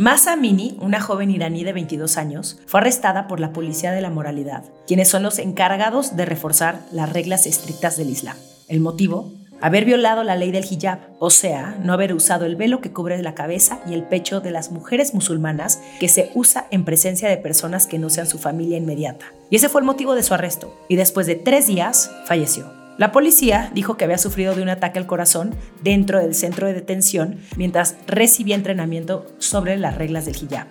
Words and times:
Masa 0.00 0.32
Amini, 0.32 0.78
una 0.80 0.98
joven 0.98 1.30
iraní 1.30 1.62
de 1.62 1.74
22 1.74 2.16
años, 2.16 2.58
fue 2.64 2.80
arrestada 2.80 3.28
por 3.28 3.38
la 3.38 3.52
Policía 3.52 3.92
de 3.92 4.00
la 4.00 4.08
Moralidad, 4.08 4.64
quienes 4.86 5.08
son 5.08 5.22
los 5.22 5.38
encargados 5.38 6.16
de 6.16 6.24
reforzar 6.24 6.80
las 6.90 7.12
reglas 7.12 7.44
estrictas 7.44 7.98
del 7.98 8.08
Islam. 8.08 8.34
El 8.66 8.80
motivo, 8.80 9.30
haber 9.60 9.84
violado 9.84 10.24
la 10.24 10.36
ley 10.36 10.52
del 10.52 10.64
hijab, 10.64 11.00
o 11.18 11.28
sea, 11.28 11.76
no 11.84 11.92
haber 11.92 12.14
usado 12.14 12.46
el 12.46 12.56
velo 12.56 12.80
que 12.80 12.92
cubre 12.92 13.20
la 13.22 13.34
cabeza 13.34 13.80
y 13.86 13.92
el 13.92 14.04
pecho 14.04 14.40
de 14.40 14.52
las 14.52 14.72
mujeres 14.72 15.12
musulmanas 15.12 15.82
que 16.00 16.08
se 16.08 16.30
usa 16.34 16.66
en 16.70 16.86
presencia 16.86 17.28
de 17.28 17.36
personas 17.36 17.86
que 17.86 17.98
no 17.98 18.08
sean 18.08 18.26
su 18.26 18.38
familia 18.38 18.78
inmediata. 18.78 19.26
Y 19.50 19.56
ese 19.56 19.68
fue 19.68 19.82
el 19.82 19.86
motivo 19.86 20.14
de 20.14 20.22
su 20.22 20.32
arresto, 20.32 20.74
y 20.88 20.96
después 20.96 21.26
de 21.26 21.34
tres 21.34 21.66
días 21.66 22.10
falleció. 22.24 22.79
La 22.98 23.12
policía 23.12 23.70
dijo 23.74 23.96
que 23.96 24.04
había 24.04 24.18
sufrido 24.18 24.54
de 24.54 24.62
un 24.62 24.68
ataque 24.68 24.98
al 24.98 25.06
corazón 25.06 25.54
dentro 25.82 26.18
del 26.18 26.34
centro 26.34 26.66
de 26.66 26.74
detención 26.74 27.38
mientras 27.56 27.96
recibía 28.06 28.54
entrenamiento 28.54 29.26
sobre 29.38 29.76
las 29.78 29.96
reglas 29.96 30.26
del 30.26 30.36
hijab. 30.36 30.66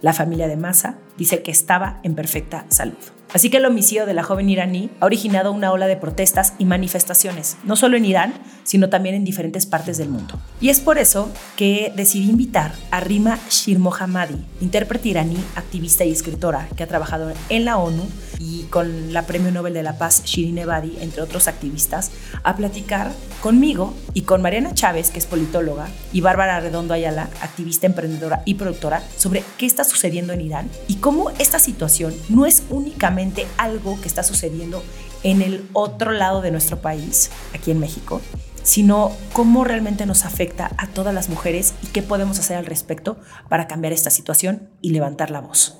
La 0.00 0.12
familia 0.12 0.48
de 0.48 0.56
Massa 0.56 0.98
dice 1.16 1.42
que 1.42 1.50
estaba 1.50 2.00
en 2.02 2.14
perfecta 2.14 2.66
salud. 2.68 2.98
Así 3.32 3.48
que 3.48 3.56
el 3.56 3.64
homicidio 3.64 4.04
de 4.04 4.12
la 4.12 4.22
joven 4.22 4.50
iraní 4.50 4.90
ha 5.00 5.06
originado 5.06 5.52
una 5.52 5.72
ola 5.72 5.86
de 5.86 5.96
protestas 5.96 6.52
y 6.58 6.66
manifestaciones, 6.66 7.56
no 7.64 7.76
solo 7.76 7.96
en 7.96 8.04
Irán, 8.04 8.34
sino 8.64 8.88
también 8.88 9.14
en 9.14 9.24
diferentes 9.24 9.66
partes 9.66 9.98
del 9.98 10.08
mundo. 10.08 10.38
Y 10.60 10.68
es 10.68 10.80
por 10.80 10.98
eso 10.98 11.30
que 11.56 11.92
decidí 11.96 12.30
invitar 12.30 12.74
a 12.90 13.00
Rima 13.00 13.38
Shirmohammadi, 13.50 14.36
intérprete 14.60 15.08
iraní, 15.08 15.38
activista 15.56 16.04
y 16.04 16.12
escritora 16.12 16.68
que 16.76 16.82
ha 16.82 16.88
trabajado 16.88 17.32
en 17.48 17.64
la 17.64 17.78
ONU 17.78 18.04
y 18.38 18.62
con 18.64 19.12
la 19.12 19.26
Premio 19.26 19.52
Nobel 19.52 19.74
de 19.74 19.82
la 19.82 19.98
Paz 19.98 20.24
Shirin 20.24 20.58
Ebadi, 20.58 20.96
entre 21.00 21.22
otros 21.22 21.48
activistas, 21.48 22.10
a 22.42 22.56
platicar 22.56 23.12
conmigo 23.40 23.94
y 24.14 24.22
con 24.22 24.42
Mariana 24.42 24.74
Chávez, 24.74 25.10
que 25.10 25.18
es 25.18 25.26
politóloga, 25.26 25.88
y 26.12 26.20
Bárbara 26.20 26.60
Redondo 26.60 26.94
Ayala, 26.94 27.28
activista, 27.40 27.86
emprendedora 27.86 28.42
y 28.44 28.54
productora, 28.54 29.02
sobre 29.16 29.44
qué 29.58 29.66
está 29.66 29.84
sucediendo 29.84 30.32
en 30.32 30.40
Irán 30.40 30.70
y 30.88 30.96
cómo 30.96 31.30
esta 31.38 31.58
situación 31.58 32.14
no 32.28 32.46
es 32.46 32.64
únicamente 32.70 33.46
algo 33.58 34.00
que 34.00 34.08
está 34.08 34.22
sucediendo 34.22 34.82
en 35.22 35.42
el 35.42 35.64
otro 35.72 36.10
lado 36.10 36.42
de 36.42 36.50
nuestro 36.50 36.80
país, 36.80 37.30
aquí 37.54 37.70
en 37.70 37.78
México, 37.78 38.20
sino 38.62 39.12
cómo 39.32 39.64
realmente 39.64 40.06
nos 40.06 40.24
afecta 40.24 40.70
a 40.78 40.86
todas 40.86 41.14
las 41.14 41.28
mujeres 41.28 41.74
y 41.82 41.86
qué 41.88 42.02
podemos 42.02 42.38
hacer 42.38 42.56
al 42.56 42.66
respecto 42.66 43.18
para 43.48 43.66
cambiar 43.66 43.92
esta 43.92 44.10
situación 44.10 44.70
y 44.80 44.90
levantar 44.90 45.30
la 45.30 45.40
voz. 45.40 45.78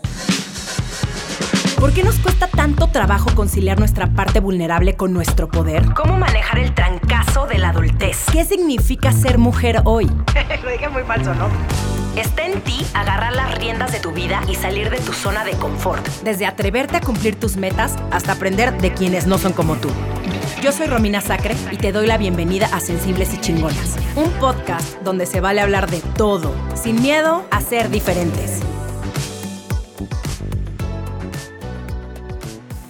¿Por 1.83 1.93
qué 1.93 2.05
nos 2.05 2.15
cuesta 2.21 2.47
tanto 2.47 2.87
trabajo 2.87 3.35
conciliar 3.35 3.81
nuestra 3.81 4.07
parte 4.15 4.39
vulnerable 4.39 4.95
con 4.95 5.13
nuestro 5.13 5.49
poder? 5.49 5.93
¿Cómo 5.95 6.17
manejar 6.17 6.61
el 6.61 6.75
trancazo 6.75 7.47
de 7.49 7.59
la 7.59 7.71
adultez? 7.71 8.19
¿Qué 8.31 8.45
significa 8.45 9.11
ser 9.11 9.39
mujer 9.39 9.83
hoy? 9.85 10.07
Lo 10.63 10.71
dije 10.71 10.89
muy 10.89 11.03
falso, 11.03 11.35
¿no? 11.35 11.49
Está 12.17 12.45
en 12.45 12.61
ti 12.61 12.77
agarrar 12.93 13.35
las 13.35 13.57
riendas 13.57 13.91
de 13.91 13.99
tu 13.99 14.13
vida 14.13 14.43
y 14.47 14.55
salir 14.55 14.91
de 14.91 14.99
tu 14.99 15.15
zona 15.15 15.47
de 15.47 15.53
confort. 15.53 16.07
Desde 16.23 16.45
atreverte 16.45 16.99
a 16.99 17.01
cumplir 17.01 17.41
tus 17.41 17.57
metas 17.57 17.97
hasta 18.11 18.33
aprender 18.33 18.77
de 18.83 18.93
quienes 18.93 19.27
no 19.27 19.39
son 19.39 19.55
como 19.55 19.77
tú. 19.77 19.89
Yo 20.63 20.73
soy 20.73 20.89
Romina 20.89 21.23
Sacre 21.23 21.57
y 21.71 21.79
te 21.79 21.91
doy 21.91 22.07
la 22.07 22.19
bienvenida 22.19 22.67
a 22.67 22.81
Sensibles 22.81 23.33
y 23.33 23.41
Chingonas, 23.41 23.97
un 24.15 24.31
podcast 24.33 25.01
donde 25.03 25.25
se 25.25 25.41
vale 25.41 25.63
hablar 25.63 25.91
de 25.91 26.01
todo, 26.15 26.55
sin 26.75 27.01
miedo 27.01 27.47
a 27.51 27.63
ser 27.63 27.89
diferentes. 27.89 28.61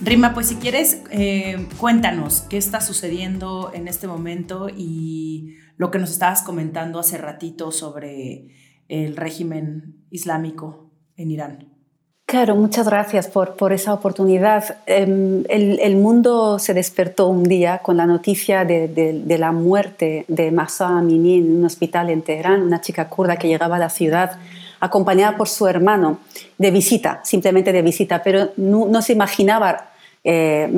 Rima, 0.00 0.34
pues 0.34 0.48
si 0.48 0.56
quieres, 0.56 1.00
eh, 1.12 1.68
cuéntanos 1.78 2.40
qué 2.40 2.56
está 2.56 2.80
sucediendo 2.80 3.70
en 3.72 3.86
este 3.86 4.08
momento 4.08 4.68
y 4.68 5.54
lo 5.76 5.92
que 5.92 6.00
nos 6.00 6.10
estabas 6.10 6.42
comentando 6.42 6.98
hace 6.98 7.18
ratito 7.18 7.70
sobre 7.70 8.48
el 8.92 9.16
régimen 9.16 10.04
islámico 10.10 10.90
en 11.16 11.30
Irán. 11.30 11.68
Claro, 12.26 12.56
muchas 12.56 12.86
gracias 12.86 13.26
por, 13.26 13.56
por 13.56 13.72
esa 13.72 13.92
oportunidad. 13.92 14.76
Em, 14.86 15.44
el, 15.48 15.80
el, 15.80 15.96
mundo 15.96 16.58
se 16.58 16.72
despertó 16.72 17.28
un 17.28 17.42
día 17.42 17.78
con 17.78 17.96
la 17.96 18.06
noticia 18.06 18.64
de, 18.64 18.88
de, 18.88 19.38
la 19.38 19.52
muerte 19.52 20.24
de 20.28 20.50
Masa 20.50 20.88
Amini 20.98 21.38
en 21.38 21.56
un 21.56 21.64
hospital 21.64 22.10
en 22.10 22.22
Teherán, 22.22 22.62
una 22.62 22.80
chica 22.80 23.08
kurda 23.08 23.36
que 23.36 23.48
llegaba 23.48 23.76
a 23.76 23.78
la 23.78 23.90
ciudad 23.90 24.38
acompañada 24.80 25.36
por 25.36 25.48
su 25.48 25.66
hermano 25.66 26.18
de 26.58 26.70
visita, 26.70 27.20
simplemente 27.22 27.72
de 27.72 27.82
visita, 27.82 28.22
pero 28.22 28.50
no, 28.56 28.86
no 28.86 29.02
se 29.02 29.12
imaginaba 29.12 29.90
eh, 30.24 30.70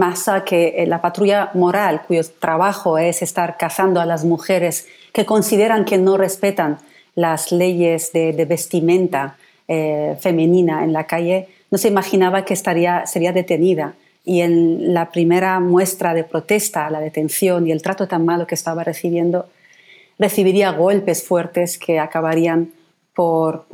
que 0.46 0.74
eh, 0.76 0.86
la 0.86 1.00
patrulla 1.00 1.50
moral, 1.54 2.02
cuyo 2.06 2.22
trabajo 2.38 2.98
es 2.98 3.22
estar 3.22 3.56
cazando 3.56 4.00
a 4.00 4.06
las 4.06 4.24
mujeres 4.24 4.86
que 5.12 5.24
consideran 5.24 5.84
que 5.84 5.98
no 5.98 6.16
respetan 6.16 6.78
las 7.14 7.52
leyes 7.52 8.12
de, 8.12 8.44
vestimenta 8.44 9.36
eh, 9.68 10.16
femenina 10.20 10.84
en 10.84 10.92
la 10.92 11.06
calle, 11.06 11.48
no 11.70 11.78
se 11.78 11.88
imaginaba 11.88 12.44
que 12.44 12.54
estaría, 12.54 13.06
sería 13.06 13.32
detenida. 13.32 13.94
Y 14.24 14.40
en 14.40 14.94
la 14.94 15.10
primera 15.10 15.60
muestra 15.60 16.14
de 16.14 16.24
protesta 16.24 16.88
la 16.90 17.00
detención 17.00 17.66
y 17.66 17.72
el 17.72 17.82
trato 17.82 18.08
tan 18.08 18.24
malo 18.24 18.46
que 18.46 18.54
estaba 18.54 18.82
recibiendo, 18.84 19.46
recibiría 20.18 20.70
golpes 20.72 21.26
fuertes 21.26 21.78
que 21.78 21.98
acabarían, 21.98 22.70
por, 23.14 23.64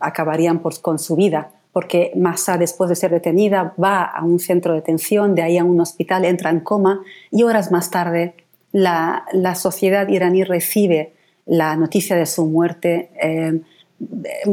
acabarían 0.00 0.60
por, 0.60 0.80
con 0.80 0.98
su 0.98 1.16
vida. 1.16 1.50
Porque 1.72 2.12
Massa, 2.16 2.56
después 2.56 2.88
de 2.88 2.96
ser 2.96 3.10
detenida, 3.10 3.74
va 3.82 4.02
a 4.04 4.24
un 4.24 4.38
centro 4.38 4.72
de 4.72 4.80
detención, 4.80 5.34
de 5.34 5.42
ahí 5.42 5.58
a 5.58 5.64
un 5.64 5.80
hospital, 5.80 6.24
entra 6.24 6.50
en 6.50 6.60
coma 6.60 7.02
y 7.30 7.42
horas 7.42 7.70
más 7.70 7.90
tarde 7.90 8.34
la, 8.72 9.24
la 9.32 9.54
sociedad 9.54 10.08
iraní 10.08 10.44
recibe 10.44 11.12
la 11.48 11.74
noticia 11.76 12.14
de 12.14 12.26
su 12.26 12.46
muerte, 12.46 13.10
eh, 13.20 13.60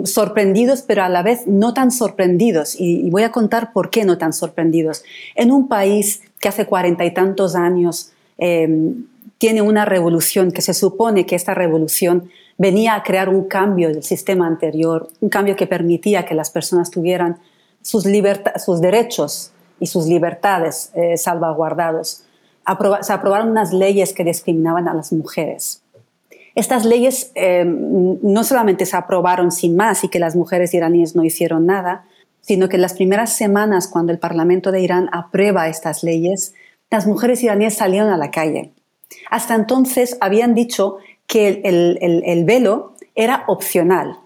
sorprendidos, 0.05 0.81
pero 0.81 1.03
a 1.03 1.09
la 1.09 1.21
vez 1.21 1.45
no 1.45 1.73
tan 1.73 1.91
sorprendidos. 1.91 2.75
Y, 2.79 3.09
voy 3.11 3.23
a 3.23 3.31
contar 3.31 3.73
por 3.73 3.89
qué 3.89 4.05
no 4.05 4.17
tan 4.17 4.33
sorprendidos. 4.33 5.03
En 5.35 5.51
un 5.51 5.67
país 5.67 6.21
que 6.39 6.47
hace 6.47 6.65
cuarenta 6.65 7.05
y 7.05 7.13
tantos 7.13 7.55
años 7.55 8.11
eh, 8.37 8.93
tiene 9.37 9.61
una 9.61 9.85
revolución, 9.85 10.51
que 10.51 10.61
se 10.61 10.73
supone 10.73 11.25
que 11.25 11.35
esta 11.35 11.53
revolución 11.53 12.29
venía 12.57 12.95
a 12.95 13.03
crear 13.03 13.29
un 13.29 13.43
cambio 13.43 13.89
del 13.89 14.03
sistema 14.03 14.47
anterior, 14.47 15.09
un 15.19 15.29
cambio 15.29 15.55
que 15.55 15.67
permitía 15.67 16.25
que 16.25 16.33
las 16.33 16.49
personas 16.49 16.89
tuvieran 16.89 17.37
sus, 17.81 18.05
sus 18.65 18.81
derechos 18.81 19.51
y 19.79 19.87
sus 19.87 20.07
libertades 20.07 20.91
eh, 20.95 21.17
salvaguardados. 21.17 22.23
se 23.01 23.13
aprobaron 23.13 23.49
unas 23.49 23.73
leyes 23.73 24.13
que 24.13 24.23
discriminaban 24.23 24.87
a 24.87 24.93
las 24.93 25.11
mujeres. 25.11 25.81
Estas 26.55 26.85
leyes 26.85 27.31
eh, 27.35 27.65
no 27.65 28.43
solamente 28.45 28.85
se 28.85 28.95
aprobaron 28.95 29.51
sin 29.51 29.75
más 29.75 30.05
y 30.05 30.07
que 30.07 30.19
las 30.19 30.37
mujeres 30.37 30.73
iraníes 30.73 31.13
no 31.13 31.25
hicieron 31.25 31.65
nada, 31.65 32.05
sino 32.39 32.69
que 32.69 32.77
en 32.77 32.81
las 32.81 32.93
primeras 32.93 33.33
semanas, 33.33 33.89
cuando 33.89 34.13
el 34.13 34.19
Parlamento 34.19 34.71
de 34.71 34.79
Irán 34.79 35.09
aprueba 35.11 35.67
estas 35.67 36.01
leyes, 36.03 36.53
las 36.89 37.07
mujeres 37.07 37.43
iraníes 37.43 37.73
salieron 37.73 38.09
a 38.09 38.17
la 38.17 38.31
calle. 38.31 38.71
Hasta 39.29 39.55
entonces 39.55 40.17
habían 40.21 40.55
dicho 40.55 40.97
que 41.27 41.61
el, 41.65 42.45
velo 42.45 42.93
era 43.15 43.43
opcional, 43.47 44.17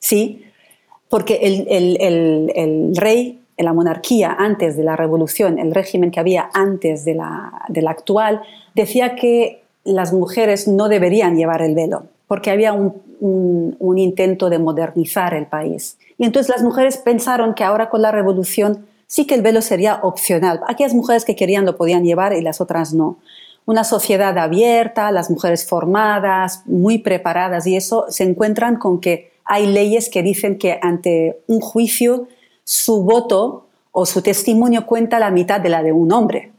¿sí? 0.00 0.44
Porque 1.08 1.40
el, 1.42 2.96
rey, 2.96 3.40
la 3.56 3.72
monarquía 3.72 4.34
antes 4.36 4.76
de 4.76 4.82
la 4.82 4.96
revolución, 4.96 5.58
el 5.60 5.72
régimen 5.74 6.10
que 6.10 6.18
había 6.18 6.50
antes 6.54 7.04
de 7.04 7.14
la 7.14 7.90
actual, 7.90 8.42
decía 8.74 9.14
que 9.14 9.61
las 9.84 10.12
mujeres 10.12 10.68
no 10.68 10.88
deberían 10.88 11.36
llevar 11.36 11.62
el 11.62 11.74
velo, 11.74 12.04
porque 12.28 12.50
había 12.50 12.72
un, 12.72 13.02
intento 13.96 14.50
de 14.50 14.58
modernizar 14.58 15.34
el 15.34 15.46
país. 15.46 15.98
Y 16.18 16.24
entonces 16.24 16.50
las 16.50 16.62
mujeres 16.62 16.96
pensaron 16.98 17.54
que 17.54 17.62
ahora 17.62 17.88
con 17.88 18.02
la 18.02 18.10
revolución 18.10 18.86
sí 19.06 19.26
que 19.26 19.34
el 19.34 19.42
velo 19.42 19.62
sería 19.62 20.00
opcional. 20.02 20.60
Aquellas 20.66 20.94
mujeres 20.94 21.24
que 21.24 21.36
querían 21.36 21.64
lo 21.64 21.76
podían 21.76 22.04
llevar 22.04 22.32
y 22.32 22.40
las 22.40 22.60
otras 22.60 22.94
no. 22.94 23.18
Una 23.64 23.84
sociedad 23.84 24.36
abierta, 24.38 25.12
las 25.12 25.30
mujeres 25.30 25.66
formadas, 25.66 26.62
muy 26.66 26.98
preparadas, 26.98 27.66
y 27.66 27.76
eso 27.76 28.06
se 28.08 28.24
encuentran 28.24 28.76
con 28.76 29.00
que 29.00 29.32
hay 29.44 29.66
leyes 29.66 30.08
que 30.08 30.22
dicen 30.22 30.58
que 30.58 30.78
ante 30.82 31.42
un 31.46 31.60
juicio 31.60 32.26
su 32.64 33.02
voto 33.02 33.66
o 33.92 34.06
su 34.06 34.22
testimonio 34.22 34.86
cuenta 34.86 35.20
la 35.20 35.30
mitad 35.30 35.60
de 35.60 35.68
la 35.68 35.82
de 35.82 35.92
un 35.92 36.12
hombre. 36.12 36.52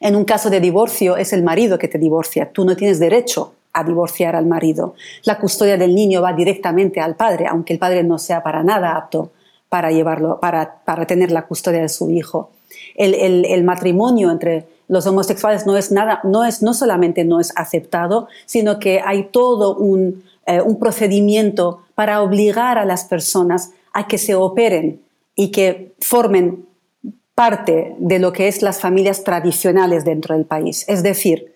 En 0.00 0.16
un 0.16 0.24
caso 0.24 0.50
de 0.50 0.60
divorcio 0.60 1.16
es 1.16 1.32
el 1.32 1.42
marido 1.42 1.78
que 1.78 1.88
te 1.88 1.98
divorcia, 1.98 2.50
tú 2.50 2.64
no 2.64 2.76
tienes 2.76 2.98
derecho 2.98 3.54
a 3.72 3.84
divorciar 3.84 4.36
al 4.36 4.46
marido. 4.46 4.94
La 5.24 5.38
custodia 5.38 5.76
del 5.76 5.94
niño 5.94 6.22
va 6.22 6.32
directamente 6.32 7.00
al 7.00 7.16
padre, 7.16 7.46
aunque 7.46 7.72
el 7.72 7.78
padre 7.78 8.04
no 8.04 8.18
sea 8.18 8.42
para 8.42 8.62
nada 8.62 8.96
apto 8.96 9.30
para 9.68 9.90
llevarlo, 9.90 10.38
para, 10.38 11.06
tener 11.08 11.32
la 11.32 11.46
custodia 11.46 11.82
de 11.82 11.88
su 11.88 12.08
hijo. 12.08 12.50
El, 12.94 13.64
matrimonio 13.64 14.30
entre 14.30 14.66
los 14.86 15.04
homosexuales 15.04 15.66
no 15.66 15.76
es 15.76 15.90
nada, 15.90 16.20
no 16.22 16.44
es 16.44 16.62
no 16.62 16.74
solamente 16.74 17.24
no 17.24 17.40
es 17.40 17.52
aceptado, 17.56 18.28
sino 18.46 18.78
que 18.78 19.00
hay 19.04 19.24
todo 19.32 19.74
un, 19.74 20.22
eh, 20.46 20.60
un 20.60 20.78
procedimiento 20.78 21.80
para 21.96 22.22
obligar 22.22 22.78
a 22.78 22.84
las 22.84 23.04
personas 23.04 23.72
a 23.92 24.06
que 24.06 24.16
se 24.16 24.36
operen 24.36 25.00
y 25.34 25.50
que 25.50 25.92
formen 26.00 26.66
parte 27.34 27.96
de 27.98 28.18
lo 28.18 28.32
que 28.32 28.48
es 28.48 28.62
las 28.62 28.80
familias 28.80 29.24
tradicionales 29.24 30.04
dentro 30.04 30.36
del 30.36 30.46
país. 30.46 30.84
Es 30.88 31.02
decir, 31.02 31.54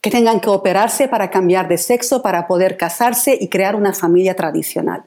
que 0.00 0.10
tengan 0.10 0.40
que 0.40 0.50
operarse 0.50 1.08
para 1.08 1.30
cambiar 1.30 1.68
de 1.68 1.78
sexo, 1.78 2.22
para 2.22 2.46
poder 2.46 2.76
casarse 2.76 3.36
y 3.38 3.48
crear 3.48 3.76
una 3.76 3.92
familia 3.92 4.34
tradicional. 4.34 5.04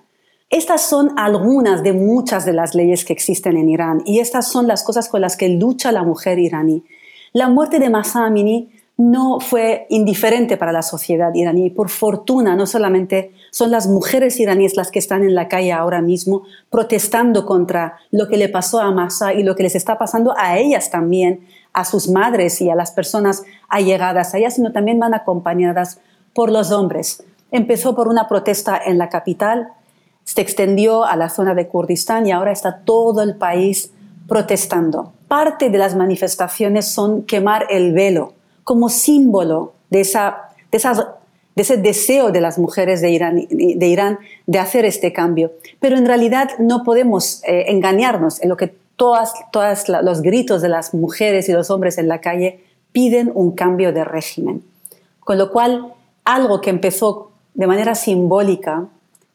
Estas 0.49 0.83
son 0.87 1.17
algunas 1.17 1.81
de 1.81 1.93
muchas 1.93 2.45
de 2.45 2.53
las 2.53 2.75
leyes 2.75 3.05
que 3.05 3.13
existen 3.13 3.57
en 3.57 3.69
Irán 3.69 4.03
y 4.05 4.19
estas 4.19 4.47
son 4.47 4.67
las 4.67 4.83
cosas 4.83 5.09
con 5.09 5.21
las 5.21 5.35
que 5.35 5.49
lucha 5.49 5.91
la 5.91 6.03
mujer 6.03 6.37
iraní. 6.37 6.83
La 7.31 7.49
muerte 7.49 7.79
de 7.79 7.89
Masa 7.89 8.25
Amini 8.25 8.69
no 8.97 9.39
fue 9.39 9.87
indiferente 9.89 10.55
para 10.55 10.71
la 10.71 10.83
sociedad 10.83 11.33
iraní. 11.33 11.71
Por 11.71 11.89
fortuna, 11.89 12.55
no 12.55 12.67
solamente 12.67 13.33
son 13.49 13.71
las 13.71 13.87
mujeres 13.87 14.39
iraníes 14.39 14.75
las 14.75 14.91
que 14.91 14.99
están 14.99 15.23
en 15.23 15.33
la 15.33 15.47
calle 15.47 15.71
ahora 15.71 16.01
mismo 16.01 16.43
protestando 16.69 17.45
contra 17.45 17.97
lo 18.11 18.27
que 18.27 18.37
le 18.37 18.49
pasó 18.49 18.79
a 18.79 18.91
Masa 18.91 19.33
y 19.33 19.43
lo 19.43 19.55
que 19.55 19.63
les 19.63 19.75
está 19.75 19.97
pasando 19.97 20.33
a 20.37 20.57
ellas 20.57 20.91
también, 20.91 21.47
a 21.73 21.85
sus 21.85 22.07
madres 22.07 22.61
y 22.61 22.69
a 22.69 22.75
las 22.75 22.91
personas 22.91 23.43
allegadas 23.67 24.33
a 24.33 24.37
ellas, 24.37 24.55
sino 24.55 24.71
también 24.71 24.99
van 24.99 25.15
acompañadas 25.15 25.99
por 26.35 26.51
los 26.51 26.71
hombres. 26.71 27.23
Empezó 27.51 27.95
por 27.95 28.07
una 28.07 28.27
protesta 28.27 28.79
en 28.83 28.99
la 28.99 29.09
capital, 29.09 29.69
se 30.23 30.41
extendió 30.41 31.03
a 31.03 31.15
la 31.15 31.29
zona 31.29 31.55
de 31.55 31.67
Kurdistán 31.67 32.27
y 32.27 32.31
ahora 32.31 32.51
está 32.51 32.81
todo 32.85 33.23
el 33.23 33.35
país 33.35 33.91
protestando. 34.27 35.13
Parte 35.27 35.71
de 35.71 35.77
las 35.79 35.95
manifestaciones 35.95 36.87
son 36.87 37.23
quemar 37.23 37.65
el 37.71 37.91
velo 37.93 38.33
como 38.63 38.89
símbolo 38.89 39.73
de, 39.89 40.01
esa, 40.01 40.49
de, 40.71 40.79
ese 41.55 41.77
deseo 41.77 42.31
de 42.31 42.41
las 42.41 42.57
mujeres 42.57 43.01
de 43.01 43.11
Irán, 43.11 43.47
de 43.49 43.87
Irán, 43.87 44.19
de 44.47 44.59
hacer 44.59 44.85
este 44.85 45.13
cambio. 45.13 45.51
Pero 45.79 45.97
en 45.97 46.05
realidad 46.05 46.51
no 46.59 46.83
podemos 46.83 47.43
eh, 47.45 47.65
engañarnos 47.67 48.41
en 48.41 48.49
lo 48.49 48.57
que 48.57 48.67
todos 48.95 49.33
todas 49.51 49.89
los 49.89 50.21
gritos 50.21 50.61
de 50.61 50.69
las 50.69 50.93
mujeres 50.93 51.49
y 51.49 51.51
los 51.51 51.69
hombres 51.71 51.97
en 51.97 52.07
la 52.07 52.21
calle 52.21 52.63
piden 52.91 53.31
un 53.33 53.51
cambio 53.51 53.91
de 53.91 54.03
régimen. 54.03 54.63
Con 55.19 55.37
lo 55.37 55.51
cual, 55.51 55.93
algo 56.23 56.61
que 56.61 56.69
empezó 56.69 57.31
de 57.53 57.67
manera 57.67 57.95
simbólica 57.95 58.85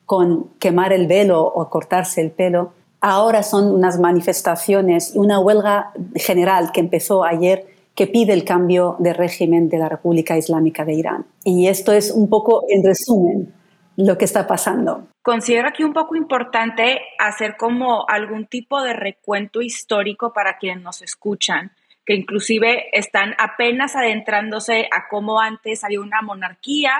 con 0.06 0.48
quemar 0.58 0.92
el 0.92 1.06
velo 1.06 1.44
o 1.44 1.68
cortarse 1.68 2.20
el 2.20 2.30
pelo, 2.30 2.72
ahora 3.00 3.42
son 3.42 3.70
unas 3.72 3.98
manifestaciones 3.98 5.14
y 5.14 5.18
una 5.18 5.38
huelga 5.38 5.92
general 6.14 6.72
que 6.72 6.80
empezó 6.80 7.24
ayer 7.24 7.66
que 7.98 8.06
pide 8.06 8.32
el 8.32 8.44
cambio 8.44 8.94
de 9.00 9.12
régimen 9.12 9.68
de 9.68 9.76
la 9.76 9.88
República 9.88 10.36
Islámica 10.38 10.84
de 10.84 10.94
Irán. 10.94 11.26
Y 11.42 11.66
esto 11.66 11.92
es 11.92 12.12
un 12.12 12.30
poco, 12.30 12.62
en 12.68 12.84
resumen, 12.84 13.52
lo 13.96 14.16
que 14.16 14.24
está 14.24 14.46
pasando. 14.46 15.08
Considero 15.20 15.66
aquí 15.66 15.82
un 15.82 15.92
poco 15.92 16.14
importante 16.14 17.00
hacer 17.18 17.56
como 17.56 18.08
algún 18.08 18.46
tipo 18.46 18.80
de 18.84 18.92
recuento 18.92 19.62
histórico 19.62 20.32
para 20.32 20.58
quienes 20.58 20.84
nos 20.84 21.02
escuchan, 21.02 21.72
que 22.06 22.14
inclusive 22.14 22.86
están 22.92 23.34
apenas 23.36 23.96
adentrándose 23.96 24.88
a 24.92 25.08
cómo 25.10 25.40
antes 25.40 25.82
había 25.82 26.00
una 26.00 26.22
monarquía 26.22 26.92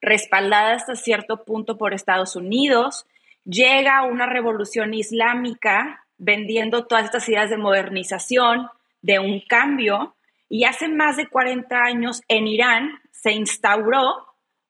respaldada 0.00 0.74
hasta 0.74 0.96
cierto 0.96 1.44
punto 1.44 1.78
por 1.78 1.94
Estados 1.94 2.34
Unidos, 2.34 3.06
llega 3.44 4.02
una 4.02 4.26
revolución 4.26 4.94
islámica 4.94 6.06
vendiendo 6.18 6.86
todas 6.86 7.04
estas 7.04 7.28
ideas 7.28 7.50
de 7.50 7.56
modernización, 7.56 8.66
de 9.00 9.20
un 9.20 9.40
cambio, 9.48 10.16
y 10.50 10.64
hace 10.64 10.88
más 10.88 11.16
de 11.16 11.28
40 11.28 11.80
años 11.80 12.22
en 12.26 12.48
Irán 12.48 13.00
se 13.12 13.30
instauró 13.30 14.26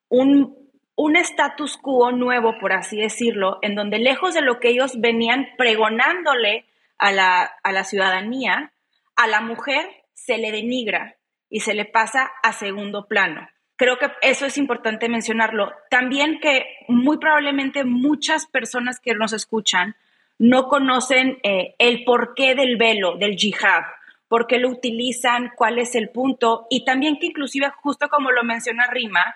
un, 0.08 0.56
un 0.94 1.16
status 1.16 1.78
quo 1.78 2.12
nuevo, 2.12 2.58
por 2.60 2.74
así 2.74 2.98
decirlo, 3.00 3.58
en 3.62 3.74
donde 3.74 3.98
lejos 3.98 4.34
de 4.34 4.42
lo 4.42 4.60
que 4.60 4.68
ellos 4.68 5.00
venían 5.00 5.48
pregonándole 5.56 6.66
a 6.98 7.12
la, 7.12 7.50
a 7.62 7.72
la 7.72 7.84
ciudadanía, 7.84 8.72
a 9.16 9.26
la 9.26 9.40
mujer 9.40 9.88
se 10.12 10.36
le 10.36 10.52
denigra 10.52 11.16
y 11.48 11.60
se 11.60 11.72
le 11.72 11.86
pasa 11.86 12.30
a 12.42 12.52
segundo 12.52 13.08
plano. 13.08 13.48
Creo 13.76 13.98
que 13.98 14.10
eso 14.20 14.44
es 14.44 14.58
importante 14.58 15.08
mencionarlo. 15.08 15.72
También 15.88 16.40
que 16.40 16.66
muy 16.88 17.16
probablemente 17.16 17.84
muchas 17.84 18.46
personas 18.46 19.00
que 19.00 19.14
nos 19.14 19.32
escuchan 19.32 19.96
no 20.38 20.68
conocen 20.68 21.38
eh, 21.42 21.74
el 21.78 22.04
porqué 22.04 22.54
del 22.54 22.76
velo, 22.76 23.16
del 23.16 23.36
jihad, 23.36 23.84
por 24.30 24.46
qué 24.46 24.58
lo 24.58 24.68
utilizan, 24.68 25.50
cuál 25.56 25.80
es 25.80 25.96
el 25.96 26.10
punto, 26.10 26.68
y 26.70 26.84
también 26.84 27.18
que 27.18 27.26
inclusive, 27.26 27.68
justo 27.82 28.08
como 28.08 28.30
lo 28.30 28.44
menciona 28.44 28.86
Rima, 28.86 29.34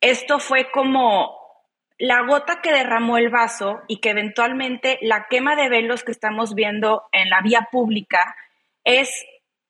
esto 0.00 0.38
fue 0.38 0.70
como 0.70 1.36
la 1.98 2.22
gota 2.22 2.62
que 2.62 2.72
derramó 2.72 3.18
el 3.18 3.28
vaso 3.28 3.82
y 3.88 4.00
que 4.00 4.08
eventualmente 4.08 4.98
la 5.02 5.26
quema 5.28 5.54
de 5.54 5.68
velos 5.68 6.02
que 6.02 6.12
estamos 6.12 6.54
viendo 6.54 7.02
en 7.12 7.28
la 7.28 7.42
vía 7.42 7.68
pública 7.70 8.34
es 8.84 9.10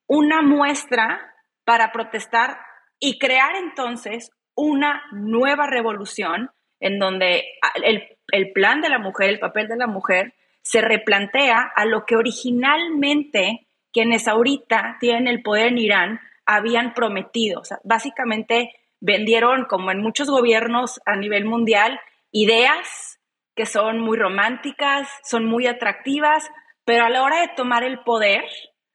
una 0.07 0.43
muestra 0.43 1.35
para 1.65 1.91
protestar 1.91 2.57
y 3.01 3.19
crear 3.19 3.57
entonces 3.57 4.31
una 4.55 5.03
nueva 5.11 5.67
revolución 5.67 6.53
en 6.79 7.01
donde 7.01 7.47
el, 7.83 8.53
plan 8.53 8.81
de 8.81 8.91
la 8.91 9.01
mujer, 9.01 9.29
el 9.29 9.41
papel 9.41 9.67
de 9.67 9.77
la 9.77 9.89
mujer, 9.89 10.35
se 10.63 10.81
replantea 10.81 11.73
a 11.75 11.85
lo 11.85 12.07
que 12.07 12.15
originalmente 12.15 13.67
quienes 13.93 14.29
ahorita 14.29 14.97
tienen 15.01 15.29
el 15.29 15.43
poder 15.43 15.69
en 15.69 15.79
Irán 15.79 16.21
habían 16.47 16.95
prometido. 16.95 17.63
básicamente 17.85 18.75
vendieron, 19.01 19.65
como 19.65 19.91
en 19.91 20.01
muchos 20.01 20.31
gobiernos 20.31 21.01
a 21.07 21.17
nivel 21.17 21.45
mundial, 21.45 22.01
ideas 22.31 23.21
que 23.55 23.67
son 23.67 24.01
muy 24.01 24.17
románticas, 24.17 25.09
son 25.25 25.45
muy 25.45 25.67
atractivas, 25.67 26.49
pero 26.85 27.05
a 27.05 27.11
la 27.11 27.23
hora 27.23 27.41
de 27.41 27.51
tomar 27.55 27.85
el 27.85 28.01
poder 28.01 28.45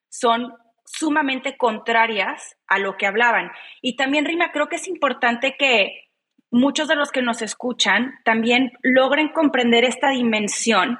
son 0.09 0.53
sumamente 0.85 1.57
contrarias 1.57 2.57
a 2.67 2.79
lo 2.79 2.97
que 2.97 3.05
hablaban. 3.05 3.51
Y 3.81 3.95
también, 3.95 4.25
Rima, 4.25 4.51
creo 4.51 4.67
que 4.67 4.77
es 4.77 4.87
importante 4.87 5.55
que 5.57 6.07
muchos 6.49 6.87
de 6.87 6.95
los 6.95 7.11
que 7.11 7.21
nos 7.21 7.41
escuchan 7.41 8.15
también 8.23 8.71
logren 8.81 9.29
comprender 9.29 9.83
esta 9.83 10.09
dimensión 10.09 10.99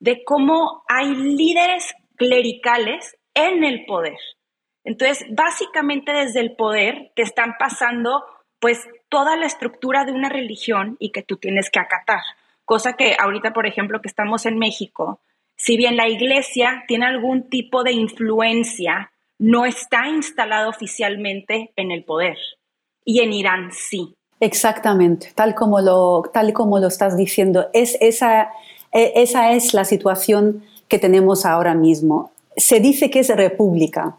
de 0.00 0.24
cómo 0.24 0.82
hay 0.88 1.14
líderes 1.14 1.94
clericales 2.16 3.16
en 3.36 3.62
el 3.62 3.84
poder. 3.84 4.18
Entonces, 4.82 5.24
básicamente 5.30 6.12
desde 6.12 6.40
el 6.40 6.56
poder 6.56 7.12
te 7.14 7.22
están 7.22 7.54
pasando 7.58 8.24
pues 8.58 8.88
toda 9.08 9.36
la 9.36 9.46
estructura 9.46 10.04
de 10.04 10.12
una 10.12 10.28
religión 10.28 10.96
y 10.98 11.10
que 11.10 11.22
tú 11.22 11.36
tienes 11.36 11.70
que 11.70 11.78
acatar. 11.78 12.22
Cosa 12.64 12.94
que 12.94 13.14
ahorita, 13.18 13.52
por 13.52 13.66
ejemplo, 13.66 14.00
que 14.00 14.08
estamos 14.08 14.46
en 14.46 14.58
México, 14.58 15.20
si 15.56 15.76
bien 15.76 15.96
la 15.96 16.08
iglesia 16.08 16.84
tiene 16.88 17.06
algún 17.06 17.48
tipo 17.48 17.84
de 17.84 17.92
influencia 17.92 19.12
no 19.38 19.66
está 19.66 20.08
instalado 20.08 20.70
oficialmente 20.70 21.72
en 21.76 21.90
el 21.90 22.04
poder. 22.04 22.38
Y 23.04 23.20
en 23.20 23.32
Irán 23.32 23.70
sí. 23.72 24.14
Exactamente, 24.40 25.32
tal 25.34 25.54
como 25.54 25.80
lo, 25.80 26.22
tal 26.32 26.52
como 26.52 26.78
lo 26.78 26.88
estás 26.88 27.16
diciendo. 27.16 27.68
Es 27.72 27.96
esa, 28.00 28.50
e, 28.92 29.12
esa 29.16 29.52
es 29.52 29.72
la 29.74 29.84
situación 29.84 30.64
que 30.88 30.98
tenemos 30.98 31.46
ahora 31.46 31.74
mismo. 31.74 32.32
Se 32.56 32.80
dice 32.80 33.10
que 33.10 33.20
es 33.20 33.28
república, 33.28 34.16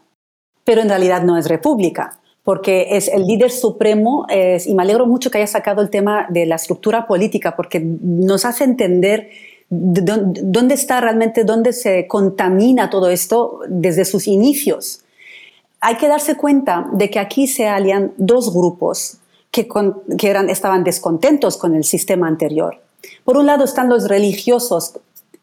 pero 0.64 0.80
en 0.80 0.88
realidad 0.88 1.22
no 1.22 1.36
es 1.36 1.48
república, 1.48 2.20
porque 2.44 2.96
es 2.96 3.08
el 3.08 3.26
líder 3.26 3.50
supremo, 3.50 4.26
y 4.30 4.74
me 4.74 4.82
alegro 4.82 5.06
mucho 5.06 5.30
que 5.30 5.38
haya 5.38 5.46
sacado 5.46 5.82
el 5.82 5.90
tema 5.90 6.26
de 6.30 6.46
la 6.46 6.56
estructura 6.56 7.06
política, 7.06 7.56
porque 7.56 7.80
nos 7.80 8.44
hace 8.44 8.64
entender 8.64 9.30
dónde 9.68 10.74
está 10.74 11.00
realmente, 11.00 11.44
dónde 11.44 11.72
se 11.72 12.06
contamina 12.06 12.88
todo 12.88 13.10
esto 13.10 13.60
desde 13.68 14.04
sus 14.04 14.26
inicios 14.26 15.04
hay 15.80 15.96
que 15.96 16.08
darse 16.08 16.36
cuenta 16.36 16.88
de 16.92 17.10
que 17.10 17.18
aquí 17.18 17.46
se 17.46 17.68
alían 17.68 18.12
dos 18.16 18.52
grupos 18.52 19.18
que, 19.50 19.68
eran, 20.22 20.50
estaban 20.50 20.84
descontentos 20.84 21.56
con 21.56 21.74
el 21.74 21.84
sistema 21.84 22.26
anterior. 22.26 22.80
Por 23.24 23.36
un 23.36 23.46
lado 23.46 23.64
están 23.64 23.88
los 23.88 24.08
religiosos, 24.08 24.98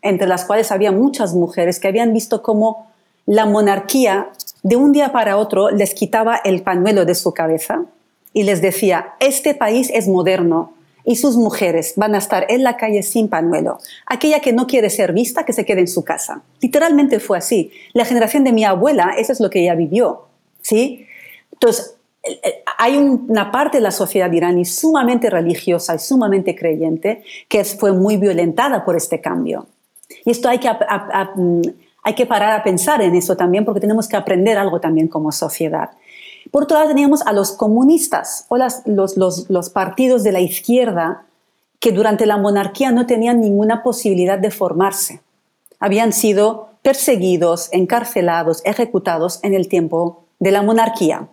entre 0.05 0.27
las 0.27 0.45
cuales 0.45 0.71
había 0.71 0.91
muchas 0.91 1.33
mujeres 1.33 1.79
que 1.79 1.87
habían 1.87 2.13
visto 2.13 2.41
cómo 2.41 2.87
la 3.25 3.45
monarquía 3.45 4.29
de 4.63 4.75
un 4.75 4.91
día 4.91 5.11
para 5.11 5.37
otro 5.37 5.71
les 5.71 5.93
quitaba 5.93 6.37
el 6.37 6.61
pañuelo 6.61 7.05
de 7.05 7.15
su 7.15 7.33
cabeza 7.33 7.85
y 8.31 8.43
les 8.43 8.61
decía, 8.61 9.15
este 9.19 9.55
país 9.55 9.89
es 9.93 10.07
moderno 10.07 10.73
y 11.03 11.15
sus 11.15 11.37
mujeres 11.37 11.93
van 11.95 12.15
a 12.15 12.19
estar 12.19 12.45
en 12.49 12.63
la 12.63 12.77
calle 12.77 13.01
sin 13.03 13.29
pañuelo. 13.29 13.79
Aquella 14.05 14.39
que 14.39 14.53
no 14.53 14.67
quiere 14.67 14.89
ser 14.89 15.11
vista, 15.11 15.43
que 15.43 15.53
se 15.53 15.65
quede 15.65 15.81
en 15.81 15.87
su 15.87 16.03
casa. 16.03 16.41
Literalmente 16.61 17.19
fue 17.19 17.37
así. 17.37 17.71
La 17.93 18.05
generación 18.05 18.43
de 18.43 18.51
mi 18.51 18.63
abuela, 18.63 19.15
eso 19.17 19.31
es 19.31 19.39
lo 19.39 19.49
que 19.49 19.61
ella 19.61 19.75
vivió. 19.75 20.27
¿sí? 20.61 21.05
Entonces, 21.51 21.95
hay 22.77 22.97
una 22.97 23.51
parte 23.51 23.77
de 23.77 23.83
la 23.83 23.91
sociedad 23.91 24.31
iraní 24.31 24.65
sumamente 24.65 25.29
religiosa 25.29 25.95
y 25.95 25.99
sumamente 25.99 26.55
creyente 26.55 27.23
que 27.47 27.63
fue 27.63 27.91
muy 27.91 28.17
violentada 28.17 28.83
por 28.83 28.95
este 28.95 29.21
cambio. 29.21 29.67
Y 30.25 30.31
esto 30.31 30.49
hay 30.49 30.59
que, 30.59 30.69
hay 32.03 32.13
que 32.15 32.25
parar 32.25 32.59
a 32.59 32.63
pensar 32.63 33.01
en 33.01 33.15
eso 33.15 33.37
también 33.37 33.63
porque 33.63 33.79
tenemos 33.79 34.07
que 34.07 34.17
aprender 34.17 34.57
algo 34.57 34.79
también 34.81 35.07
como 35.07 35.31
sociedad. 35.31 35.91
Por 36.51 36.63
otro 36.63 36.77
lado, 36.77 36.89
teníamos 36.89 37.21
a 37.21 37.33
los 37.33 37.51
comunistas 37.51 38.45
o 38.49 38.57
los, 38.57 38.81
los, 38.85 39.49
los 39.49 39.69
partidos 39.69 40.23
de 40.23 40.31
la 40.31 40.41
izquierda 40.41 41.25
que 41.79 41.91
durante 41.91 42.25
la 42.25 42.37
monarquía 42.37 42.91
no 42.91 43.05
tenían 43.05 43.41
ninguna 43.41 43.83
posibilidad 43.83 44.39
de 44.39 44.51
formarse. 44.51 45.21
Habían 45.79 46.13
sido 46.13 46.69
perseguidos, 46.81 47.69
encarcelados, 47.71 48.61
ejecutados 48.65 49.39
en 49.43 49.53
el 49.53 49.67
tiempo 49.67 50.23
de 50.39 50.51
la 50.51 50.61
monarquía. 50.61 51.27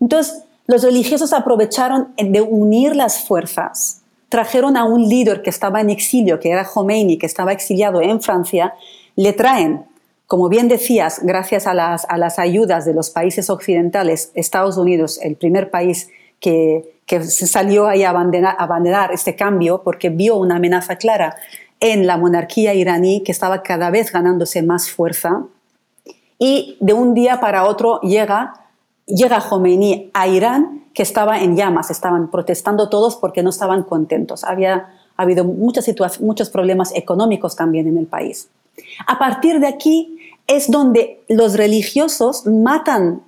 Entonces, 0.00 0.44
los 0.66 0.82
religiosos 0.82 1.32
aprovecharon 1.32 2.14
de 2.16 2.40
unir 2.40 2.94
las 2.94 3.24
fuerzas 3.24 4.01
trajeron 4.32 4.78
a 4.78 4.84
un 4.84 5.10
líder 5.10 5.42
que 5.42 5.50
estaba 5.50 5.82
en 5.82 5.90
exilio, 5.90 6.40
que 6.40 6.48
era 6.48 6.64
Khomeini, 6.64 7.18
que 7.18 7.26
estaba 7.26 7.52
exiliado 7.52 8.00
en 8.00 8.22
Francia, 8.22 8.72
le 9.14 9.34
traen, 9.34 9.84
como 10.26 10.48
bien 10.48 10.68
decías, 10.68 11.20
gracias 11.22 11.66
a 11.66 11.74
las, 11.74 12.06
a 12.08 12.16
las 12.16 12.38
ayudas 12.38 12.86
de 12.86 12.94
los 12.94 13.10
países 13.10 13.50
occidentales, 13.50 14.32
Estados 14.34 14.78
Unidos, 14.78 15.20
el 15.20 15.36
primer 15.36 15.70
país 15.70 16.08
que, 16.40 16.96
que 17.04 17.22
se 17.24 17.46
salió 17.46 17.86
ahí 17.86 18.04
a 18.04 18.08
abanderar, 18.08 19.12
este 19.12 19.36
cambio 19.36 19.82
porque 19.84 20.08
vio 20.08 20.36
una 20.36 20.56
amenaza 20.56 20.96
clara 20.96 21.36
en 21.78 22.06
la 22.06 22.16
monarquía 22.16 22.72
iraní 22.72 23.22
que 23.22 23.32
estaba 23.32 23.62
cada 23.62 23.90
vez 23.90 24.10
ganándose 24.10 24.62
más 24.62 24.90
fuerza. 24.90 25.42
Y 26.38 26.78
de 26.80 26.94
un 26.94 27.12
día 27.12 27.38
para 27.38 27.66
otro 27.66 28.00
llega, 28.00 28.54
llega 29.04 29.42
Khomeini 29.42 30.10
a 30.14 30.26
Irán, 30.26 30.81
que 30.94 31.02
estaba 31.02 31.40
en 31.40 31.56
llamas, 31.56 31.90
estaban 31.90 32.30
protestando 32.30 32.88
todos 32.88 33.16
porque 33.16 33.42
no 33.42 33.50
estaban 33.50 33.82
contentos. 33.82 34.44
Había 34.44 34.90
habido 35.16 35.44
muchas 35.44 35.86
muchos 36.20 36.50
problemas 36.50 36.92
económicos 36.94 37.56
también 37.56 37.86
en 37.86 37.98
el 37.98 38.06
país. 38.06 38.48
A 39.06 39.18
partir 39.18 39.60
de 39.60 39.68
aquí 39.68 40.18
es 40.46 40.70
donde 40.70 41.22
los 41.28 41.54
religiosos 41.54 42.46
matan 42.46 43.22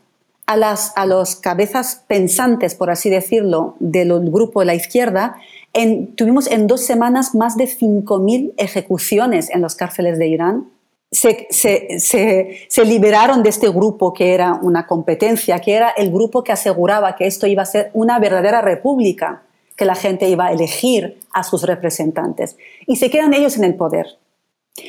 a, 0.46 0.56
las, 0.56 0.92
a 0.96 1.06
los 1.06 1.36
cabezas 1.36 2.02
pensantes, 2.06 2.74
por 2.74 2.90
así 2.90 3.08
decirlo, 3.08 3.76
del 3.78 4.12
grupo 4.30 4.60
de 4.60 4.66
la 4.66 4.74
izquierda. 4.74 5.36
En, 5.72 6.14
tuvimos 6.14 6.46
en 6.46 6.66
dos 6.66 6.82
semanas 6.82 7.34
más 7.34 7.56
de 7.56 7.64
5.000 7.64 8.52
ejecuciones 8.56 9.50
en 9.50 9.62
las 9.62 9.74
cárceles 9.74 10.18
de 10.18 10.28
Irán. 10.28 10.68
Se, 11.14 12.84
liberaron 12.84 13.42
de 13.42 13.48
este 13.48 13.68
grupo 13.68 14.12
que 14.12 14.34
era 14.34 14.54
una 14.54 14.86
competencia, 14.86 15.60
que 15.60 15.74
era 15.74 15.90
el 15.90 16.10
grupo 16.10 16.42
que 16.42 16.50
aseguraba 16.50 17.14
que 17.14 17.26
esto 17.26 17.46
iba 17.46 17.62
a 17.62 17.66
ser 17.66 17.90
una 17.94 18.18
verdadera 18.18 18.60
república, 18.60 19.42
que 19.76 19.84
la 19.84 19.94
gente 19.94 20.28
iba 20.28 20.46
a 20.46 20.52
elegir 20.52 21.20
a 21.32 21.44
sus 21.44 21.62
representantes. 21.62 22.56
Y 22.86 22.96
se 22.96 23.10
quedan 23.10 23.32
ellos 23.32 23.56
en 23.56 23.64
el 23.64 23.76
poder. 23.76 24.18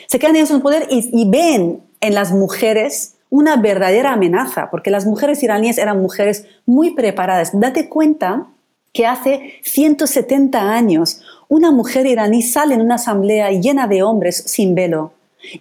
Se 0.07 0.17
quedan 0.17 0.35
ellos 0.35 0.49
en 0.49 0.57
el 0.57 0.61
poder 0.63 0.87
y, 0.89 1.09
y 1.13 1.29
ven 1.29 1.81
en 2.01 2.13
las 2.15 2.31
mujeres 2.31 3.13
una 3.29 3.57
verdadera 3.57 4.13
amenaza, 4.13 4.69
porque 4.71 4.89
las 4.89 5.05
mujeres 5.05 5.43
iraníes 5.43 5.77
eran 5.77 6.01
mujeres 6.01 6.47
muy 6.65 6.91
preparadas. 6.91 7.51
Date 7.53 7.87
cuenta 7.87 8.47
que 8.93 9.05
hace 9.05 9.59
170 9.61 10.71
años 10.71 11.21
una 11.47 11.69
mujer 11.69 12.07
iraní 12.07 12.41
sale 12.41 12.73
en 12.73 12.81
una 12.81 12.95
asamblea 12.95 13.51
llena 13.51 13.87
de 13.87 14.01
hombres 14.01 14.37
sin 14.47 14.73
velo 14.73 15.11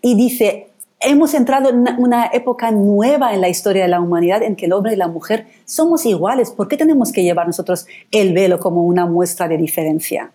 y 0.02 0.14
dice, 0.14 0.68
hemos 1.00 1.34
entrado 1.34 1.70
en 1.70 1.86
una, 1.98 2.26
época 2.32 2.70
nueva 2.70 3.34
en 3.34 3.40
la 3.40 3.48
historia 3.48 3.82
de 3.82 3.88
la 3.88 4.00
humanidad 4.00 4.42
en 4.42 4.56
que 4.56 4.66
el 4.66 4.72
hombre 4.72 4.94
y 4.94 4.96
la 4.96 5.08
mujer 5.08 5.46
somos 5.64 6.06
iguales. 6.06 6.50
¿Por 6.50 6.68
qué 6.68 6.76
tenemos 6.76 7.12
que 7.12 7.22
llevar 7.22 7.46
nosotros 7.46 7.86
el 8.10 8.32
velo 8.32 8.58
como 8.58 8.84
una 8.84 9.06
muestra 9.06 9.48
de 9.48 9.56
diferencia? 9.56 10.32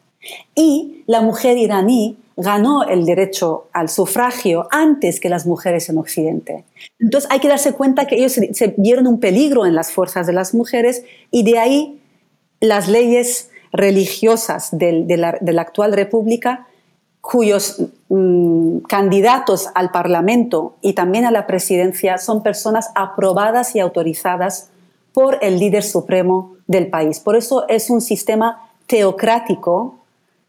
Y 0.55 1.03
la 1.07 1.21
mujer 1.21 1.57
iraní 1.57 2.17
ganó 2.39 2.83
el 2.83 3.05
derecho 3.05 3.67
al 3.73 3.89
sufragio 3.89 4.67
antes 4.71 5.19
que 5.19 5.29
las 5.29 5.45
mujeres 5.45 5.89
en 5.89 5.97
Occidente. 5.97 6.63
Entonces 6.99 7.29
hay 7.31 7.39
que 7.39 7.49
darse 7.49 7.73
cuenta 7.73 8.07
que 8.07 8.15
ellos 8.15 8.33
se, 8.33 8.73
vieron 8.77 9.07
un 9.07 9.19
peligro 9.19 9.65
en 9.65 9.75
las 9.75 9.91
fuerzas 9.91 10.25
de 10.25 10.33
las 10.33 10.53
mujeres 10.53 11.03
y 11.31 11.43
de 11.43 11.59
ahí 11.59 12.01
las 12.61 12.87
leyes 12.87 13.49
religiosas 13.71 14.69
de, 14.71 15.05
la, 15.17 15.61
actual 15.61 15.93
república 15.93 16.67
cuyos 17.21 17.81
mm, 18.09 18.79
candidatos 18.87 19.67
al 19.75 19.91
Parlamento 19.91 20.75
y 20.81 20.93
también 20.93 21.25
a 21.25 21.31
la 21.31 21.47
presidencia 21.47 22.17
son 22.17 22.43
personas 22.43 22.91
aprobadas 22.95 23.75
y 23.75 23.79
autorizadas 23.79 24.69
por 25.13 25.37
el 25.41 25.59
líder 25.59 25.83
supremo 25.83 26.55
del 26.67 26.87
país. 26.87 27.19
Por 27.19 27.35
eso 27.35 27.67
es 27.67 27.89
un 27.89 28.01
sistema 28.01 28.69
teocrático 28.87 29.95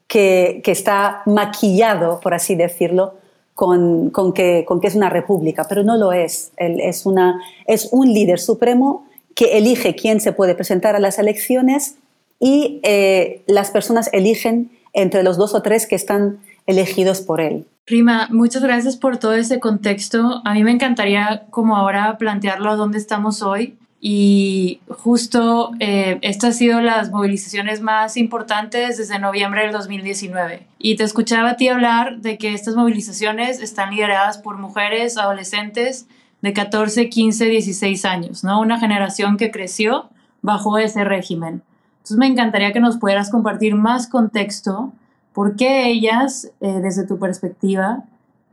que, 0.06 0.62
está 0.64 1.22
maquillado, 1.26 2.20
por 2.20 2.34
así 2.34 2.54
decirlo, 2.54 3.14
con, 3.54 4.10
que, 4.34 4.64
con, 4.66 4.80
que, 4.80 4.86
es 4.88 4.94
una 4.94 5.10
república, 5.10 5.66
pero 5.68 5.82
no 5.82 5.96
lo 5.96 6.12
es. 6.12 6.52
es, 6.56 7.06
una, 7.06 7.40
es 7.66 7.88
un 7.92 8.12
líder 8.12 8.40
supremo 8.40 9.04
que 9.34 9.58
elige 9.58 9.94
quién 9.94 10.20
se 10.20 10.32
puede 10.32 10.54
presentar 10.54 10.96
a 10.96 10.98
las 10.98 11.18
elecciones 11.18 11.96
y 12.40 12.80
eh, 12.82 13.42
las 13.46 13.70
personas 13.70 14.08
eligen 14.12 14.70
entre 14.92 15.22
los 15.22 15.36
dos 15.36 15.54
o 15.54 15.62
tres 15.62 15.86
que 15.86 15.94
están 15.94 16.40
elegidos 16.70 17.20
por 17.20 17.40
él. 17.40 17.66
Rima, 17.86 18.28
muchas 18.30 18.62
gracias 18.62 18.96
por 18.96 19.16
todo 19.16 19.34
ese 19.34 19.58
contexto. 19.58 20.42
A 20.44 20.54
mí 20.54 20.62
me 20.64 20.70
encantaría 20.70 21.44
como 21.50 21.76
ahora 21.76 22.18
plantearlo 22.18 22.70
a 22.70 22.76
dónde 22.76 22.98
estamos 22.98 23.42
hoy 23.42 23.76
y 24.00 24.80
justo 24.88 25.72
eh, 25.78 26.18
estas 26.22 26.50
han 26.50 26.54
sido 26.54 26.80
las 26.80 27.10
movilizaciones 27.10 27.82
más 27.82 28.16
importantes 28.16 28.96
desde 28.96 29.18
noviembre 29.18 29.62
del 29.62 29.72
2019. 29.72 30.66
Y 30.78 30.96
te 30.96 31.04
escuchaba 31.04 31.50
a 31.50 31.56
ti 31.56 31.68
hablar 31.68 32.20
de 32.20 32.38
que 32.38 32.54
estas 32.54 32.76
movilizaciones 32.76 33.60
están 33.60 33.90
lideradas 33.90 34.38
por 34.38 34.56
mujeres, 34.56 35.18
adolescentes 35.18 36.06
de 36.40 36.52
14, 36.54 37.10
15, 37.10 37.44
16 37.44 38.04
años, 38.06 38.42
¿no? 38.42 38.60
Una 38.60 38.80
generación 38.80 39.36
que 39.36 39.50
creció 39.50 40.08
bajo 40.40 40.78
ese 40.78 41.04
régimen. 41.04 41.62
Entonces 41.98 42.16
me 42.16 42.26
encantaría 42.26 42.72
que 42.72 42.80
nos 42.80 42.96
pudieras 42.96 43.30
compartir 43.30 43.74
más 43.74 44.06
contexto, 44.06 44.94
por 45.32 45.56
qué 45.56 45.88
ellas, 45.88 46.50
eh, 46.60 46.80
desde 46.82 47.06
tu 47.06 47.18
perspectiva, 47.18 48.04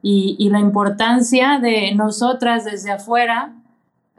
y, 0.01 0.49
la 0.49 0.59
importancia 0.59 1.59
de 1.59 1.93
nosotras 1.93 2.63
desde 2.63 2.91
afuera, 2.91 3.53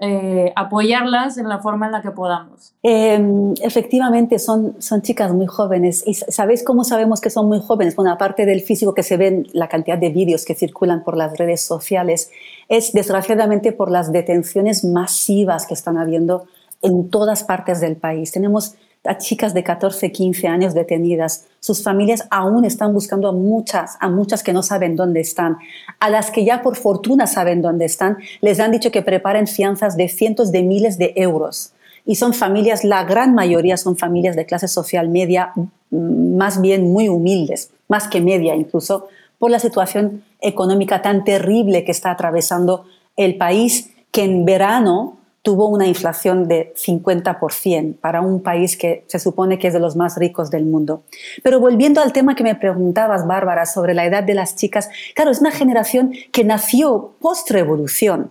eh, 0.00 0.52
apoyarlas 0.54 1.38
en 1.38 1.48
la 1.48 1.60
forma 1.60 1.86
en 1.86 1.92
la 1.92 2.02
que 2.02 2.10
podamos. 2.10 2.74
Em, 2.82 3.54
efectivamente, 3.62 4.38
son, 4.38 4.76
son 4.80 5.02
chicas 5.02 5.32
muy 5.32 5.46
jóvenes. 5.46 6.04
¿Y 6.06 6.14
sabéis 6.14 6.62
cómo 6.62 6.84
sabemos 6.84 7.20
que 7.20 7.30
son 7.30 7.48
muy 7.48 7.60
jóvenes? 7.60 7.96
Bueno, 7.96 8.12
aparte 8.12 8.44
del 8.44 8.60
físico 8.60 8.92
que 8.92 9.02
se 9.02 9.16
ven, 9.16 9.46
la 9.52 9.68
cantidad 9.68 9.96
de 9.96 10.10
vídeos 10.10 10.44
que 10.44 10.54
circulan 10.54 11.04
por 11.04 11.16
las 11.16 11.38
redes 11.38 11.62
sociales, 11.62 12.30
es 12.68 12.92
desgraciadamente 12.92 13.72
por 13.72 13.90
las 13.90 14.12
detenciones 14.12 14.84
masivas 14.84 15.66
que 15.66 15.74
están 15.74 15.96
habiendo 15.96 16.44
en 16.82 17.08
todas 17.08 17.44
partes 17.44 17.80
del 17.80 17.96
país. 17.96 18.30
Tenemos 18.30 18.74
a 19.04 19.18
chicas 19.18 19.54
de 19.54 19.62
14, 19.62 20.12
15 20.12 20.48
años 20.48 20.74
detenidas. 20.74 21.46
Sus 21.60 21.82
familias 21.82 22.26
aún 22.30 22.64
están 22.64 22.92
buscando 22.92 23.28
a 23.28 23.32
muchas, 23.32 23.96
a 24.00 24.08
muchas 24.08 24.42
que 24.42 24.52
no 24.52 24.62
saben 24.62 24.96
dónde 24.96 25.20
están. 25.20 25.58
A 26.00 26.10
las 26.10 26.30
que 26.30 26.44
ya 26.44 26.62
por 26.62 26.76
fortuna 26.76 27.26
saben 27.26 27.62
dónde 27.62 27.84
están, 27.84 28.18
les 28.40 28.60
han 28.60 28.72
dicho 28.72 28.90
que 28.90 29.02
preparen 29.02 29.46
fianzas 29.46 29.96
de 29.96 30.08
cientos 30.08 30.52
de 30.52 30.62
miles 30.62 30.98
de 30.98 31.12
euros. 31.16 31.72
Y 32.04 32.16
son 32.16 32.32
familias, 32.32 32.84
la 32.84 33.04
gran 33.04 33.34
mayoría 33.34 33.76
son 33.76 33.96
familias 33.96 34.34
de 34.34 34.46
clase 34.46 34.68
social 34.68 35.08
media, 35.08 35.52
mm, 35.54 36.36
más 36.36 36.60
bien 36.60 36.90
muy 36.90 37.08
humildes, 37.08 37.70
más 37.86 38.08
que 38.08 38.20
media 38.20 38.54
incluso, 38.54 39.08
por 39.38 39.50
la 39.50 39.58
situación 39.58 40.24
económica 40.40 41.02
tan 41.02 41.24
terrible 41.24 41.84
que 41.84 41.92
está 41.92 42.10
atravesando 42.10 42.86
el 43.16 43.36
país, 43.36 43.90
que 44.10 44.24
en 44.24 44.44
verano 44.44 45.17
tuvo 45.48 45.68
una 45.68 45.86
inflación 45.86 46.46
de 46.46 46.74
50% 46.76 48.00
para 48.02 48.20
un 48.20 48.42
país 48.42 48.76
que 48.76 49.04
se 49.06 49.18
supone 49.18 49.58
que 49.58 49.68
es 49.68 49.72
de 49.72 49.80
los 49.80 49.96
más 49.96 50.18
ricos 50.18 50.50
del 50.50 50.66
mundo. 50.66 51.04
Pero 51.42 51.58
volviendo 51.58 52.02
al 52.02 52.12
tema 52.12 52.34
que 52.34 52.44
me 52.44 52.54
preguntabas, 52.54 53.26
Bárbara, 53.26 53.64
sobre 53.64 53.94
la 53.94 54.04
edad 54.04 54.22
de 54.22 54.34
las 54.34 54.56
chicas, 54.56 54.90
claro, 55.14 55.30
es 55.30 55.40
una 55.40 55.50
generación 55.50 56.12
que 56.32 56.44
nació 56.44 57.14
post-revolución, 57.22 58.30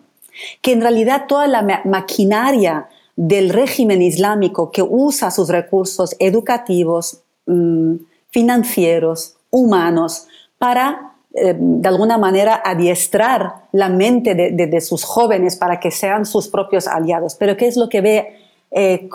que 0.61 0.73
en 0.73 0.81
realidad 0.81 1.23
toda 1.27 1.47
la 1.47 1.81
maquinaria 1.85 2.87
del 3.15 3.49
régimen 3.49 4.03
islámico 4.03 4.69
que 4.69 4.83
usa 4.83 5.31
sus 5.31 5.49
recursos 5.49 6.15
educativos, 6.19 7.23
mm, 7.47 7.95
financieros, 8.29 9.37
humanos, 9.49 10.27
para 10.59 11.15
eh, 11.39 11.55
de 11.55 11.87
alguna 11.87 12.17
manera 12.17 12.63
adiestrar 12.65 13.67
la 13.71 13.89
mente 13.89 14.33
de, 14.33 14.81
sus 14.81 15.03
jóvenes 15.03 15.55
para 15.55 15.79
que 15.79 15.91
sean 15.91 16.25
sus 16.25 16.47
propios 16.47 16.87
aliados. 16.87 17.35
Pero 17.35 17.55
¿qué 17.55 17.67
es 17.67 17.77
lo 17.77 17.89
que 17.89 18.01
ve 18.01 18.37
eh, 18.71 19.07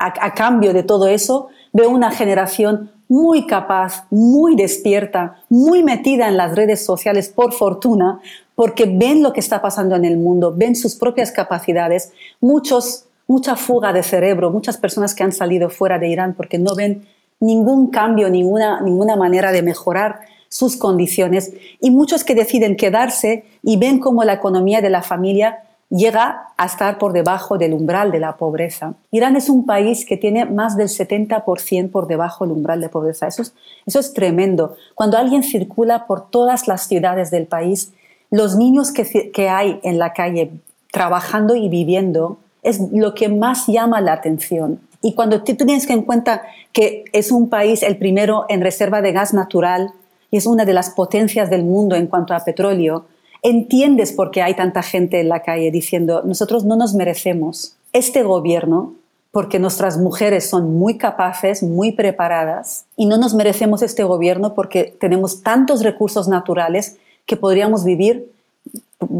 a, 0.00 0.34
cambio 0.34 0.72
de 0.72 0.82
todo 0.82 1.06
eso? 1.06 1.46
Ve 1.72 1.86
una 1.86 2.10
generación 2.10 2.90
muy 3.08 3.46
capaz, 3.46 4.08
muy 4.10 4.56
despierta, 4.56 5.44
muy 5.48 5.84
metida 5.84 6.26
en 6.26 6.36
las 6.36 6.56
redes 6.56 6.84
sociales, 6.84 7.28
por 7.28 7.52
fortuna, 7.52 8.18
porque 8.56 8.86
ven 8.86 9.22
lo 9.22 9.32
que 9.32 9.38
está 9.38 9.62
pasando 9.62 9.94
en 9.94 10.04
el 10.04 10.16
mundo, 10.16 10.52
ven 10.56 10.74
sus 10.74 10.96
propias 10.96 11.30
capacidades, 11.30 12.12
muchos, 12.40 13.04
mucha 13.28 13.54
fuga 13.54 13.92
de 13.92 14.02
cerebro, 14.02 14.50
muchas 14.50 14.76
personas 14.76 15.14
que 15.14 15.22
han 15.22 15.30
salido 15.30 15.70
fuera 15.70 16.00
de 16.00 16.08
Irán 16.08 16.34
porque 16.34 16.58
no 16.58 16.74
ven 16.74 17.06
ningún 17.38 17.92
cambio, 17.92 18.28
ninguna, 18.28 18.80
ninguna 18.80 19.14
manera 19.14 19.52
de 19.52 19.62
mejorar 19.62 20.33
sus 20.54 20.76
condiciones 20.76 21.52
y 21.80 21.90
muchos 21.90 22.22
que 22.22 22.36
deciden 22.36 22.76
quedarse 22.76 23.44
y 23.64 23.76
ven 23.76 23.98
cómo 23.98 24.22
la 24.22 24.34
economía 24.34 24.80
de 24.80 24.88
la 24.88 25.02
familia 25.02 25.64
llega 25.90 26.50
a 26.56 26.66
estar 26.66 26.96
por 26.98 27.12
debajo 27.12 27.58
del 27.58 27.74
umbral 27.74 28.12
de 28.12 28.20
la 28.20 28.36
pobreza. 28.36 28.94
Irán 29.10 29.34
es 29.34 29.48
un 29.48 29.66
país 29.66 30.06
que 30.06 30.16
tiene 30.16 30.44
más 30.44 30.76
del 30.76 30.86
70% 30.86 31.90
por 31.90 32.06
debajo 32.06 32.44
del 32.46 32.56
umbral 32.56 32.80
de 32.80 32.88
pobreza. 32.88 33.26
Eso 33.26 33.42
es, 33.42 33.52
eso 33.84 33.98
es 33.98 34.14
tremendo. 34.14 34.76
Cuando 34.94 35.18
alguien 35.18 35.42
circula 35.42 36.06
por 36.06 36.30
todas 36.30 36.68
las 36.68 36.86
ciudades 36.86 37.32
del 37.32 37.48
país, 37.48 37.90
los 38.30 38.54
niños 38.54 38.92
que, 38.92 39.32
que 39.32 39.48
hay 39.48 39.80
en 39.82 39.98
la 39.98 40.12
calle 40.12 40.52
trabajando 40.92 41.56
y 41.56 41.68
viviendo 41.68 42.38
es 42.62 42.78
lo 42.92 43.12
que 43.14 43.28
más 43.28 43.66
llama 43.66 44.00
la 44.00 44.12
atención. 44.12 44.78
Y 45.02 45.14
cuando 45.14 45.42
tú 45.42 45.56
tienes 45.56 45.90
en 45.90 46.02
cuenta 46.02 46.42
que 46.72 47.06
es 47.12 47.32
un 47.32 47.48
país 47.48 47.82
el 47.82 47.96
primero 47.96 48.46
en 48.48 48.60
reserva 48.60 49.02
de 49.02 49.10
gas 49.10 49.34
natural 49.34 49.92
y 50.30 50.36
es 50.36 50.46
una 50.46 50.64
de 50.64 50.72
las 50.72 50.90
potencias 50.90 51.50
del 51.50 51.64
mundo 51.64 51.96
en 51.96 52.06
cuanto 52.06 52.34
a 52.34 52.44
petróleo, 52.44 53.06
entiendes 53.42 54.12
por 54.12 54.30
qué 54.30 54.42
hay 54.42 54.54
tanta 54.54 54.82
gente 54.82 55.20
en 55.20 55.28
la 55.28 55.42
calle 55.42 55.70
diciendo, 55.70 56.22
nosotros 56.24 56.64
no 56.64 56.76
nos 56.76 56.94
merecemos 56.94 57.76
este 57.92 58.22
gobierno 58.22 58.94
porque 59.30 59.58
nuestras 59.58 59.98
mujeres 59.98 60.48
son 60.48 60.78
muy 60.78 60.96
capaces, 60.96 61.62
muy 61.62 61.92
preparadas 61.92 62.86
y 62.96 63.06
no 63.06 63.18
nos 63.18 63.34
merecemos 63.34 63.82
este 63.82 64.04
gobierno 64.04 64.54
porque 64.54 64.96
tenemos 65.00 65.42
tantos 65.42 65.82
recursos 65.82 66.28
naturales 66.28 66.96
que 67.26 67.36
podríamos 67.36 67.84
vivir, 67.84 68.30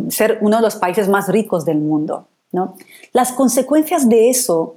ser 0.09 0.39
uno 0.41 0.57
de 0.57 0.63
los 0.63 0.77
países 0.77 1.09
más 1.09 1.29
ricos 1.29 1.65
del 1.65 1.79
mundo. 1.79 2.29
¿no? 2.53 2.77
Las 3.13 3.33
consecuencias 3.33 4.09
de 4.09 4.31
eso 4.31 4.77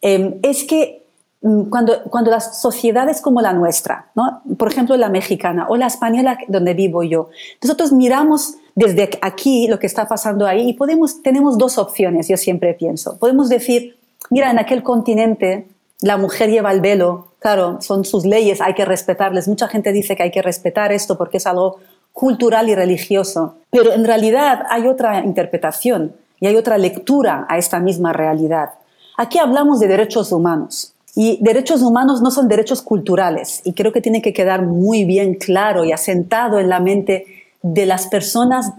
em, 0.00 0.38
es 0.42 0.64
que 0.64 1.02
cuando, 1.40 2.02
cuando 2.04 2.30
las 2.30 2.60
sociedades 2.60 3.20
como 3.20 3.40
la 3.40 3.52
nuestra, 3.52 4.10
¿no? 4.16 4.42
por 4.56 4.72
ejemplo 4.72 4.96
la 4.96 5.08
mexicana 5.08 5.66
o 5.68 5.76
la 5.76 5.86
española 5.86 6.36
donde 6.48 6.74
vivo 6.74 7.02
yo, 7.04 7.28
nosotros 7.62 7.92
miramos 7.92 8.54
desde 8.74 9.10
aquí 9.22 9.68
lo 9.68 9.78
que 9.78 9.86
está 9.86 10.08
pasando 10.08 10.46
ahí 10.46 10.68
y 10.68 10.72
podemos, 10.72 11.22
tenemos 11.22 11.56
dos 11.56 11.78
opciones, 11.78 12.28
yo 12.28 12.36
siempre 12.36 12.74
pienso. 12.74 13.18
Podemos 13.18 13.48
decir, 13.48 13.96
mira, 14.30 14.50
en 14.50 14.58
aquel 14.58 14.82
continente 14.82 15.68
la 16.00 16.16
mujer 16.16 16.50
lleva 16.50 16.72
el 16.72 16.80
velo, 16.80 17.28
claro, 17.38 17.80
son 17.80 18.04
sus 18.04 18.24
leyes, 18.24 18.60
hay 18.60 18.74
que 18.74 18.84
respetarles. 18.84 19.48
Mucha 19.48 19.68
gente 19.68 19.92
dice 19.92 20.16
que 20.16 20.24
hay 20.24 20.30
que 20.30 20.42
respetar 20.42 20.92
esto 20.92 21.16
porque 21.16 21.38
es 21.38 21.46
algo 21.46 21.78
cultural 22.12 22.68
y 22.68 22.74
religioso, 22.74 23.56
pero 23.70 23.92
en 23.92 24.04
realidad 24.04 24.64
hay 24.70 24.88
otra 24.88 25.24
interpretación 25.24 26.14
y 26.40 26.46
hay 26.46 26.56
otra 26.56 26.78
lectura 26.78 27.46
a 27.48 27.58
esta 27.58 27.78
misma 27.78 28.12
realidad. 28.12 28.70
Aquí 29.16 29.38
hablamos 29.38 29.80
de 29.80 29.88
derechos 29.88 30.32
humanos. 30.32 30.94
Y 31.14 31.38
derechos 31.42 31.82
humanos 31.82 32.22
no 32.22 32.30
son 32.30 32.48
derechos 32.48 32.82
culturales, 32.82 33.60
y 33.64 33.72
creo 33.72 33.92
que 33.92 34.00
tiene 34.00 34.22
que 34.22 34.32
quedar 34.32 34.62
muy 34.62 35.04
bien 35.04 35.34
claro 35.34 35.84
y 35.84 35.92
asentado 35.92 36.58
en 36.58 36.68
la 36.68 36.80
mente 36.80 37.26
de 37.62 37.86
las 37.86 38.06
personas 38.06 38.72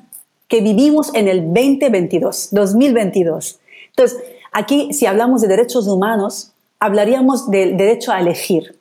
que 0.48 0.62
vivimos 0.62 1.14
en 1.14 1.28
el 1.28 1.46
2022, 1.54 2.50
2022. 2.52 3.60
Entonces, 3.90 4.20
aquí 4.52 4.94
si 4.94 5.06
hablamos 5.06 5.42
de 5.42 5.48
derechos 5.48 5.88
humanos, 5.88 6.54
hablaríamos 6.80 7.50
del 7.50 7.78
derecho 7.78 8.12
a 8.12 8.20
elegir. 8.20 8.76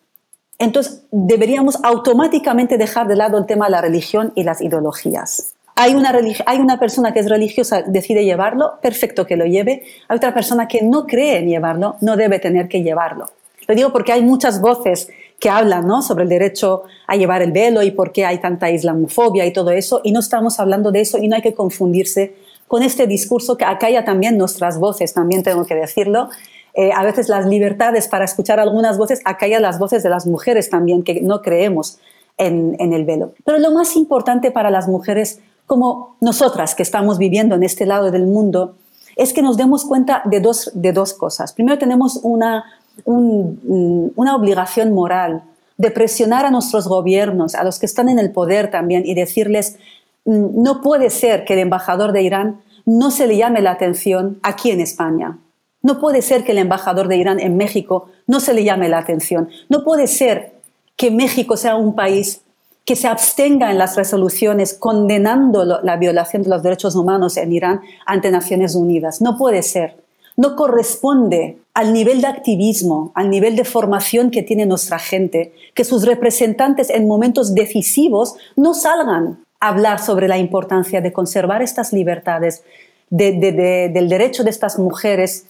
Entonces, 0.59 1.03
deberíamos 1.11 1.79
automáticamente 1.85 2.79
dejar 2.79 3.07
de 3.07 3.17
lado 3.17 3.39
el 3.39 3.47
tema 3.47 3.67
de 3.67 3.73
la 3.73 3.81
religión 3.81 4.33
y 4.35 4.43
las 4.43 4.61
ideologías. 4.61 5.55
Hay 5.77 5.95
una, 5.95 6.13
hay 6.47 6.59
una 6.59 6.81
persona 6.81 7.13
que 7.13 7.21
es 7.21 7.29
religiosa, 7.29 7.83
decide 7.83 8.25
llevarlo, 8.25 8.81
perfecto 8.83 9.27
que 9.27 9.37
lo 9.37 9.45
lleve. 9.45 9.85
Hay 10.09 10.17
otra 10.17 10.35
persona 10.35 10.67
que 10.67 10.83
no 10.83 11.07
cree 11.07 11.39
en 11.39 11.49
llevarlo, 11.49 11.95
no 12.01 12.17
debe 12.17 12.41
tener 12.41 12.67
que 12.67 12.83
llevarlo. 12.83 13.31
Lo 13.69 13.75
digo 13.75 13.93
porque 13.93 14.13
hay 14.13 14.23
muchas 14.23 14.63
voces 14.63 15.11
que 15.39 15.51
hablan 15.51 15.87
¿no? 15.87 16.01
sobre 16.01 16.25
el 16.25 16.31
derecho 16.31 16.85
a 17.07 17.17
llevar 17.17 17.43
el 17.43 17.53
velo 17.53 17.83
y 17.83 17.91
por 17.91 18.13
qué 18.13 18.25
hay 18.25 18.39
tanta 18.39 18.71
islamofobia 18.71 19.45
y 19.45 19.53
todo 19.53 19.71
eso, 19.73 20.01
y 20.03 20.13
no 20.13 20.21
estamos 20.21 20.59
hablando 20.59 20.91
de 20.91 21.03
eso 21.03 21.19
y 21.19 21.29
no 21.29 21.37
hay 21.37 21.43
que 21.43 21.53
confundirse 21.53 22.35
con 22.67 22.83
este 22.83 23.07
discurso 23.07 23.59
que 23.59 23.67
acalla 23.67 24.07
también 24.07 24.39
nuestras 24.39 24.79
voces, 24.79 25.13
también 25.13 25.43
tengo 25.43 25.67
que 25.67 25.75
decirlo. 25.75 26.31
Eh, 26.73 26.93
a 26.95 27.03
veces 27.05 27.29
las 27.29 27.45
libertades 27.45 28.09
para 28.09 28.25
escuchar 28.25 28.59
algunas 28.59 28.97
voces 28.97 29.21
acallan 29.27 29.61
las 29.61 29.79
voces 29.79 30.03
de 30.03 30.09
las 30.09 30.27
mujeres 30.27 30.71
también, 30.71 31.03
que 31.03 31.21
no 31.21 31.43
creemos 31.43 31.99
en, 32.39 32.75
en 32.79 32.95
el 32.95 33.05
velo. 33.05 33.35
Pero 33.45 33.59
lo 33.59 33.71
más 33.73 33.97
importante 33.97 34.51
para 34.51 34.71
las 34.71 34.89
mujeres, 34.89 35.41
como 35.67 36.17
nosotras 36.23 36.75
que 36.75 36.83
estamos 36.83 37.19
viviendo 37.19 37.55
en 37.55 37.65
este 37.65 37.85
lado 37.85 38.11
del 38.11 38.25
mundo, 38.25 38.77
es 39.19 39.33
que 39.33 39.43
nos 39.43 39.57
demos 39.57 39.85
cuenta 39.85 40.23
de 40.25 40.41
dos, 40.41 40.71
de 40.75 40.93
dos 40.93 41.13
cosas. 41.13 41.53
Primero 41.53 41.77
tenemos 41.77 42.21
una 42.23 42.65
Una 43.05 44.37
obligación 44.37 44.93
moral 44.93 45.43
de 45.77 45.91
presionar 45.91 46.45
a 46.45 46.51
nuestros 46.51 46.89
gobiernos, 46.89 47.55
a 47.55 47.65
los 47.65 47.79
que 47.79 47.87
están 47.87 48.09
en 48.09 48.19
el 48.19 48.33
poder 48.33 48.71
también, 48.71 49.07
y 49.07 49.15
decirles, 49.15 49.79
mm, 50.25 50.63
no 50.63 50.81
puede 50.81 51.11
ser 51.11 51.45
que 51.45 51.55
el 51.55 51.61
embajador 51.61 52.13
de 52.13 52.23
Irán 52.23 52.61
no 52.85 53.11
se 53.11 53.27
le 53.27 53.37
llame 53.37 53.61
la 53.61 53.73
atención 53.73 54.39
aquí 54.43 54.71
en 54.71 54.81
España. 54.81 55.39
No 55.83 56.01
puede 56.01 56.23
ser 56.23 56.45
que 56.45 56.53
el 56.53 56.59
embajador 56.59 57.07
de 57.07 57.17
Irán 57.17 57.39
en 57.39 57.57
México 57.57 58.09
no 58.27 58.41
se 58.41 58.55
le 58.55 58.65
llame 58.65 58.89
la 58.89 58.99
atención. 58.99 59.49
No 59.69 59.85
puede 59.85 60.07
ser 60.07 60.55
que 60.97 61.11
México 61.11 61.57
sea 61.57 61.77
un 61.77 61.95
país 61.95 62.43
que 62.85 62.97
se 62.97 63.07
abstenga 63.07 63.71
en 63.71 63.79
las 63.79 63.97
resoluciones 63.97 64.73
condenando 64.73 65.65
la 65.65 65.97
violación 65.97 66.43
de 66.43 66.49
los 66.49 66.63
derechos 66.63 66.97
humanos 66.97 67.37
en 67.37 67.53
Irán 67.53 67.83
ante 68.07 68.31
Naciones 68.31 68.75
Unidas. 68.75 69.21
No 69.21 69.37
puede 69.37 69.63
ser 69.63 70.03
no 70.39 70.55
corresponde 70.55 71.59
al 71.75 71.93
nivel 71.93 72.21
de 72.21 72.29
activismo, 72.29 73.11
al 73.17 73.29
nivel 73.29 73.57
de 73.57 73.65
formación 73.65 74.31
que 74.31 74.45
tiene 74.45 74.67
nuestra 74.67 75.01
gente, 75.01 75.53
que 75.75 75.83
sus 75.83 76.07
representantes 76.07 76.91
en 76.91 77.09
momentos 77.09 77.57
decisivos 77.57 78.37
no 78.55 78.73
salgan 78.73 79.45
a 79.59 79.69
hablar 79.69 79.99
sobre 79.99 80.29
la 80.29 80.39
importancia 80.39 81.01
de 81.01 81.13
conservar 81.13 81.61
estas 81.61 81.93
libertades, 81.93 82.63
del 83.11 84.09
derecho 84.09 84.45
de 84.45 84.51
estas 84.51 84.79
mujeres 84.79 85.47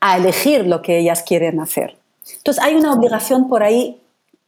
a 0.00 0.16
elegir 0.16 0.66
lo 0.66 0.80
que 0.80 0.98
ellas 0.98 1.22
quieren 1.22 1.60
hacer. 1.60 1.98
Entonces 2.38 2.64
hay 2.64 2.76
una 2.76 2.94
obligación 2.94 3.46
por 3.46 3.62
ahí, 3.62 4.00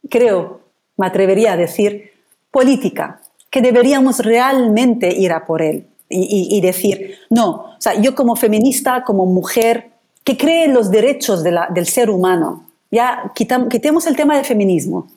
creo, 0.09 0.61
me 0.97 1.05
atrevería 1.05 1.53
a 1.53 1.57
decir, 1.57 2.13
política, 2.49 3.21
que 3.51 3.61
deberíamos 3.61 4.19
realmente 4.19 5.13
ir 5.15 5.31
a 5.33 5.45
por 5.45 5.61
él 5.61 5.85
y, 6.15 6.61
decir, 6.61 7.15
no, 7.29 7.49
o 7.49 7.75
sea, 7.79 7.99
yo 7.99 8.15
como 8.15 8.35
feminista, 8.35 9.03
como 9.03 9.25
mujer 9.25 9.89
que 10.23 10.37
cree 10.37 10.65
en 10.65 10.73
los 10.73 10.91
derechos 10.91 11.43
del 11.43 11.85
ser 11.85 12.09
humano, 12.09 12.65
ya 12.91 13.31
quitemos 13.35 14.05
el 14.07 14.15
tema 14.15 14.35
del 14.35 14.45
feminismo, 14.45 15.07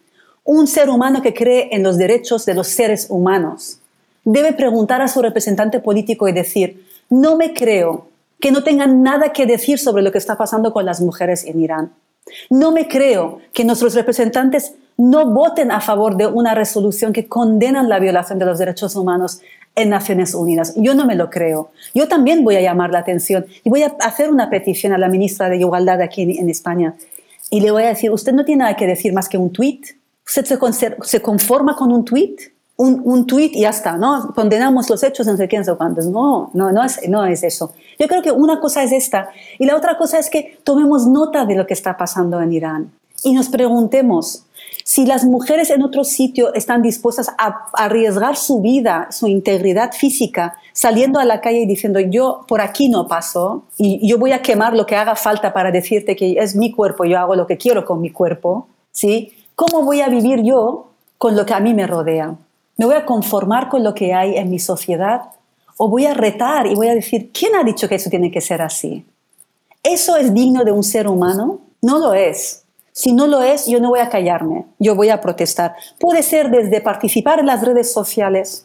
un 0.45 0.67
ser 0.67 0.89
humano 0.89 1.23
que 1.23 1.35
cree 1.35 1.69
en 1.73 1.83
los 1.83 1.99
derechos 1.99 2.47
de 2.47 2.55
los 2.55 2.69
seres 2.69 3.07
humanos, 3.11 3.79
debe 4.25 4.53
preguntar 4.53 5.03
a 5.03 5.09
su 5.09 5.23
representante 5.23 5.81
político 5.81 6.29
y 6.29 6.33
decir, 6.33 6.87
no 7.11 7.37
me 7.37 7.53
creo 7.53 8.09
que 8.41 8.51
no 8.51 8.63
tengan 8.63 9.03
nada 9.03 9.33
que 9.33 9.47
decir 9.47 9.79
sobre 9.79 10.03
lo 10.03 10.13
que 10.13 10.19
está 10.19 10.37
pasando 10.37 10.73
con 10.73 10.85
las 10.85 11.01
mujeres 11.01 11.45
en 11.45 11.61
Irán. 11.61 11.93
No 12.51 12.73
me 12.73 12.89
creo 12.89 13.39
que 13.53 13.65
nuestros 13.65 13.95
representantes 13.95 14.75
no 14.97 15.33
voten 15.33 15.71
a 15.71 15.81
favor 15.81 16.17
de 16.17 16.27
una 16.27 16.55
resolución 16.55 17.13
que 17.13 17.29
condena 17.29 17.83
la 17.83 17.99
violación 17.99 18.39
de 18.39 18.47
los 18.47 18.59
derechos 18.59 18.97
humanos 18.97 19.41
en 19.77 19.91
Naciones 19.91 20.35
Unidas. 20.35 20.73
Yo 20.75 20.95
no 20.95 21.07
me 21.07 21.15
lo 21.15 21.31
creo. 21.31 21.71
Yo 21.95 22.09
también 22.09 22.43
voy 22.43 22.57
a 22.57 22.61
llamar 22.61 22.91
la 22.91 22.99
atención 22.99 23.47
y 23.63 23.69
voy 23.71 23.83
a 23.83 23.95
hacer 24.01 24.31
una 24.31 24.51
petición 24.51 24.93
a 24.93 24.99
la 24.99 25.09
ministra 25.09 25.49
de 25.49 25.59
Igualdad 25.59 26.01
aquí 26.01 26.23
en, 26.23 26.51
España 26.51 26.95
y 27.51 27.61
le 27.61 27.71
voy 27.71 27.85
a 27.85 27.89
decir, 27.89 28.11
usted 28.11 28.33
no 28.33 28.45
tiene 28.45 28.61
nada 28.61 28.77
que 28.77 28.87
decir 28.87 29.13
más 29.13 29.29
que 29.29 29.39
un 29.39 29.53
tuit. 29.53 29.87
¿Usted 30.27 30.59
se, 31.03 31.23
conforma 31.23 31.77
con 31.77 31.93
un 31.93 32.05
tuit? 32.05 32.41
Un, 32.79 33.01
un 33.05 33.27
tuit 33.27 33.55
y 33.55 33.61
ya 33.61 33.71
está, 33.71 33.97
¿no? 33.97 34.33
Condenamos 34.35 34.91
los 34.91 35.03
hechos, 35.03 35.27
no 35.27 35.37
sé 35.37 35.47
quién, 35.47 35.63
no 35.65 35.77
cuántos. 35.77 36.07
No, 36.07 36.51
no, 36.55 36.73
no 36.73 36.83
es, 36.83 37.09
no 37.09 37.25
es 37.27 37.43
eso. 37.45 37.75
Yo 37.99 38.09
creo 38.09 38.23
que 38.23 38.33
una 38.33 38.61
cosa 38.61 38.83
es 38.83 38.93
esta 38.93 39.29
y 39.59 39.67
la 39.67 39.77
otra 39.77 39.99
cosa 39.99 40.19
es 40.19 40.31
que 40.31 40.59
tomemos 40.65 41.07
nota 41.07 41.45
de 41.45 41.55
lo 41.55 41.67
que 41.67 41.75
está 41.75 41.97
pasando 41.97 42.41
en 42.41 42.53
Irán 42.53 42.91
y 43.23 43.35
nos 43.35 43.49
preguntemos, 43.49 44.46
si 44.89 45.05
las 45.05 45.25
mujeres 45.25 45.71
en 45.71 45.83
otro 45.83 46.05
sitio 46.05 46.55
están 46.55 46.81
dispuestas 46.81 47.29
a 47.39 47.67
arriesgar 47.73 48.37
su 48.37 48.61
vida, 48.61 49.09
su 49.11 49.27
integridad 49.27 49.91
física, 49.93 50.55
saliendo 50.73 51.19
a 51.19 51.25
la 51.25 51.41
calle 51.41 51.63
y 51.63 51.67
diciendo 51.67 51.99
yo 51.99 52.45
por 52.47 52.61
aquí 52.61 52.89
no 52.89 53.09
paso 53.09 53.65
y 53.77 54.09
yo 54.09 54.17
voy 54.17 54.31
a 54.31 54.43
quemar 54.43 54.75
lo 54.75 54.87
que 54.87 54.95
haga 54.95 55.17
falta 55.17 55.53
para 55.53 55.73
decirte 55.73 56.15
que 56.15 56.37
es 56.39 56.55
mi 56.55 56.71
cuerpo, 56.71 57.05
yo 57.05 57.19
hago 57.19 57.35
lo 57.35 57.49
que 57.49 57.57
quiero 57.57 57.85
con 57.85 58.01
mi 58.01 58.11
cuerpo, 58.11 58.69
¿sí? 58.93 59.33
¿Cómo 59.57 59.83
voy 59.83 60.03
a 60.03 60.09
vivir 60.09 60.45
yo 60.45 60.93
con 61.19 61.35
lo 61.35 61.45
que 61.45 61.55
a 61.55 61.59
mí 61.59 61.75
me 61.75 61.89
rodea? 61.89 62.37
¿Me 62.77 62.87
voy 62.87 62.95
a 62.95 63.05
conformar 63.05 63.69
con 63.69 63.83
lo 63.83 63.93
que 63.93 64.15
hay 64.15 64.37
en 64.37 64.51
mi 64.51 64.61
sociedad? 64.61 65.23
¿O 65.79 65.89
voy 65.89 66.07
a 66.07 66.15
retar 66.15 66.69
y 66.69 66.77
voy 66.77 66.87
a 66.87 66.95
decir, 66.95 67.33
¿quién 67.33 67.57
ha 67.57 67.65
dicho 67.65 67.89
que 67.89 67.97
eso 67.97 68.09
tiene 68.09 68.31
que 68.31 68.41
ser 68.41 68.63
así? 68.63 69.05
¿Eso 69.83 70.17
es 70.17 70.33
digno 70.33 70.63
de 70.63 70.71
un 70.71 70.85
ser 70.85 71.09
humano? 71.09 71.59
No 71.83 71.99
lo 71.99 72.15
es. 72.15 72.66
Si 72.99 73.13
no 73.13 73.27
lo 73.27 73.43
es, 73.43 73.67
yo 73.67 73.79
no 73.79 73.91
voy 73.91 74.01
a 74.01 74.09
callarme, 74.09 74.65
yo 74.79 74.95
voy 74.95 75.11
a 75.11 75.21
protestar. 75.21 75.75
Puede 76.01 76.23
ser 76.23 76.51
desde 76.51 76.81
participar 76.81 77.39
en 77.39 77.45
las 77.45 77.61
redes 77.61 77.93
sociales, 77.93 78.65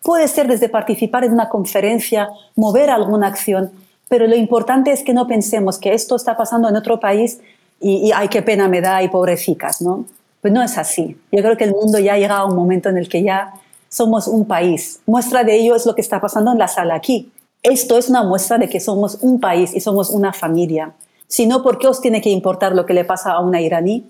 puede 0.00 0.28
ser 0.28 0.46
desde 0.46 0.68
participar 0.68 1.24
en 1.24 1.32
una 1.32 1.48
conferencia, 1.48 2.28
mover 2.54 2.88
alguna 2.88 3.26
acción, 3.26 3.72
pero 4.08 4.28
lo 4.28 4.36
importante 4.36 4.92
es 4.92 5.02
que 5.02 5.12
no 5.12 5.26
pensemos 5.26 5.80
que 5.80 5.92
esto 5.92 6.14
está 6.14 6.36
pasando 6.36 6.68
en 6.68 6.76
otro 6.76 7.00
país 7.00 7.40
y, 7.80 8.12
ay, 8.14 8.28
qué 8.28 8.42
pena 8.42 8.68
me 8.68 8.80
da 8.80 9.02
y 9.02 9.08
pobrecicas, 9.08 9.82
¿no? 9.82 10.04
Pues 10.40 10.54
no 10.54 10.62
es 10.62 10.78
así. 10.78 11.18
Yo 11.32 11.42
creo 11.42 11.56
que 11.56 11.64
el 11.64 11.72
mundo 11.72 11.98
ya 11.98 12.12
ha 12.14 12.18
llegado 12.18 12.42
a 12.42 12.48
un 12.48 12.54
momento 12.54 12.90
en 12.90 12.96
el 12.96 13.08
que 13.08 13.24
ya 13.24 13.54
somos 13.88 14.28
un 14.28 14.46
país. 14.46 15.00
Muestra 15.04 15.42
de 15.42 15.56
ello 15.56 15.74
es 15.74 15.84
lo 15.84 15.96
que 15.96 16.00
está 16.00 16.20
pasando 16.20 16.52
en 16.52 16.58
la 16.58 16.68
sala 16.68 16.94
aquí. 16.94 17.32
Esto 17.60 17.98
es 17.98 18.08
una 18.08 18.22
muestra 18.22 18.56
de 18.56 18.68
que 18.68 18.78
somos 18.78 19.18
un 19.20 19.40
país 19.40 19.74
y 19.74 19.80
somos 19.80 20.10
una 20.10 20.32
familia. 20.32 20.94
Si 21.34 21.46
no, 21.46 21.64
¿por 21.64 21.78
qué 21.78 21.88
os 21.88 22.00
tiene 22.00 22.20
que 22.20 22.30
importar 22.30 22.76
lo 22.76 22.86
que 22.86 22.94
le 22.94 23.04
pasa 23.04 23.32
a 23.32 23.40
una 23.40 23.60
iraní? 23.60 24.04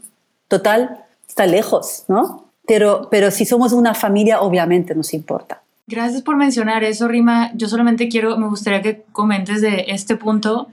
Total, 0.47 1.07
está 1.27 1.47
lejos, 1.47 2.05
¿no? 2.07 2.51
Pero, 2.67 3.09
pero 3.11 3.31
si 3.31 3.47
somos 3.47 3.73
una 3.73 3.95
familia, 3.95 4.43
obviamente 4.43 4.95
nos 4.95 5.15
importa. 5.15 5.63
Gracias 5.87 6.21
por 6.21 6.37
mencionar 6.37 6.85
eso, 6.85 7.09
Rima. 7.09 7.51
Yo 7.55 7.67
solamente 7.67 8.11
quiero, 8.11 8.37
me 8.37 8.47
gustaría 8.47 8.83
que 8.83 9.05
comentes 9.13 9.63
de 9.63 9.87
este 9.89 10.17
punto, 10.17 10.69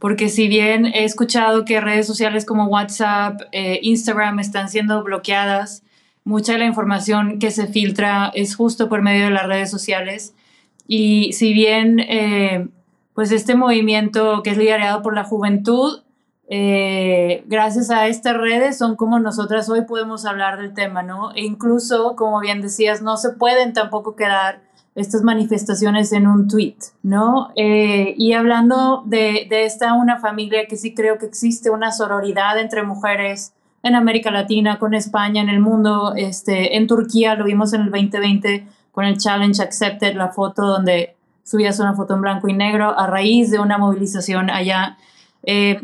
porque 0.00 0.28
si 0.28 0.48
bien 0.48 0.86
he 0.86 1.04
escuchado 1.04 1.64
que 1.64 1.80
redes 1.80 2.08
sociales 2.08 2.44
como 2.44 2.64
WhatsApp, 2.66 3.40
eh, 3.52 3.78
Instagram 3.82 4.40
están 4.40 4.70
siendo 4.70 5.04
bloqueadas, 5.04 5.84
mucha 6.24 6.54
de 6.54 6.58
la 6.58 6.64
información 6.64 7.38
que 7.38 7.52
se 7.52 7.68
filtra 7.68 8.32
es 8.34 8.56
justo 8.56 8.88
por 8.88 9.02
medio 9.02 9.26
de 9.26 9.30
las 9.30 9.46
redes 9.46 9.70
sociales. 9.70 10.34
Y 10.88 11.32
si 11.34 11.52
bien 11.52 12.00
eh, 12.00 12.66
pues 13.14 13.32
este 13.32 13.54
movimiento 13.54 14.42
que 14.42 14.50
es 14.50 14.56
liderado 14.56 15.02
por 15.02 15.14
la 15.14 15.24
juventud, 15.24 16.02
eh, 16.48 17.44
gracias 17.46 17.90
a 17.90 18.06
estas 18.08 18.36
redes 18.36 18.76
son 18.76 18.96
como 18.96 19.18
nosotras 19.18 19.68
hoy 19.68 19.82
podemos 19.82 20.26
hablar 20.26 20.60
del 20.60 20.74
tema, 20.74 21.02
¿no? 21.02 21.32
E 21.32 21.42
incluso, 21.42 22.14
como 22.16 22.40
bien 22.40 22.60
decías, 22.60 23.00
no 23.00 23.16
se 23.16 23.30
pueden 23.30 23.72
tampoco 23.72 24.16
quedar 24.16 24.60
estas 24.94 25.22
manifestaciones 25.22 26.12
en 26.12 26.26
un 26.26 26.48
tweet, 26.48 26.76
¿no? 27.02 27.52
Eh, 27.56 28.14
y 28.18 28.34
hablando 28.34 29.02
de, 29.06 29.46
de, 29.48 29.64
esta 29.64 29.94
una 29.94 30.18
familia 30.18 30.66
que 30.68 30.76
sí 30.76 30.94
creo 30.94 31.16
que 31.16 31.24
existe 31.24 31.70
una 31.70 31.92
sororidad 31.92 32.58
entre 32.58 32.82
mujeres 32.82 33.54
en 33.82 33.94
América 33.94 34.30
Latina, 34.30 34.78
con 34.78 34.94
España, 34.94 35.40
en 35.42 35.48
el 35.48 35.60
mundo, 35.60 36.12
este, 36.16 36.76
en 36.76 36.86
Turquía, 36.86 37.34
lo 37.34 37.44
vimos 37.44 37.72
en 37.72 37.82
el 37.82 37.90
2020 37.90 38.66
con 38.92 39.04
el 39.06 39.16
Challenge 39.16 39.60
Accepted, 39.62 40.14
la 40.14 40.28
foto 40.28 40.66
donde 40.66 41.16
subías 41.44 41.78
una 41.80 41.94
foto 41.94 42.14
en 42.14 42.20
blanco 42.20 42.48
y 42.48 42.52
negro 42.52 42.98
a 42.98 43.06
raíz 43.06 43.50
de 43.50 43.58
una 43.58 43.78
movilización 43.78 44.50
allá. 44.50 44.96
Eh, 45.42 45.80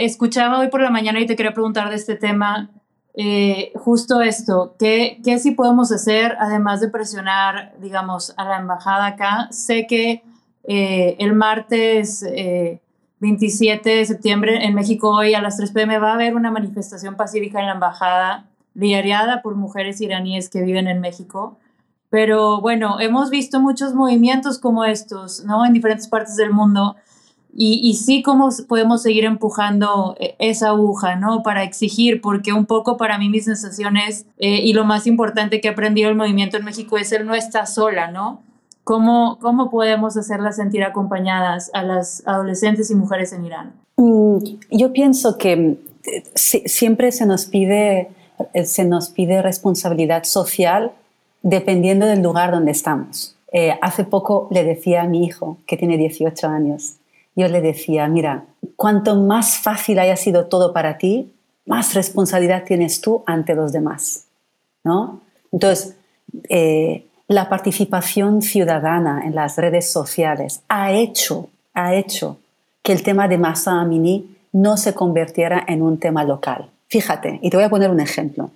escuchaba 0.00 0.58
hoy 0.58 0.68
por 0.68 0.80
la 0.80 0.90
mañana 0.90 1.20
y 1.20 1.26
te 1.26 1.36
quería 1.36 1.52
preguntar 1.54 1.90
de 1.90 1.96
este 1.96 2.16
tema, 2.16 2.70
eh, 3.14 3.72
justo 3.74 4.22
esto, 4.22 4.74
¿qué, 4.78 5.20
¿qué 5.24 5.38
sí 5.38 5.50
podemos 5.50 5.92
hacer 5.92 6.36
además 6.40 6.80
de 6.80 6.88
presionar, 6.88 7.74
digamos, 7.80 8.34
a 8.36 8.44
la 8.44 8.58
embajada 8.58 9.06
acá? 9.06 9.48
Sé 9.50 9.86
que 9.86 10.22
eh, 10.64 11.16
el 11.18 11.34
martes 11.34 12.24
27 13.22 13.88
de 13.88 14.04
septiembre 14.04 14.64
en 14.64 14.74
México 14.74 15.10
hoy 15.10 15.34
a 15.34 15.42
las 15.42 15.56
3 15.56 15.70
pm 15.72 15.98
va 15.98 16.10
a 16.10 16.14
haber 16.14 16.34
una 16.34 16.50
manifestación 16.50 17.16
pacífica 17.16 17.60
en 17.60 17.66
la 17.66 17.74
embajada 17.74 18.46
liderada 18.74 19.42
por 19.42 19.54
mujeres 19.54 20.00
iraníes 20.00 20.48
que 20.48 20.62
viven 20.62 20.88
en 20.88 21.00
México. 21.00 21.58
Pero 22.12 22.60
bueno, 22.60 23.00
hemos 23.00 23.30
visto 23.30 23.58
muchos 23.58 23.94
movimientos 23.94 24.58
como 24.58 24.84
estos, 24.84 25.46
¿no? 25.46 25.64
En 25.64 25.72
diferentes 25.72 26.08
partes 26.08 26.36
del 26.36 26.50
mundo. 26.50 26.94
Y, 27.54 27.80
y, 27.82 27.94
sí, 27.94 28.22
cómo 28.22 28.50
podemos 28.68 29.00
seguir 29.00 29.24
empujando 29.24 30.14
eh, 30.20 30.36
esa 30.38 30.68
aguja, 30.68 31.16
¿no? 31.16 31.42
Para 31.42 31.62
exigir, 31.62 32.20
porque 32.20 32.52
un 32.52 32.66
poco 32.66 32.98
para 32.98 33.16
mí 33.16 33.30
mi 33.30 33.40
sensación 33.40 33.96
es, 33.96 34.26
eh, 34.36 34.60
y 34.62 34.74
lo 34.74 34.84
más 34.84 35.06
importante 35.06 35.62
que 35.62 35.68
ha 35.68 35.72
aprendido 35.72 36.10
el 36.10 36.14
movimiento 36.14 36.58
en 36.58 36.66
México 36.66 36.98
es 36.98 37.12
él 37.12 37.24
no 37.24 37.34
está 37.34 37.64
sola, 37.64 38.10
¿no? 38.10 38.42
¿Cómo, 38.84 39.38
¿Cómo 39.40 39.70
podemos 39.70 40.18
hacerlas 40.18 40.56
sentir 40.56 40.84
acompañadas 40.84 41.70
a 41.72 41.82
las 41.82 42.22
adolescentes 42.26 42.90
y 42.90 42.94
mujeres 42.94 43.32
en 43.32 43.46
Irán? 43.46 43.72
Mm, 43.96 44.36
yo 44.70 44.92
pienso 44.92 45.38
que 45.38 45.78
eh, 46.04 46.24
siempre 46.34 47.10
se 47.10 47.24
nos 47.24 47.46
pide, 47.46 48.10
se 48.66 48.84
nos 48.84 49.08
pide 49.08 49.40
responsabilidad 49.40 50.24
social 50.24 50.92
dependiendo 51.42 52.06
del 52.06 52.22
lugar 52.22 52.50
donde 52.50 52.70
estamos. 52.70 53.36
Eh, 53.52 53.76
hace 53.82 54.04
poco 54.04 54.48
le 54.50 54.64
decía 54.64 55.02
a 55.02 55.06
mi 55.06 55.24
hijo, 55.24 55.58
que 55.66 55.76
tiene 55.76 55.98
18 55.98 56.48
años, 56.48 56.94
yo 57.36 57.48
le 57.48 57.60
decía, 57.60 58.08
mira, 58.08 58.44
cuanto 58.76 59.16
más 59.16 59.58
fácil 59.58 59.98
haya 59.98 60.16
sido 60.16 60.46
todo 60.46 60.72
para 60.72 60.98
ti, 60.98 61.32
más 61.66 61.94
responsabilidad 61.94 62.64
tienes 62.64 63.00
tú 63.00 63.22
ante 63.26 63.54
los 63.54 63.72
demás. 63.72 64.26
¿no? 64.84 65.20
Entonces, 65.50 65.96
eh, 66.48 67.06
la 67.28 67.48
participación 67.48 68.42
ciudadana 68.42 69.22
en 69.24 69.34
las 69.34 69.56
redes 69.56 69.90
sociales 69.90 70.62
ha 70.68 70.92
hecho, 70.92 71.48
ha 71.74 71.94
hecho 71.94 72.38
que 72.82 72.92
el 72.92 73.02
tema 73.02 73.28
de 73.28 73.38
Masa 73.38 73.80
Amini 73.80 74.36
no 74.52 74.76
se 74.76 74.92
convirtiera 74.92 75.64
en 75.66 75.82
un 75.82 75.98
tema 75.98 76.24
local. 76.24 76.68
Fíjate, 76.88 77.38
y 77.42 77.48
te 77.48 77.56
voy 77.56 77.64
a 77.64 77.70
poner 77.70 77.90
un 77.90 78.00
ejemplo. 78.00 78.50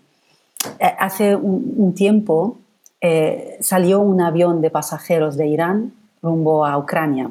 Eh, 0.78 0.92
hace 0.98 1.36
un 1.36 1.94
tiempo 1.94 2.58
eh, 3.00 3.58
salió 3.60 4.00
un 4.00 4.20
avión 4.20 4.60
de 4.60 4.70
pasajeros 4.70 5.36
de 5.36 5.46
Irán 5.46 5.92
rumbo 6.22 6.64
a 6.66 6.78
Ucrania. 6.78 7.30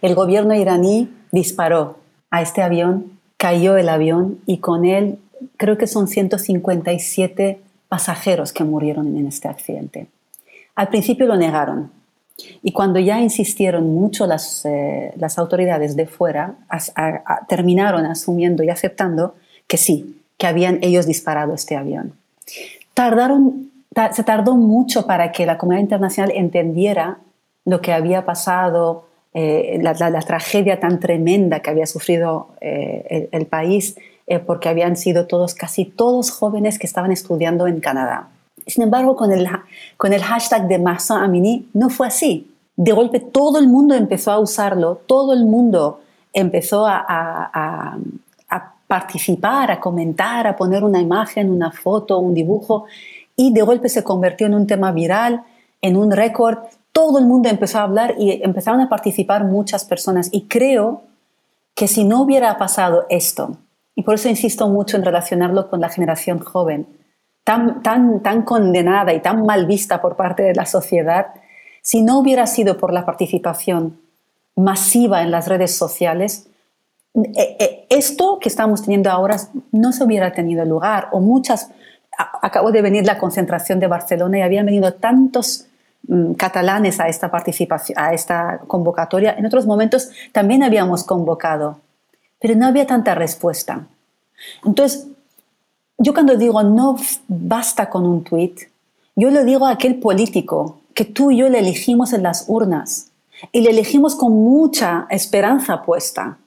El 0.00 0.14
gobierno 0.14 0.54
iraní 0.54 1.12
disparó 1.30 1.98
a 2.30 2.42
este 2.42 2.62
avión, 2.62 3.18
cayó 3.36 3.76
el 3.76 3.88
avión 3.88 4.40
y 4.46 4.58
con 4.58 4.84
él 4.84 5.18
creo 5.56 5.76
que 5.76 5.86
son 5.86 6.08
157 6.08 7.60
pasajeros 7.88 8.52
que 8.52 8.64
murieron 8.64 9.16
en 9.16 9.26
este 9.26 9.48
accidente. 9.48 10.08
Al 10.74 10.88
principio 10.88 11.26
lo 11.26 11.36
negaron 11.36 11.90
y 12.62 12.72
cuando 12.72 12.98
ya 12.98 13.20
insistieron 13.20 13.94
mucho 13.94 14.26
las, 14.26 14.64
eh, 14.64 15.12
las 15.16 15.38
autoridades 15.38 15.96
de 15.96 16.06
fuera, 16.06 16.56
terminaron 17.48 18.06
asumiendo 18.06 18.62
y 18.62 18.70
aceptando 18.70 19.34
que 19.66 19.76
sí, 19.76 20.20
que 20.38 20.46
habían 20.46 20.78
ellos 20.82 21.06
disparado 21.06 21.54
este 21.54 21.76
avión. 21.76 22.14
Tardaron 22.94 23.71
se 24.12 24.24
tardó 24.24 24.54
mucho 24.54 25.06
para 25.06 25.32
que 25.32 25.46
la 25.46 25.58
comunidad 25.58 25.82
internacional 25.82 26.32
entendiera 26.34 27.18
lo 27.64 27.80
que 27.80 27.92
había 27.92 28.24
pasado, 28.24 29.04
eh, 29.34 29.78
la, 29.80 29.94
tragedia 30.20 30.78
tan 30.78 31.00
tremenda 31.00 31.60
que 31.60 31.70
había 31.70 31.86
sufrido 31.86 32.48
eh, 32.60 33.28
el, 33.32 33.46
país, 33.46 33.96
eh, 34.26 34.38
porque 34.38 34.68
habían 34.68 34.96
sido 34.96 35.26
todos, 35.26 35.54
casi 35.54 35.84
todos 35.84 36.30
jóvenes 36.30 36.78
que 36.78 36.86
estaban 36.86 37.12
estudiando 37.12 37.66
en 37.66 37.80
Canadá. 37.80 38.28
Sin 38.66 38.84
embargo, 38.84 39.16
con 39.16 39.32
el, 39.32 39.48
con 39.96 40.12
el 40.12 40.22
hashtag 40.22 40.68
de 40.68 40.78
Massa 40.78 41.22
Amini 41.22 41.68
no 41.72 41.88
fue 41.88 42.08
así. 42.08 42.50
De 42.76 42.92
golpe 42.92 43.20
todo 43.20 43.58
el 43.58 43.68
mundo 43.68 43.94
empezó 43.94 44.32
a 44.32 44.38
usarlo, 44.38 45.00
todo 45.06 45.32
el 45.32 45.44
mundo 45.44 46.00
empezó 46.32 46.86
a, 46.86 47.98
participar, 48.86 49.70
a 49.70 49.80
comentar, 49.80 50.46
a 50.46 50.54
poner 50.54 50.84
una 50.84 51.00
imagen, 51.00 51.50
una 51.50 51.70
foto, 51.70 52.18
un 52.18 52.34
dibujo 52.34 52.84
y 53.36 53.52
de 53.52 53.62
golpe 53.62 53.88
se 53.88 54.04
convirtió 54.04 54.46
en 54.46 54.54
un 54.54 54.66
tema 54.66 54.92
viral, 54.92 55.44
en 55.80 55.96
un 55.96 56.10
récord. 56.10 56.58
Todo 56.92 57.18
el 57.18 57.26
mundo 57.26 57.48
empezó 57.48 57.78
a 57.78 57.82
hablar 57.82 58.14
y 58.18 58.42
empezaron 58.42 58.80
a 58.80 58.88
participar 58.88 59.44
muchas 59.44 59.84
personas. 59.84 60.28
Y 60.32 60.48
creo 60.48 61.02
que 61.74 61.88
si 61.88 62.04
no 62.04 62.22
hubiera 62.22 62.56
pasado 62.58 63.06
esto, 63.08 63.56
y 63.94 64.02
por 64.02 64.14
eso 64.14 64.28
insisto 64.28 64.68
mucho 64.68 64.96
en 64.96 65.04
relacionarlo 65.04 65.68
con 65.68 65.80
la 65.80 65.88
generación 65.88 66.38
joven, 66.38 66.86
tan, 67.44 67.82
tan, 67.82 68.22
tan 68.22 68.42
condenada 68.42 69.12
y 69.12 69.20
tan 69.20 69.44
mal 69.44 69.66
vista 69.66 70.00
por 70.00 70.16
parte 70.16 70.42
de 70.42 70.54
la 70.54 70.66
sociedad, 70.66 71.34
si 71.82 72.02
no 72.02 72.18
hubiera 72.18 72.46
sido 72.46 72.78
por 72.78 72.92
la 72.92 73.04
participación 73.04 74.00
masiva 74.54 75.22
en 75.22 75.30
las 75.30 75.48
redes 75.48 75.74
sociales, 75.76 76.48
eh, 77.14 77.56
eh, 77.58 77.86
esto 77.90 78.38
que 78.40 78.48
estamos 78.48 78.82
teniendo 78.82 79.10
ahora 79.10 79.36
no 79.70 79.92
se 79.92 80.04
hubiera 80.04 80.32
tenido 80.32 80.64
lugar 80.64 81.08
o 81.12 81.20
muchas 81.20 81.70
acabo 82.18 82.72
de 82.72 82.82
venir 82.82 83.04
la 83.04 83.18
concentración 83.18 83.80
de 83.80 83.86
Barcelona 83.86 84.38
y 84.38 84.42
habían 84.42 84.66
venido 84.66 84.94
tantos 84.94 85.66
mm, 86.06 86.34
catalanes 86.34 87.00
a 87.00 87.08
esta 87.08 87.30
participación, 87.30 87.98
a 87.98 88.12
esta 88.12 88.60
convocatoria. 88.66 89.34
En 89.36 89.46
otros 89.46 89.66
momentos 89.66 90.10
también 90.32 90.62
habíamos 90.62 91.04
convocado, 91.04 91.78
pero 92.40 92.54
no 92.54 92.66
había 92.66 92.86
tanta 92.86 93.14
respuesta. 93.14 93.86
Entonces, 94.64 95.06
yo 95.98 96.12
cuando 96.14 96.36
digo 96.36 96.62
no 96.62 96.96
basta 97.28 97.88
con 97.88 98.04
un 98.04 98.24
tuit, 98.24 98.60
yo 99.14 99.30
le 99.30 99.44
digo 99.44 99.66
a 99.66 99.72
aquel 99.72 99.96
político 99.96 100.80
que 100.94 101.04
tú 101.04 101.30
y 101.30 101.38
yo 101.38 101.48
le 101.48 101.58
elegimos 101.58 102.12
en 102.12 102.22
las 102.22 102.44
urnas 102.48 103.10
y 103.50 103.62
le 103.62 103.70
elegimos 103.70 104.14
con 104.14 104.32
mucha 104.32 105.06
esperanza 105.10 105.82
puesta 105.82 106.38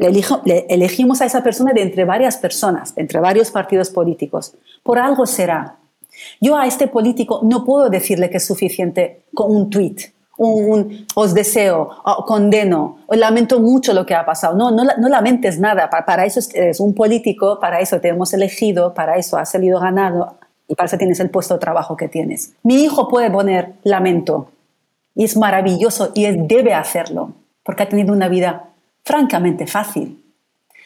le, 0.00 0.66
elegimos 0.68 1.20
a 1.20 1.26
esa 1.26 1.42
persona 1.42 1.72
de 1.72 1.82
entre 1.82 2.04
varias 2.04 2.38
personas, 2.38 2.94
de 2.94 3.02
entre 3.02 3.20
varios 3.20 3.50
partidos 3.50 3.90
políticos. 3.90 4.54
Por 4.82 4.98
algo 4.98 5.26
será. 5.26 5.76
Yo 6.40 6.56
a 6.56 6.66
este 6.66 6.88
político 6.88 7.40
no 7.42 7.64
puedo 7.64 7.90
decirle 7.90 8.30
que 8.30 8.38
es 8.38 8.46
suficiente 8.46 9.24
con 9.34 9.54
un 9.54 9.70
tweet, 9.70 10.12
un, 10.38 11.06
os 11.14 11.34
deseo, 11.34 11.90
condeno, 12.26 13.00
o 13.06 13.14
lamento 13.14 13.60
mucho 13.60 13.92
lo 13.92 14.06
que 14.06 14.14
ha 14.14 14.24
pasado. 14.24 14.56
No, 14.56 14.70
no, 14.70 14.84
no 14.84 15.08
lamentes 15.08 15.60
nada. 15.60 15.90
Para, 15.90 16.24
eso 16.24 16.40
es 16.54 16.80
un 16.80 16.94
político, 16.94 17.58
para 17.60 17.80
eso 17.80 18.00
te 18.00 18.08
hemos 18.08 18.32
elegido, 18.32 18.94
para 18.94 19.16
eso 19.16 19.36
has 19.36 19.50
salido 19.50 19.78
ganado 19.80 20.38
y 20.66 20.74
para 20.74 20.86
eso 20.86 20.96
tienes 20.96 21.20
el 21.20 21.28
puesto 21.28 21.54
de 21.54 21.60
trabajo 21.60 21.96
que 21.96 22.08
tienes. 22.08 22.54
Mi 22.62 22.82
hijo 22.82 23.06
puede 23.08 23.30
poner 23.30 23.74
lamento 23.82 24.48
y 25.14 25.24
es 25.24 25.36
maravilloso 25.36 26.12
y 26.14 26.24
él 26.24 26.46
debe 26.48 26.72
hacerlo 26.72 27.34
porque 27.62 27.82
ha 27.82 27.88
tenido 27.88 28.12
una 28.14 28.28
vida 28.28 28.69
francamente 29.04 29.66
fácil. 29.66 30.20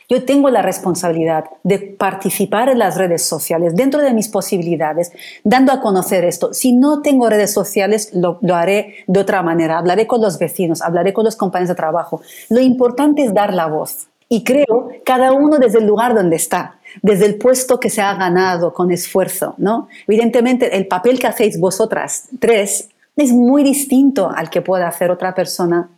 Yo 0.09 0.25
tengo 0.25 0.51
la 0.51 0.61
responsabilidad 0.61 1.45
de 1.63 1.79
participar 1.79 2.69
en 2.69 2.79
las 2.79 2.97
redes 2.97 3.23
sociales 3.23 3.75
dentro 3.75 4.03
de 4.03 4.13
mis 4.13 4.29
posibilidades, 4.29 5.13
dando 5.45 5.73
a 5.73 5.81
conocer 5.81 6.25
esto. 6.25 6.53
Si 6.53 6.73
no 6.73 7.01
tengo 7.01 7.31
redes 7.31 7.53
sociales, 7.53 8.11
lo, 8.13 8.39
haré 8.55 8.97
de 9.07 9.21
otra 9.21 9.43
manera. 9.43 9.79
Hablaré 9.79 10.07
con 10.07 10.21
los 10.21 10.39
vecinos, 10.39 10.83
hablaré 10.83 11.15
con 11.15 11.25
los 11.25 11.37
compañeros 11.37 11.71
de 11.71 11.75
trabajo. 11.75 12.21
Lo 12.51 12.61
importante 12.61 13.23
es 13.23 13.33
dar 13.33 13.55
la 13.55 13.67
voz. 13.67 14.09
Y 14.29 14.45
creo 14.45 14.91
cada 15.05 15.33
uno 15.33 15.59
desde 15.59 15.79
el 15.79 15.87
lugar 15.87 16.15
donde 16.15 16.37
está, 16.37 16.79
desde 17.03 17.27
el 17.27 17.37
puesto 17.37 17.81
que 17.81 17.89
se 17.89 18.03
ha 18.03 18.15
ganado 18.15 18.75
con 18.75 18.91
esfuerzo. 18.91 19.55
¿no? 19.57 19.89
Evidentemente, 20.07 20.77
el 20.77 20.87
papel 20.87 21.19
que 21.19 21.29
hacéis 21.29 21.59
vosotras 21.59 22.29
tres 22.41 22.91
es 23.17 23.33
muy 23.33 23.63
distinto 23.63 24.31
al 24.35 24.51
que 24.51 24.61
pueda 24.61 24.89
hacer 24.89 25.11
otra 25.11 25.35
persona 25.35 25.89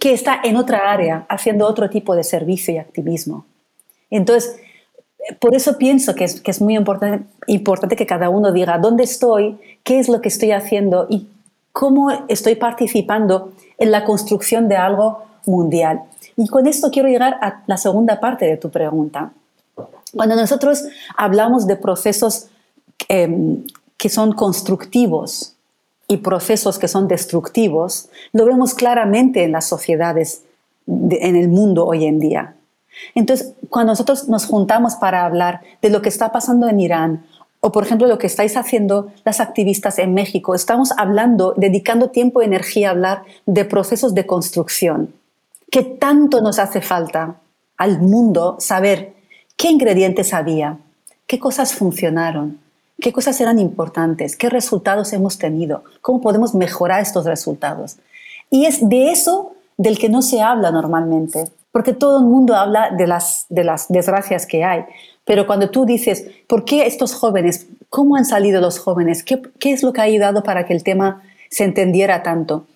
que 0.00 0.12
está 0.12 0.40
en 0.42 0.56
otra 0.56 0.90
área 0.90 1.26
haciendo 1.28 1.66
otro 1.66 1.88
tipo 1.90 2.16
de 2.16 2.24
servicio 2.24 2.74
y 2.74 2.78
activismo. 2.78 3.44
Entonces, 4.10 4.56
por 5.38 5.54
eso 5.54 5.76
pienso 5.76 6.14
que 6.14 6.24
es, 6.24 6.40
que 6.40 6.50
es 6.50 6.60
muy 6.60 6.74
importante, 6.74 7.26
importante 7.46 7.94
que 7.94 8.06
cada 8.06 8.30
uno 8.30 8.50
diga 8.50 8.78
dónde 8.78 9.04
estoy, 9.04 9.58
qué 9.84 10.00
es 10.00 10.08
lo 10.08 10.20
que 10.20 10.28
estoy 10.28 10.52
haciendo 10.52 11.06
y 11.10 11.28
cómo 11.72 12.10
estoy 12.28 12.54
participando 12.56 13.52
en 13.78 13.90
la 13.92 14.04
construcción 14.04 14.68
de 14.68 14.76
algo 14.76 15.22
mundial. 15.46 16.02
Y 16.36 16.48
con 16.48 16.66
esto 16.66 16.90
quiero 16.90 17.08
llegar 17.08 17.34
a 17.42 17.62
la 17.66 17.76
segunda 17.76 18.18
parte 18.18 18.46
de 18.46 18.56
tu 18.56 18.70
pregunta. 18.70 19.32
Cuando 20.14 20.34
nosotros 20.34 20.84
hablamos 21.16 21.66
de 21.66 21.76
procesos 21.76 22.48
em, 23.08 23.64
que 23.98 24.08
son 24.08 24.32
constructivos 24.32 25.54
y 26.10 26.16
procesos 26.16 26.80
que 26.80 26.88
son 26.88 27.06
destructivos, 27.06 28.08
lo 28.32 28.44
vemos 28.44 28.74
claramente 28.74 29.44
en 29.44 29.52
las 29.52 29.68
sociedades, 29.68 30.42
en 30.88 31.36
el 31.36 31.48
mundo 31.48 31.86
hoy 31.86 32.04
en 32.04 32.18
día. 32.18 32.56
Entonces, 33.14 33.52
cuando 33.68 33.92
nosotros 33.92 34.28
nos 34.28 34.44
juntamos 34.44 34.96
para 34.96 35.24
hablar 35.24 35.60
de 35.80 35.88
lo 35.88 36.02
que 36.02 36.08
está 36.08 36.32
pasando 36.32 36.68
en 36.68 36.80
Irán, 36.80 37.26
o 37.60 37.70
por 37.70 37.84
ejemplo 37.84 38.08
lo 38.08 38.18
que 38.18 38.26
estáis 38.26 38.56
haciendo 38.56 39.12
las 39.24 39.38
activistas 39.38 40.00
en 40.00 40.12
México, 40.12 40.56
estamos 40.56 40.90
hablando, 40.96 41.54
dedicando 41.56 42.10
tiempo 42.10 42.42
y 42.42 42.46
energía 42.46 42.88
a 42.88 42.90
hablar 42.90 43.22
de 43.46 43.64
procesos 43.64 44.12
de 44.12 44.26
construcción. 44.26 45.14
¿Qué 45.70 45.84
tanto 45.84 46.40
nos 46.40 46.58
hace 46.58 46.80
falta 46.80 47.36
al 47.76 48.00
mundo 48.00 48.56
saber 48.58 49.14
qué 49.56 49.68
ingredientes 49.68 50.34
había, 50.34 50.78
qué 51.28 51.38
cosas 51.38 51.72
funcionaron, 51.72 52.58
qué 53.00 53.12
cosas 53.12 53.40
eran 53.40 53.58
importantes, 53.58 54.36
qué 54.36 54.48
resultados 54.48 55.12
hemos 55.12 55.38
tenido, 55.38 55.84
cómo 56.00 56.20
podemos 56.20 56.54
mejorar 56.54 57.00
estos 57.00 57.24
resultados. 57.24 57.96
Y 58.50 58.66
es 58.66 58.88
de 58.88 59.10
eso 59.10 59.52
del 59.76 59.98
que 59.98 60.08
no 60.08 60.22
se 60.22 60.40
habla 60.40 60.70
normalmente, 60.70 61.44
porque 61.72 61.92
todo 61.92 62.18
el 62.18 62.24
mundo 62.24 62.54
habla 62.54 62.90
de 62.90 63.06
las, 63.06 63.46
de 63.48 63.64
las 63.64 63.88
desgracias 63.88 64.46
que 64.46 64.64
hay. 64.64 64.84
Pero 65.24 65.46
cuando 65.46 65.70
tú 65.70 65.84
dices, 65.84 66.26
¿por 66.46 66.64
qué 66.64 66.86
estos 66.86 67.14
jóvenes? 67.14 67.66
¿Cómo 67.88 68.16
han 68.16 68.24
salido 68.24 68.60
los 68.60 68.78
jóvenes? 68.78 69.22
¿Qué, 69.22 69.40
qué 69.58 69.72
es 69.72 69.82
lo 69.82 69.92
que 69.92 70.00
ha 70.00 70.04
ayudado 70.04 70.42
para 70.42 70.66
que 70.66 70.72
el 70.72 70.82
tema 70.82 71.22
se 71.48 71.64
entendiera 71.64 72.22
tanto? 72.22 72.66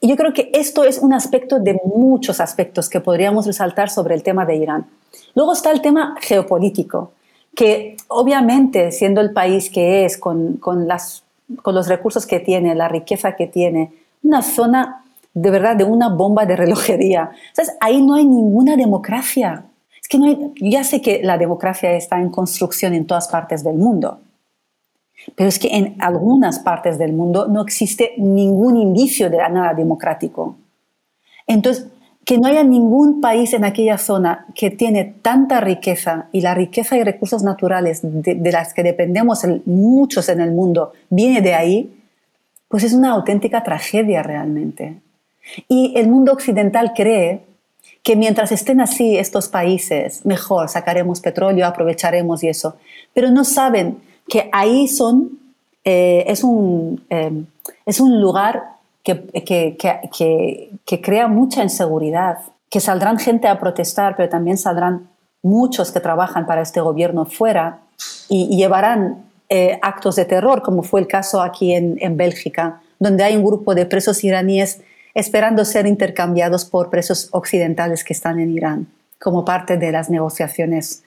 Y 0.00 0.08
yo 0.08 0.16
creo 0.16 0.34
que 0.34 0.50
esto 0.52 0.84
es 0.84 0.98
un 0.98 1.14
aspecto 1.14 1.58
de 1.60 1.80
muchos 1.84 2.38
aspectos 2.38 2.90
que 2.90 3.00
podríamos 3.00 3.46
resaltar 3.46 3.88
sobre 3.88 4.14
el 4.14 4.22
tema 4.22 4.44
de 4.44 4.56
Irán. 4.56 4.86
Luego 5.34 5.54
está 5.54 5.70
el 5.70 5.80
tema 5.80 6.14
geopolítico, 6.20 7.12
que 7.54 7.96
obviamente 8.08 8.92
siendo 8.92 9.20
el 9.20 9.32
país 9.32 9.70
que 9.70 10.04
es, 10.04 10.18
con, 10.18 10.56
con, 10.58 10.86
las, 10.88 11.24
con 11.62 11.74
los 11.74 11.88
recursos 11.88 12.26
que 12.26 12.40
tiene, 12.40 12.74
la 12.74 12.88
riqueza 12.88 13.36
que 13.36 13.46
tiene, 13.46 13.92
una 14.22 14.42
zona 14.42 15.04
de 15.34 15.50
verdad 15.50 15.76
de 15.76 15.84
una 15.84 16.08
bomba 16.08 16.46
de 16.46 16.56
relojería. 16.56 17.30
¿Sabes? 17.52 17.76
Ahí 17.80 18.00
no 18.00 18.14
hay 18.14 18.24
ninguna 18.24 18.76
democracia. 18.76 19.64
Es 20.00 20.08
que 20.08 20.18
no 20.18 20.26
hay, 20.26 20.52
ya 20.56 20.84
sé 20.84 21.02
que 21.02 21.22
la 21.22 21.38
democracia 21.38 21.92
está 21.92 22.20
en 22.20 22.30
construcción 22.30 22.94
en 22.94 23.06
todas 23.06 23.28
partes 23.28 23.64
del 23.64 23.76
mundo, 23.76 24.20
pero 25.34 25.48
es 25.48 25.58
que 25.58 25.68
en 25.68 25.96
algunas 25.98 26.58
partes 26.58 26.98
del 26.98 27.12
mundo 27.12 27.48
no 27.48 27.62
existe 27.62 28.12
ningún 28.18 28.76
indicio 28.76 29.30
de 29.30 29.38
nada 29.38 29.72
democrático. 29.74 30.56
Entonces, 31.46 31.88
que 32.24 32.38
no 32.38 32.48
haya 32.48 32.64
ningún 32.64 33.20
país 33.20 33.52
en 33.52 33.64
aquella 33.64 33.98
zona 33.98 34.46
que 34.54 34.70
tiene 34.70 35.14
tanta 35.22 35.60
riqueza 35.60 36.28
y 36.32 36.40
la 36.40 36.54
riqueza 36.54 36.96
y 36.96 37.04
recursos 37.04 37.42
naturales 37.42 38.00
de, 38.02 38.52
las 38.52 38.72
que 38.72 38.82
dependemos 38.82 39.42
muchos 39.66 40.28
en 40.28 40.40
el 40.40 40.52
mundo 40.52 40.92
viene 41.10 41.42
de 41.42 41.54
ahí, 41.54 41.94
pues 42.68 42.82
es 42.84 42.94
una 42.94 43.12
auténtica 43.12 43.62
tragedia 43.62 44.22
realmente. 44.22 44.96
Y 45.68 45.92
el 45.96 46.08
mundo 46.08 46.32
occidental 46.32 46.92
cree 46.94 47.42
que 48.02 48.16
mientras 48.16 48.52
estén 48.52 48.80
así 48.80 49.16
estos 49.16 49.48
países, 49.48 50.24
mejor 50.24 50.68
sacaremos 50.68 51.20
petróleo, 51.20 51.66
aprovecharemos 51.66 52.42
y 52.42 52.48
eso. 52.48 52.76
Pero 53.12 53.30
no 53.30 53.44
saben 53.44 53.98
que 54.28 54.48
ahí 54.52 54.88
son, 54.88 55.38
eh, 55.84 56.24
es, 56.26 56.42
un, 56.42 57.04
eh, 57.10 57.44
es 57.84 58.00
un 58.00 58.20
lugar 58.20 58.73
que, 59.04 59.22
que, 59.44 59.76
que, 60.10 60.70
que, 60.84 61.00
crea 61.02 61.28
mucha 61.28 61.62
inseguridad, 61.62 62.38
que 62.70 62.80
saldrán 62.80 63.18
gente 63.18 63.46
a 63.46 63.60
protestar, 63.60 64.16
pero 64.16 64.30
también 64.30 64.56
saldrán 64.56 65.10
muchos 65.42 65.92
que 65.92 66.00
trabajan 66.00 66.46
para 66.46 66.62
este 66.62 66.80
gobierno 66.80 67.26
fuera 67.26 67.80
y, 68.28 68.56
llevarán 68.56 69.26
eh, 69.50 69.78
actos 69.82 70.16
de 70.16 70.24
terror, 70.24 70.62
como 70.62 70.82
fue 70.82 71.00
el 71.00 71.06
caso 71.06 71.42
aquí 71.42 71.74
en, 71.74 71.98
en 72.00 72.16
Bélgica, 72.16 72.80
donde 72.98 73.22
hay 73.22 73.36
un 73.36 73.44
grupo 73.44 73.74
de 73.74 73.84
presos 73.84 74.24
iraníes 74.24 74.80
esperando 75.12 75.64
ser 75.66 75.86
intercambiados 75.86 76.64
por 76.64 76.88
presos 76.88 77.28
occidentales 77.32 78.02
que 78.02 78.14
están 78.14 78.40
en 78.40 78.50
Irán, 78.50 78.88
como 79.20 79.44
parte 79.44 79.76
de 79.76 79.92
las 79.92 80.08
negociaciones 80.08 81.04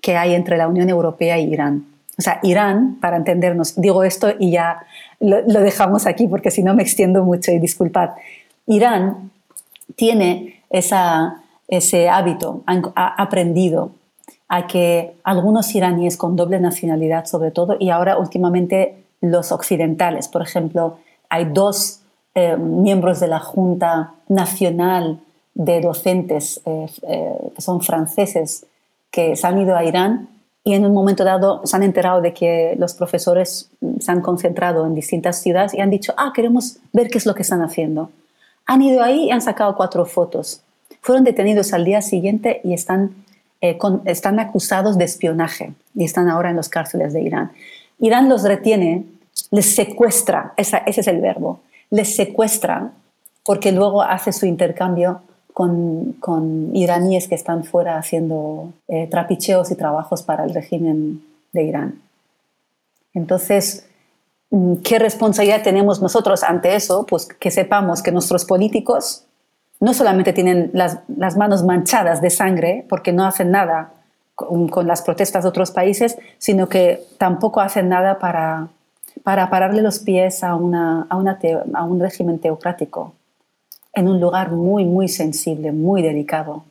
que 0.00 0.16
hay 0.16 0.34
entre 0.34 0.56
la 0.56 0.68
Unión 0.68 0.88
Europea 0.88 1.36
e 1.36 1.42
Irán. 1.42 1.89
O 2.20 2.22
sea, 2.22 2.38
Irán, 2.42 2.98
para 3.00 3.16
entendernos, 3.16 3.80
digo 3.80 4.04
esto 4.04 4.28
y 4.38 4.50
ya 4.50 4.82
lo, 5.20 5.40
dejamos 5.42 6.06
aquí 6.06 6.26
porque 6.26 6.50
si 6.50 6.62
no 6.62 6.74
me 6.74 6.82
extiendo 6.82 7.24
mucho 7.24 7.50
y 7.50 7.58
disculpad. 7.58 8.10
Irán 8.66 9.30
tiene 9.96 10.62
esa, 10.68 11.40
ese 11.66 12.10
hábito, 12.10 12.62
ha 12.66 13.22
aprendido 13.22 13.92
a 14.48 14.66
que 14.66 15.14
algunos 15.24 15.74
iraníes 15.74 16.18
con 16.18 16.36
doble 16.36 16.60
nacionalidad 16.60 17.24
sobre 17.24 17.52
todo 17.52 17.78
y 17.80 17.88
ahora 17.88 18.18
últimamente 18.18 19.02
los 19.22 19.50
occidentales, 19.50 20.28
por 20.28 20.42
ejemplo, 20.42 20.98
hay 21.30 21.46
dos 21.46 22.00
eh, 22.34 22.58
miembros 22.58 23.18
de 23.20 23.28
la 23.28 23.38
Junta 23.38 24.12
Nacional 24.28 25.20
de 25.54 25.80
Docentes 25.80 26.60
eh, 26.66 26.86
eh, 27.08 27.52
que 27.56 27.62
son 27.62 27.80
franceses 27.80 28.66
que 29.10 29.36
se 29.36 29.46
han 29.46 29.58
ido 29.58 29.74
a 29.74 29.84
Irán 29.84 30.28
y 30.62 30.74
en 30.74 30.84
un 30.84 30.92
momento 30.92 31.24
dado 31.24 31.62
se 31.64 31.74
han 31.76 31.82
enterado 31.82 32.20
de 32.20 32.34
que 32.34 32.76
los 32.78 32.94
profesores 32.94 33.70
se 33.98 34.12
han 34.12 34.20
concentrado 34.20 34.86
en 34.86 34.94
distintas 34.94 35.40
ciudades 35.40 35.72
y 35.74 35.80
han 35.80 35.90
dicho, 35.90 36.12
ah, 36.16 36.32
queremos 36.34 36.76
ver 36.92 37.08
qué 37.08 37.18
es 37.18 37.26
lo 37.26 37.34
que 37.34 37.42
están 37.42 37.62
haciendo. 37.62 38.10
Han 38.66 38.82
ido 38.82 39.02
ahí 39.02 39.24
y 39.24 39.30
han 39.30 39.40
sacado 39.40 39.74
cuatro 39.74 40.04
fotos. 40.04 40.60
Fueron 41.00 41.24
detenidos 41.24 41.72
al 41.72 41.84
día 41.84 42.02
siguiente 42.02 42.60
y 42.62 42.74
están, 42.74 43.14
eh, 43.62 43.78
están 44.04 44.38
acusados 44.38 44.98
de 44.98 45.04
espionaje 45.04 45.72
y 45.94 46.04
están 46.04 46.28
ahora 46.28 46.50
en 46.50 46.56
los 46.56 46.68
cárceles 46.68 47.14
de 47.14 47.22
Irán. 47.22 47.52
Irán 47.98 48.28
los 48.28 48.42
retiene, 48.42 49.06
les 49.50 49.74
secuestra, 49.74 50.52
ese 50.56 50.82
es 50.86 51.08
el 51.08 51.20
verbo, 51.20 51.60
les 51.88 52.14
secuestra 52.14 52.92
porque 53.44 53.72
luego 53.72 54.02
hace 54.02 54.32
su 54.32 54.44
intercambio 54.44 55.22
con, 55.52 56.70
iraníes 56.74 57.28
que 57.28 57.34
están 57.34 57.64
fuera 57.64 57.98
haciendo 57.98 58.72
eh, 58.88 59.06
trapicheos 59.10 59.70
y 59.70 59.74
trabajos 59.74 60.22
para 60.22 60.44
el 60.44 60.54
régimen 60.54 61.22
de 61.52 61.64
Irán. 61.64 62.02
Entonces, 63.14 63.86
mm, 64.50 64.76
¿qué 64.76 64.98
responsabilidad 64.98 65.62
tenemos 65.62 66.00
nosotros 66.00 66.42
ante 66.42 66.74
eso? 66.74 67.06
Pues 67.06 67.26
que 67.26 67.50
sepamos 67.50 68.02
que 68.02 68.12
nuestros 68.12 68.44
políticos 68.44 69.24
no 69.80 69.94
solamente 69.94 70.32
tienen 70.32 70.70
las, 70.74 71.00
manos 71.36 71.64
manchadas 71.64 72.20
de 72.20 72.30
sangre 72.30 72.84
porque 72.88 73.12
no 73.12 73.24
hacen 73.24 73.50
nada 73.50 73.94
con, 74.34 74.86
las 74.86 75.02
protestas 75.02 75.42
de 75.44 75.48
otros 75.48 75.70
países, 75.70 76.16
sino 76.38 76.68
que 76.68 77.02
tampoco 77.18 77.60
hacen 77.60 77.88
nada 77.88 78.18
para, 78.18 78.68
para 79.22 79.48
pararle 79.50 79.82
los 79.82 79.98
pies 79.98 80.44
a, 80.44 80.54
una, 80.54 81.06
a 81.10 81.84
un 81.84 82.00
régimen 82.00 82.38
teocrático 82.38 83.14
en 83.92 84.08
un 84.08 84.20
lugar 84.20 84.52
muy, 84.52 84.84
muy 84.84 85.08
sensible, 85.08 85.72
muy 85.72 86.02
delicado, 86.02 86.64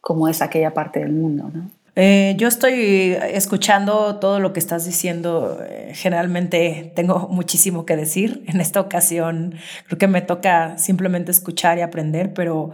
como 0.00 0.28
es 0.28 0.42
aquella 0.42 0.74
parte 0.74 1.00
del 1.00 1.12
mundo. 1.12 1.50
Eh, 1.98 2.34
yo 2.36 2.46
estoy 2.46 3.16
escuchando 3.32 4.16
todo 4.16 4.38
lo 4.38 4.52
que 4.52 4.60
estás 4.60 4.84
diciendo. 4.84 5.64
Eh, 5.66 5.92
generalmente 5.94 6.92
tengo 6.94 7.28
muchísimo 7.30 7.86
que 7.86 7.96
decir. 7.96 8.44
En 8.46 8.60
esta 8.60 8.80
ocasión 8.80 9.54
creo 9.86 9.98
que 9.98 10.06
me 10.06 10.20
toca 10.20 10.76
simplemente 10.76 11.30
escuchar 11.30 11.78
y 11.78 11.80
aprender, 11.80 12.34
pero 12.34 12.72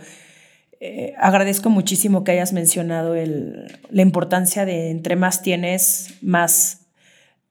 eh, 0.80 1.14
agradezco 1.18 1.70
muchísimo 1.70 2.24
que 2.24 2.32
hayas 2.32 2.52
mencionado 2.52 3.14
el, 3.14 3.78
la 3.90 4.02
importancia 4.02 4.64
de 4.64 4.90
entre 4.90 5.14
más 5.14 5.40
tienes, 5.40 6.14
más 6.20 6.80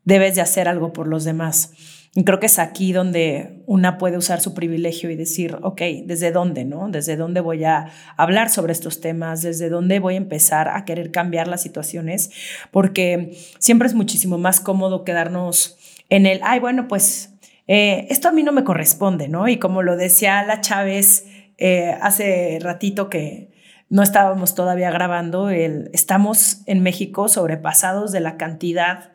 debes 0.03 0.35
de 0.35 0.41
hacer 0.41 0.67
algo 0.67 0.91
por 0.91 1.07
los 1.07 1.23
demás. 1.23 1.71
Y 2.13 2.25
creo 2.25 2.41
que 2.41 2.47
es 2.47 2.59
aquí 2.59 2.91
donde 2.91 3.63
una 3.67 3.97
puede 3.97 4.17
usar 4.17 4.41
su 4.41 4.53
privilegio 4.53 5.09
y 5.09 5.15
decir, 5.15 5.57
ok, 5.61 5.81
¿desde 6.03 6.31
dónde, 6.31 6.65
no? 6.65 6.89
¿Desde 6.89 7.15
dónde 7.15 7.39
voy 7.39 7.63
a 7.63 7.87
hablar 8.17 8.49
sobre 8.49 8.73
estos 8.73 8.99
temas? 8.99 9.41
¿Desde 9.41 9.69
dónde 9.69 9.99
voy 9.99 10.15
a 10.15 10.17
empezar 10.17 10.67
a 10.67 10.83
querer 10.83 11.11
cambiar 11.11 11.47
las 11.47 11.61
situaciones? 11.61 12.31
Porque 12.69 13.37
siempre 13.59 13.87
es 13.87 13.93
muchísimo 13.93 14.37
más 14.37 14.59
cómodo 14.59 15.05
quedarnos 15.05 15.77
en 16.09 16.25
el, 16.25 16.41
ay, 16.43 16.59
bueno, 16.59 16.89
pues 16.89 17.33
eh, 17.67 18.07
esto 18.09 18.27
a 18.27 18.33
mí 18.33 18.43
no 18.43 18.51
me 18.51 18.65
corresponde, 18.65 19.29
¿no? 19.29 19.47
Y 19.47 19.57
como 19.57 19.81
lo 19.81 19.95
decía 19.95 20.43
la 20.43 20.59
Chávez 20.59 21.27
eh, 21.57 21.95
hace 22.01 22.59
ratito 22.61 23.09
que 23.09 23.51
no 23.87 24.03
estábamos 24.03 24.53
todavía 24.53 24.91
grabando, 24.91 25.49
el, 25.49 25.89
estamos 25.93 26.61
en 26.65 26.83
México 26.83 27.29
sobrepasados 27.29 28.11
de 28.11 28.19
la 28.19 28.35
cantidad 28.35 29.11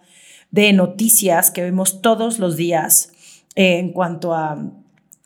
de 0.56 0.72
noticias 0.72 1.50
que 1.50 1.62
vemos 1.62 2.00
todos 2.00 2.38
los 2.38 2.56
días 2.56 3.12
en 3.54 3.92
cuanto 3.92 4.32
a 4.32 4.72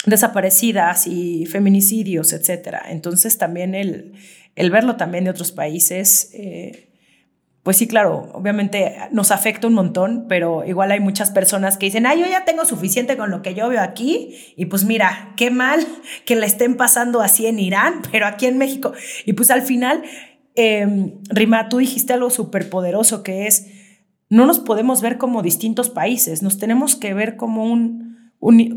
desaparecidas 0.04 1.06
y 1.06 1.46
feminicidios, 1.46 2.32
etcétera. 2.32 2.82
Entonces 2.88 3.38
también 3.38 3.76
el, 3.76 4.14
el 4.56 4.70
verlo 4.72 4.96
también 4.96 5.24
de 5.24 5.30
otros 5.30 5.52
países, 5.52 6.30
eh, 6.34 6.88
pues 7.62 7.76
sí, 7.76 7.86
claro, 7.86 8.28
obviamente 8.32 8.96
nos 9.12 9.30
afecta 9.30 9.68
un 9.68 9.74
montón, 9.74 10.26
pero 10.28 10.64
igual 10.66 10.90
hay 10.90 10.98
muchas 10.98 11.30
personas 11.30 11.78
que 11.78 11.86
dicen, 11.86 12.06
ay, 12.06 12.20
yo 12.20 12.26
ya 12.26 12.44
tengo 12.44 12.64
suficiente 12.64 13.16
con 13.16 13.30
lo 13.30 13.40
que 13.40 13.54
yo 13.54 13.68
veo 13.68 13.82
aquí, 13.82 14.34
y 14.56 14.64
pues 14.64 14.84
mira, 14.84 15.34
qué 15.36 15.52
mal 15.52 15.86
que 16.24 16.34
le 16.34 16.46
estén 16.46 16.76
pasando 16.76 17.20
así 17.20 17.46
en 17.46 17.60
Irán, 17.60 18.02
pero 18.10 18.26
aquí 18.26 18.46
en 18.46 18.58
México. 18.58 18.94
Y 19.26 19.34
pues 19.34 19.50
al 19.50 19.62
final, 19.62 20.02
eh, 20.56 21.12
Rima, 21.28 21.68
tú 21.68 21.78
dijiste 21.78 22.14
algo 22.14 22.30
súper 22.30 22.68
poderoso 22.68 23.22
que 23.22 23.46
es, 23.46 23.66
no 24.30 24.46
nos 24.46 24.60
podemos 24.60 25.02
ver 25.02 25.18
como 25.18 25.42
distintos 25.42 25.90
países, 25.90 26.42
nos 26.42 26.56
tenemos 26.56 26.96
que 26.96 27.12
ver 27.12 27.36
como 27.36 27.64
un 27.64 28.10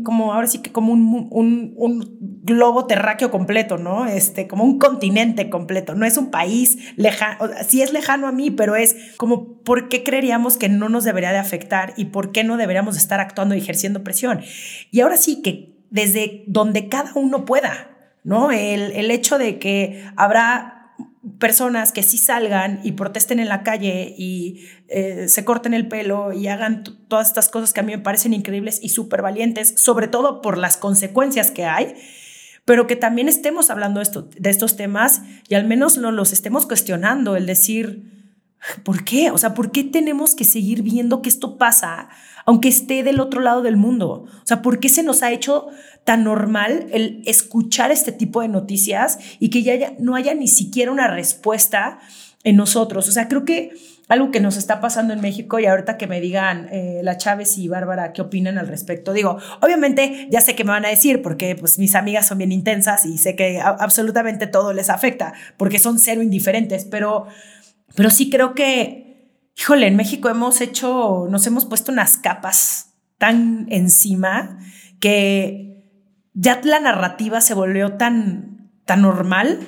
como 0.04 0.34
ahora 0.34 0.46
sí 0.46 0.58
que 0.58 0.70
como 0.70 0.92
un, 0.92 1.28
un, 1.30 1.72
un, 1.76 2.18
globo 2.42 2.84
terráqueo 2.84 3.30
completo, 3.30 3.78
¿no? 3.78 4.04
Este, 4.04 4.46
como 4.46 4.62
un 4.62 4.78
continente 4.78 5.48
completo. 5.48 5.94
No 5.94 6.04
es 6.04 6.18
un 6.18 6.30
país 6.30 6.76
lejano, 6.96 7.48
sí 7.66 7.80
es 7.80 7.90
lejano 7.94 8.26
a 8.26 8.32
mí, 8.32 8.50
pero 8.50 8.76
es 8.76 8.94
como, 9.16 9.62
¿por 9.62 9.88
qué 9.88 10.04
creeríamos 10.04 10.58
que 10.58 10.68
no 10.68 10.90
nos 10.90 11.04
debería 11.04 11.32
de 11.32 11.38
afectar 11.38 11.94
y 11.96 12.06
por 12.06 12.32
qué 12.32 12.44
no 12.44 12.58
deberíamos 12.58 12.98
estar 12.98 13.20
actuando 13.20 13.54
y 13.54 13.58
ejerciendo 13.58 14.04
presión? 14.04 14.42
Y 14.90 15.00
ahora 15.00 15.16
sí 15.16 15.40
que 15.40 15.74
desde 15.88 16.44
donde 16.46 16.90
cada 16.90 17.12
uno 17.14 17.46
pueda, 17.46 17.96
¿no? 18.22 18.50
El, 18.50 18.92
el 18.92 19.10
hecho 19.10 19.38
de 19.38 19.58
que 19.58 20.04
habrá 20.16 20.83
personas 21.38 21.92
que 21.92 22.02
sí 22.02 22.18
salgan 22.18 22.80
y 22.84 22.92
protesten 22.92 23.40
en 23.40 23.48
la 23.48 23.62
calle 23.62 24.14
y 24.16 24.66
eh, 24.88 25.28
se 25.28 25.44
corten 25.44 25.72
el 25.72 25.88
pelo 25.88 26.32
y 26.32 26.48
hagan 26.48 26.84
todas 27.08 27.28
estas 27.28 27.48
cosas 27.48 27.72
que 27.72 27.80
a 27.80 27.82
mí 27.82 27.92
me 27.92 28.02
parecen 28.02 28.34
increíbles 28.34 28.78
y 28.82 28.90
súper 28.90 29.22
valientes, 29.22 29.74
sobre 29.76 30.08
todo 30.08 30.42
por 30.42 30.58
las 30.58 30.76
consecuencias 30.76 31.50
que 31.50 31.64
hay, 31.64 31.94
pero 32.64 32.86
que 32.86 32.96
también 32.96 33.28
estemos 33.28 33.70
hablando 33.70 34.00
esto, 34.00 34.28
de 34.38 34.50
estos 34.50 34.76
temas 34.76 35.22
y 35.48 35.54
al 35.54 35.66
menos 35.66 35.96
no 35.96 36.12
los 36.12 36.32
estemos 36.32 36.66
cuestionando, 36.66 37.36
el 37.36 37.46
decir, 37.46 38.14
¿por 38.82 39.04
qué? 39.04 39.30
O 39.30 39.38
sea, 39.38 39.54
¿por 39.54 39.70
qué 39.70 39.84
tenemos 39.84 40.34
que 40.34 40.44
seguir 40.44 40.82
viendo 40.82 41.22
que 41.22 41.28
esto 41.28 41.56
pasa 41.56 42.08
aunque 42.46 42.68
esté 42.68 43.02
del 43.02 43.20
otro 43.20 43.40
lado 43.40 43.62
del 43.62 43.78
mundo? 43.78 44.26
O 44.26 44.46
sea, 44.46 44.60
¿por 44.60 44.78
qué 44.78 44.90
se 44.90 45.02
nos 45.02 45.22
ha 45.22 45.32
hecho 45.32 45.68
tan 46.04 46.24
normal 46.24 46.86
el 46.92 47.22
escuchar 47.26 47.90
este 47.90 48.12
tipo 48.12 48.42
de 48.42 48.48
noticias 48.48 49.18
y 49.40 49.50
que 49.50 49.62
ya 49.62 49.94
no 49.98 50.14
haya 50.14 50.34
ni 50.34 50.48
siquiera 50.48 50.92
una 50.92 51.08
respuesta 51.08 51.98
en 52.42 52.56
nosotros? 52.56 53.08
O 53.08 53.12
sea, 53.12 53.28
creo 53.28 53.44
que 53.44 53.72
algo 54.08 54.30
que 54.30 54.40
nos 54.40 54.56
está 54.56 54.80
pasando 54.80 55.14
en 55.14 55.20
México 55.20 55.58
y 55.58 55.66
ahorita 55.66 55.96
que 55.96 56.06
me 56.06 56.20
digan 56.20 56.68
eh, 56.70 57.00
la 57.02 57.16
Chávez 57.16 57.56
y 57.56 57.68
Bárbara 57.68 58.12
qué 58.12 58.22
opinan 58.22 58.58
al 58.58 58.68
respecto. 58.68 59.12
Digo, 59.12 59.38
obviamente 59.62 60.28
ya 60.30 60.40
sé 60.40 60.54
que 60.54 60.64
me 60.64 60.70
van 60.70 60.84
a 60.84 60.90
decir 60.90 61.22
porque 61.22 61.56
pues 61.56 61.78
mis 61.78 61.94
amigas 61.94 62.28
son 62.28 62.38
bien 62.38 62.52
intensas 62.52 63.06
y 63.06 63.16
sé 63.18 63.34
que 63.34 63.60
absolutamente 63.60 64.46
todo 64.46 64.72
les 64.72 64.90
afecta 64.90 65.32
porque 65.56 65.78
son 65.78 65.98
cero 65.98 66.22
indiferentes, 66.22 66.84
pero, 66.84 67.26
pero 67.96 68.10
sí 68.10 68.28
creo 68.28 68.54
que, 68.54 69.50
híjole, 69.56 69.86
en 69.86 69.96
México 69.96 70.28
hemos 70.28 70.60
hecho, 70.60 71.26
nos 71.30 71.46
hemos 71.46 71.64
puesto 71.64 71.90
unas 71.90 72.18
capas 72.18 72.94
tan 73.16 73.66
encima 73.70 74.58
que 75.00 75.73
ya 76.34 76.60
la 76.64 76.80
narrativa 76.80 77.40
se 77.40 77.54
volvió 77.54 77.94
tan, 77.94 78.70
tan 78.84 79.02
normal 79.02 79.60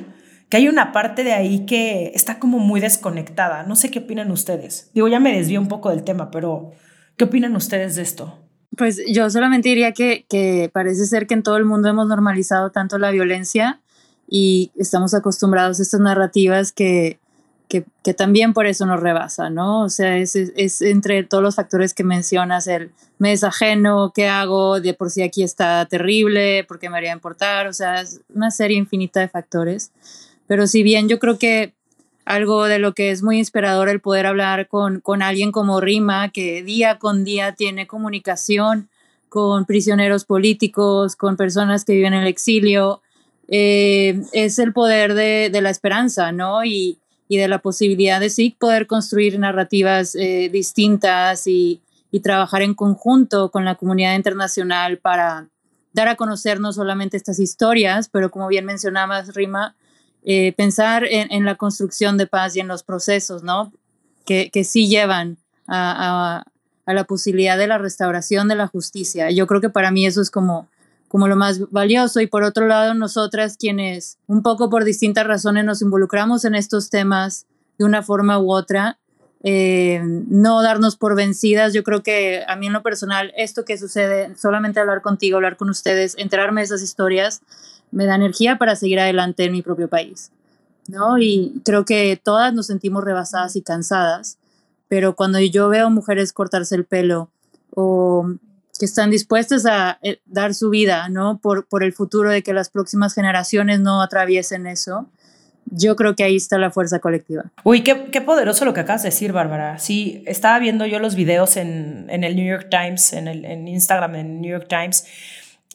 que 0.48 0.58
hay 0.58 0.68
una 0.68 0.92
parte 0.92 1.24
de 1.24 1.32
ahí 1.32 1.66
que 1.66 2.12
está 2.14 2.38
como 2.38 2.58
muy 2.58 2.80
desconectada. 2.80 3.62
No 3.64 3.76
sé 3.76 3.90
qué 3.90 4.00
opinan 4.00 4.30
ustedes. 4.30 4.90
Digo, 4.94 5.08
ya 5.08 5.20
me 5.20 5.36
desvío 5.36 5.60
un 5.60 5.68
poco 5.68 5.90
del 5.90 6.04
tema, 6.04 6.30
pero 6.30 6.72
¿qué 7.16 7.24
opinan 7.24 7.56
ustedes 7.56 7.96
de 7.96 8.02
esto? 8.02 8.42
Pues 8.76 9.00
yo 9.08 9.30
solamente 9.30 9.68
diría 9.68 9.92
que, 9.92 10.26
que 10.28 10.70
parece 10.72 11.06
ser 11.06 11.26
que 11.26 11.34
en 11.34 11.42
todo 11.42 11.56
el 11.56 11.64
mundo 11.64 11.88
hemos 11.88 12.06
normalizado 12.06 12.70
tanto 12.70 12.98
la 12.98 13.10
violencia 13.10 13.80
y 14.28 14.72
estamos 14.76 15.14
acostumbrados 15.14 15.78
a 15.78 15.82
estas 15.82 16.00
narrativas 16.00 16.72
que, 16.72 17.20
que, 17.68 17.84
también 18.14 18.52
por 18.52 18.66
eso 18.66 18.86
nos 18.86 19.00
rebasa, 19.00 19.50
¿no? 19.50 19.82
O 19.82 19.88
sea, 19.88 20.16
es, 20.18 20.36
es, 20.36 20.82
entre 20.82 21.24
todos 21.24 21.42
los 21.42 21.56
factores 21.56 21.94
que 21.94 22.04
mencionas, 22.04 22.66
el 22.66 22.92
me 23.18 23.30
desajeno, 23.30 24.12
¿qué 24.14 24.28
hago? 24.28 24.80
De 24.80 24.94
por 24.94 25.10
sí 25.10 25.22
aquí 25.22 25.42
está 25.42 25.86
terrible, 25.86 26.64
¿por 26.64 26.78
qué 26.78 26.90
me 26.90 26.98
haría 26.98 27.12
importar? 27.12 27.66
O 27.66 27.72
sea, 27.72 28.02
es 28.02 28.20
una 28.34 28.50
serie 28.50 28.76
infinita 28.76 29.20
de 29.20 29.28
factores. 29.28 29.90
Pero 30.46 30.66
si 30.66 30.82
bien 30.82 31.08
yo 31.08 31.18
creo 31.18 31.38
que 31.38 31.74
algo 32.24 32.64
de 32.64 32.78
lo 32.78 32.92
que 32.94 33.10
es 33.10 33.22
muy 33.22 33.38
inspirador 33.38 33.88
el 33.88 34.00
poder 34.00 34.26
hablar 34.26 34.68
con, 34.68 35.00
con 35.00 35.22
alguien 35.22 35.50
como 35.50 35.80
Rima, 35.80 36.30
que 36.30 36.62
día 36.62 36.98
con 36.98 37.24
día 37.24 37.52
tiene 37.52 37.86
comunicación 37.86 38.88
con 39.28 39.64
prisioneros 39.64 40.24
políticos, 40.24 41.16
con 41.16 41.36
personas 41.36 41.84
que 41.84 41.94
viven 41.94 42.14
en 42.14 42.22
el 42.22 42.28
exilio, 42.28 43.02
eh, 43.48 44.22
es 44.32 44.58
el 44.58 44.72
poder 44.72 45.14
de, 45.14 45.50
de 45.50 45.60
la 45.60 45.70
esperanza, 45.70 46.32
¿no? 46.32 46.64
Y, 46.64 46.98
y 47.28 47.36
de 47.38 47.48
la 47.48 47.58
posibilidad 47.58 48.20
de 48.20 48.30
sí 48.30 48.56
poder 48.58 48.86
construir 48.86 49.38
narrativas 49.38 50.14
eh, 50.14 50.48
distintas 50.50 51.46
y, 51.46 51.80
y, 52.10 52.20
trabajar 52.20 52.62
en 52.62 52.74
conjunto 52.74 53.50
con 53.50 53.64
la 53.64 53.74
comunidad 53.74 54.14
internacional 54.14 54.98
para 54.98 55.48
dar 55.92 56.08
a 56.08 56.16
conocer 56.16 56.60
no 56.60 56.72
solamente 56.72 57.16
estas 57.16 57.38
historias, 57.38 58.08
pero 58.08 58.30
como 58.30 58.48
bien 58.48 58.64
mencionabas, 58.64 59.34
Rima, 59.34 59.74
eh, 60.24 60.52
pensar 60.52 61.04
en, 61.04 61.32
en, 61.32 61.44
la 61.44 61.56
construcción 61.56 62.18
de 62.18 62.26
paz 62.26 62.54
y 62.56 62.60
en 62.60 62.68
los 62.68 62.82
procesos, 62.82 63.42
¿no? 63.42 63.72
Que, 64.24 64.50
que 64.50 64.64
sí 64.64 64.88
llevan 64.88 65.38
a, 65.66 66.38
a, 66.38 66.44
a 66.84 66.94
la 66.94 67.04
posibilidad 67.04 67.58
de 67.58 67.66
la 67.66 67.78
restauración 67.78 68.48
de 68.48 68.56
la 68.56 68.66
justicia. 68.66 69.30
Yo 69.30 69.46
creo 69.46 69.60
que 69.60 69.70
para 69.70 69.90
mí 69.90 70.06
eso 70.06 70.20
es 70.20 70.30
como 70.30 70.68
como 71.08 71.28
lo 71.28 71.36
más 71.36 71.70
valioso 71.70 72.20
y 72.20 72.26
por 72.26 72.42
otro 72.42 72.66
lado 72.66 72.94
nosotras 72.94 73.56
quienes 73.56 74.18
un 74.26 74.42
poco 74.42 74.70
por 74.70 74.84
distintas 74.84 75.26
razones 75.26 75.64
nos 75.64 75.82
involucramos 75.82 76.44
en 76.44 76.54
estos 76.54 76.90
temas 76.90 77.46
de 77.78 77.84
una 77.84 78.02
forma 78.02 78.38
u 78.38 78.52
otra, 78.52 78.98
eh, 79.42 80.00
no 80.02 80.62
darnos 80.62 80.96
por 80.96 81.14
vencidas. 81.14 81.72
Yo 81.72 81.84
creo 81.84 82.02
que 82.02 82.42
a 82.48 82.56
mí 82.56 82.66
en 82.66 82.72
lo 82.72 82.82
personal 82.82 83.32
esto 83.36 83.64
que 83.64 83.78
sucede, 83.78 84.34
solamente 84.36 84.80
hablar 84.80 85.02
contigo, 85.02 85.36
hablar 85.36 85.56
con 85.56 85.70
ustedes, 85.70 86.14
enterarme 86.18 86.62
de 86.62 86.66
esas 86.66 86.82
historias, 86.82 87.42
me 87.90 88.06
da 88.06 88.16
energía 88.16 88.58
para 88.58 88.76
seguir 88.76 88.98
adelante 88.98 89.44
en 89.44 89.52
mi 89.52 89.62
propio 89.62 89.88
país. 89.88 90.32
¿no? 90.88 91.18
Y 91.18 91.60
creo 91.64 91.84
que 91.84 92.20
todas 92.22 92.52
nos 92.54 92.66
sentimos 92.66 93.04
rebasadas 93.04 93.56
y 93.56 93.62
cansadas, 93.62 94.38
pero 94.88 95.16
cuando 95.16 95.40
yo 95.40 95.68
veo 95.68 95.90
mujeres 95.90 96.32
cortarse 96.32 96.74
el 96.74 96.84
pelo 96.84 97.30
o 97.74 98.34
que 98.78 98.84
están 98.84 99.10
dispuestas 99.10 99.66
a 99.66 99.98
eh, 100.02 100.20
dar 100.26 100.54
su 100.54 100.70
vida, 100.70 101.08
¿no? 101.08 101.38
Por, 101.38 101.66
por 101.66 101.82
el 101.82 101.92
futuro 101.92 102.30
de 102.30 102.42
que 102.42 102.52
las 102.52 102.70
próximas 102.70 103.14
generaciones 103.14 103.80
no 103.80 104.02
atraviesen 104.02 104.66
eso. 104.66 105.08
Yo 105.68 105.96
creo 105.96 106.14
que 106.14 106.22
ahí 106.22 106.36
está 106.36 106.58
la 106.58 106.70
fuerza 106.70 107.00
colectiva. 107.00 107.50
Uy, 107.64 107.82
qué, 107.82 108.06
qué 108.12 108.20
poderoso 108.20 108.64
lo 108.64 108.72
que 108.72 108.80
acabas 108.80 109.02
de 109.02 109.08
decir, 109.08 109.32
Bárbara. 109.32 109.78
Sí, 109.78 110.22
estaba 110.26 110.58
viendo 110.60 110.86
yo 110.86 111.00
los 111.00 111.16
videos 111.16 111.56
en, 111.56 112.06
en 112.08 112.22
el 112.22 112.36
New 112.36 112.46
York 112.46 112.68
Times, 112.70 113.12
en, 113.12 113.26
el, 113.26 113.44
en 113.44 113.66
Instagram, 113.66 114.14
en 114.14 114.40
New 114.40 114.50
York 114.50 114.68
Times, 114.68 115.06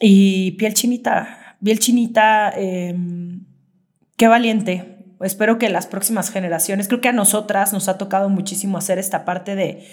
y 0.00 0.52
piel 0.52 0.72
chinita, 0.72 1.56
piel 1.62 1.78
chinita, 1.78 2.54
eh, 2.56 2.96
qué 4.16 4.28
valiente. 4.28 4.96
Espero 5.20 5.58
que 5.58 5.68
las 5.68 5.86
próximas 5.86 6.30
generaciones, 6.30 6.88
creo 6.88 7.00
que 7.00 7.08
a 7.08 7.12
nosotras 7.12 7.72
nos 7.72 7.88
ha 7.88 7.98
tocado 7.98 8.28
muchísimo 8.30 8.78
hacer 8.78 8.98
esta 8.98 9.24
parte 9.24 9.54
de 9.54 9.86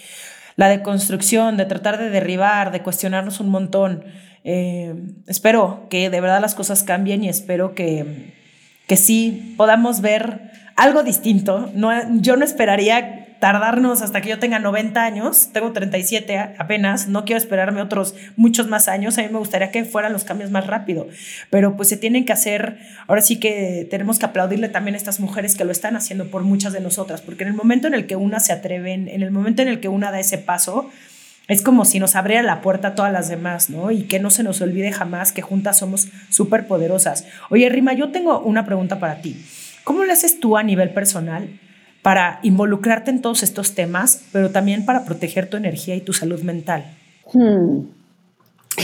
la 0.59 0.67
deconstrucción, 0.67 1.55
de 1.55 1.63
tratar 1.63 1.97
de 1.97 2.09
derribar, 2.09 2.73
de 2.73 2.81
cuestionarnos 2.81 3.39
un 3.39 3.47
montón. 3.47 4.03
Eh, 4.43 4.93
espero 5.25 5.87
que 5.89 6.09
de 6.09 6.19
verdad 6.19 6.41
las 6.41 6.53
cosas 6.53 6.83
cambien 6.83 7.23
y 7.23 7.29
espero 7.29 7.73
que, 7.75 8.33
que 8.85 8.97
sí 8.97 9.53
podamos 9.55 10.01
ver 10.01 10.51
algo 10.75 11.01
distinto. 11.03 11.71
No, 11.75 11.93
yo 12.19 12.35
no 12.35 12.43
esperaría 12.43 13.18
tardarnos 13.39 14.01
hasta 14.01 14.21
que 14.21 14.29
yo 14.29 14.39
tenga 14.39 14.59
90 14.59 15.03
años, 15.03 15.49
tengo 15.53 15.71
37 15.71 16.55
apenas, 16.57 17.07
no 17.07 17.25
quiero 17.25 17.37
esperarme 17.37 17.81
otros 17.81 18.15
muchos 18.35 18.67
más 18.67 18.87
años, 18.87 19.17
a 19.17 19.21
mí 19.21 19.29
me 19.31 19.39
gustaría 19.39 19.71
que 19.71 19.85
fueran 19.85 20.13
los 20.13 20.25
cambios 20.25 20.51
más 20.51 20.67
rápido, 20.67 21.07
pero 21.49 21.75
pues 21.77 21.89
se 21.89 21.97
tienen 21.97 22.25
que 22.25 22.33
hacer, 22.33 22.77
ahora 23.07 23.21
sí 23.21 23.39
que 23.39 23.87
tenemos 23.89 24.19
que 24.19 24.25
aplaudirle 24.25 24.69
también 24.69 24.95
a 24.95 24.97
estas 24.97 25.19
mujeres 25.19 25.55
que 25.55 25.63
lo 25.63 25.71
están 25.71 25.95
haciendo 25.95 26.29
por 26.29 26.43
muchas 26.43 26.73
de 26.73 26.81
nosotras, 26.81 27.21
porque 27.21 27.43
en 27.43 27.49
el 27.49 27.55
momento 27.55 27.87
en 27.87 27.93
el 27.93 28.07
que 28.07 28.17
una 28.17 28.39
se 28.39 28.51
atreven, 28.51 29.07
en 29.07 29.23
el 29.23 29.31
momento 29.31 29.61
en 29.61 29.69
el 29.69 29.79
que 29.79 29.87
una 29.87 30.11
da 30.11 30.19
ese 30.19 30.37
paso, 30.37 30.89
es 31.47 31.63
como 31.63 31.83
si 31.83 31.99
nos 31.99 32.15
abriera 32.15 32.43
la 32.43 32.61
puerta 32.61 32.89
a 32.89 32.95
todas 32.95 33.11
las 33.11 33.27
demás, 33.27 33.71
¿no? 33.71 33.89
Y 33.89 34.03
que 34.03 34.19
no 34.19 34.29
se 34.29 34.43
nos 34.43 34.61
olvide 34.61 34.91
jamás 34.91 35.31
que 35.31 35.41
juntas 35.41 35.79
somos 35.79 36.09
súper 36.29 36.67
poderosas. 36.67 37.25
Oye, 37.49 37.67
Rima, 37.69 37.93
yo 37.93 38.09
tengo 38.09 38.39
una 38.41 38.67
pregunta 38.67 38.99
para 38.99 39.21
ti. 39.21 39.43
¿Cómo 39.83 40.03
lo 40.03 40.13
haces 40.13 40.39
tú 40.39 40.57
a 40.57 40.61
nivel 40.61 40.91
personal 40.91 41.49
para 42.01 42.39
involucrarte 42.43 43.11
en 43.11 43.21
todos 43.21 43.43
estos 43.43 43.75
temas, 43.75 44.23
pero 44.31 44.51
también 44.51 44.85
para 44.85 45.05
proteger 45.05 45.49
tu 45.49 45.57
energía 45.57 45.95
y 45.95 46.01
tu 46.01 46.13
salud 46.13 46.41
mental? 46.41 46.85
Hmm. 47.33 47.81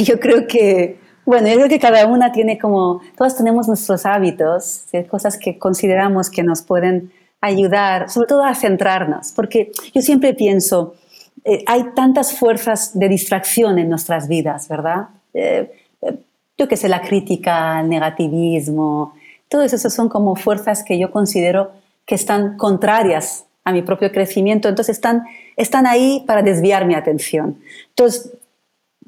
Yo 0.04 0.20
creo 0.20 0.48
que, 0.48 1.00
bueno, 1.26 1.48
yo 1.48 1.56
creo 1.56 1.70
que 1.70 1.80
cada 1.80 2.06
una 2.08 2.32
tiene 2.32 2.58
como, 2.58 3.02
todas 3.18 3.38
tenemos 3.38 3.68
nuestros 3.68 4.06
hábitos, 4.06 4.84
cosas 5.10 5.38
que 5.38 5.58
consideramos 5.58 6.30
que 6.30 6.44
nos 6.44 6.62
pueden 6.62 7.12
ayudar, 7.42 8.10
sobre 8.10 8.28
todo 8.28 8.44
a 8.44 8.56
centrarnos, 8.56 9.32
porque 9.32 9.72
yo 9.94 10.02
siempre 10.02 10.34
pienso, 10.34 10.96
eh, 11.44 11.64
hay 11.68 11.92
tantas 11.96 12.34
fuerzas 12.34 12.98
de 12.98 13.08
distracción 13.08 13.78
en 13.80 13.90
nuestras 13.90 14.28
vidas, 14.28 14.68
¿verdad? 14.68 15.10
Eh, 15.34 15.72
eh, 16.02 16.18
yo 16.58 16.68
que 16.68 16.76
sé, 16.76 16.90
la 16.90 17.02
crítica, 17.02 17.80
el 17.82 17.90
negativismo, 17.90 19.14
todo 19.48 19.62
eso 19.62 19.78
son 19.90 20.10
como 20.10 20.36
fuerzas 20.36 20.84
que 20.84 20.98
yo 20.98 21.12
considero 21.12 21.72
que 22.06 22.16
están 22.16 22.58
contrarias 22.58 23.46
a 23.64 23.72
mi 23.72 23.82
propio 23.82 24.12
crecimiento, 24.12 24.70
entonces 24.70 24.96
están, 24.98 25.24
están 25.58 25.88
ahí 25.88 26.24
para 26.28 26.44
desviar 26.44 26.86
mi 26.86 26.94
atención. 26.94 27.60
Entonces, 27.90 28.32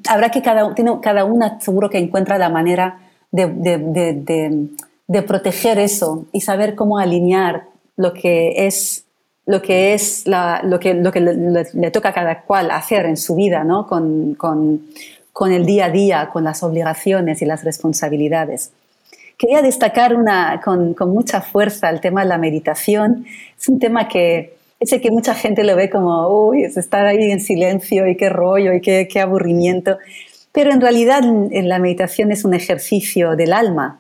habrá 0.08 0.30
que 0.30 0.42
cada, 0.42 0.74
cada 1.02 1.26
una 1.26 1.60
seguro 1.60 1.90
que 1.90 2.00
encuentra 2.00 2.38
la 2.38 2.50
manera 2.50 3.00
de, 3.32 3.48
de, 5.08 5.22
proteger 5.22 5.80
eso 5.80 6.26
y 6.32 6.42
saber 6.42 6.76
cómo 6.76 6.98
alinear 6.98 7.66
lo 7.96 8.14
que 8.14 8.68
es 8.68 9.04
lo 9.46 9.62
que 9.62 9.94
es 9.94 10.26
lo 10.28 10.80
que, 10.80 10.94
lo 10.94 11.12
que 11.12 11.22
le, 11.22 11.92
toca 11.92 12.10
a 12.10 12.14
cada 12.14 12.42
cual 12.42 12.70
hacer 12.72 13.06
en 13.06 13.16
su 13.16 13.36
vida, 13.36 13.64
¿no? 13.64 13.88
con, 13.88 14.36
con, 14.36 14.86
con, 15.32 15.54
el 15.54 15.66
día 15.66 15.86
a 15.86 15.90
día, 15.90 16.30
con 16.34 16.44
las 16.44 16.64
obligaciones 16.64 17.42
y 17.42 17.46
las 17.46 17.64
responsabilidades. 17.64 18.72
Quería 19.38 19.62
destacar 19.62 20.16
una, 20.16 20.62
con, 20.64 20.94
con, 20.94 21.12
mucha 21.12 21.42
fuerza 21.42 21.90
el 21.90 22.02
tema 22.02 22.22
de 22.22 22.28
la 22.28 22.38
meditación. 22.38 23.26
Es 23.58 23.70
un 23.70 23.80
tema 23.80 24.08
que 24.08 24.58
sé 24.82 25.00
que 25.00 25.12
mucha 25.12 25.36
gente 25.36 25.64
lo 25.64 25.76
ve 25.76 25.90
como, 25.90 26.28
uy, 26.28 26.64
es 26.64 26.78
estar 26.78 27.06
ahí 27.06 27.32
en 27.32 27.40
silencio 27.40 28.08
y 28.08 28.18
qué 28.18 28.30
rollo 28.30 28.74
y 28.74 28.82
qué, 28.82 29.08
qué 29.12 29.20
aburrimiento. 29.20 29.98
Pero 30.52 30.72
en 30.72 30.82
realidad 30.82 31.22
la 31.24 31.80
meditación 31.80 32.32
es 32.32 32.46
un 32.46 32.54
ejercicio 32.54 33.36
del 33.36 33.54
alma, 33.54 34.00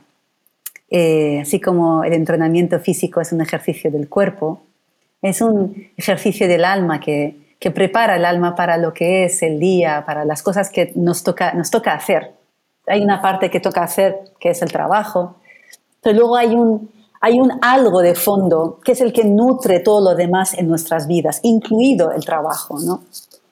eh, 0.90 1.40
así 1.42 1.60
como 1.60 2.04
el 2.04 2.14
entrenamiento 2.14 2.80
físico 2.80 3.22
es 3.22 3.32
un 3.32 3.42
ejercicio 3.42 3.92
del 3.92 4.08
cuerpo. 4.10 4.64
Es 5.22 5.42
un 5.42 5.90
ejercicio 5.98 6.48
del 6.48 6.64
alma 6.64 7.00
que, 7.00 7.36
que, 7.60 7.72
prepara 7.72 8.16
el 8.16 8.26
alma 8.26 8.56
para 8.56 8.78
lo 8.78 8.94
que 8.94 9.26
es 9.26 9.42
el 9.42 9.60
día, 9.60 10.04
para 10.06 10.26
las 10.26 10.44
cosas 10.44 10.70
que 10.70 10.92
nos 10.96 11.24
toca, 11.24 11.54
nos 11.54 11.72
toca 11.72 11.94
hacer. 11.94 12.37
Hay 12.88 13.02
una 13.02 13.22
parte 13.22 13.50
que 13.50 13.60
toca 13.60 13.84
hacer, 13.84 14.32
que 14.40 14.50
es 14.50 14.62
el 14.62 14.72
trabajo, 14.72 15.36
pero 16.02 16.20
luego 16.20 16.36
hay 16.36 16.56
un, 16.56 16.90
hay 17.22 17.40
un 17.40 17.52
algo 17.62 18.02
de 18.02 18.16
fondo 18.16 18.80
que 18.84 18.94
es 18.94 19.02
el 19.02 19.12
que 19.14 19.26
nutre 19.26 19.80
todo 19.80 20.12
lo 20.12 20.16
demás 20.16 20.54
en 20.54 20.68
nuestras 20.68 21.08
vidas, 21.08 21.40
incluido 21.44 22.12
el 22.12 22.24
trabajo. 22.24 22.80
¿no? 22.80 23.02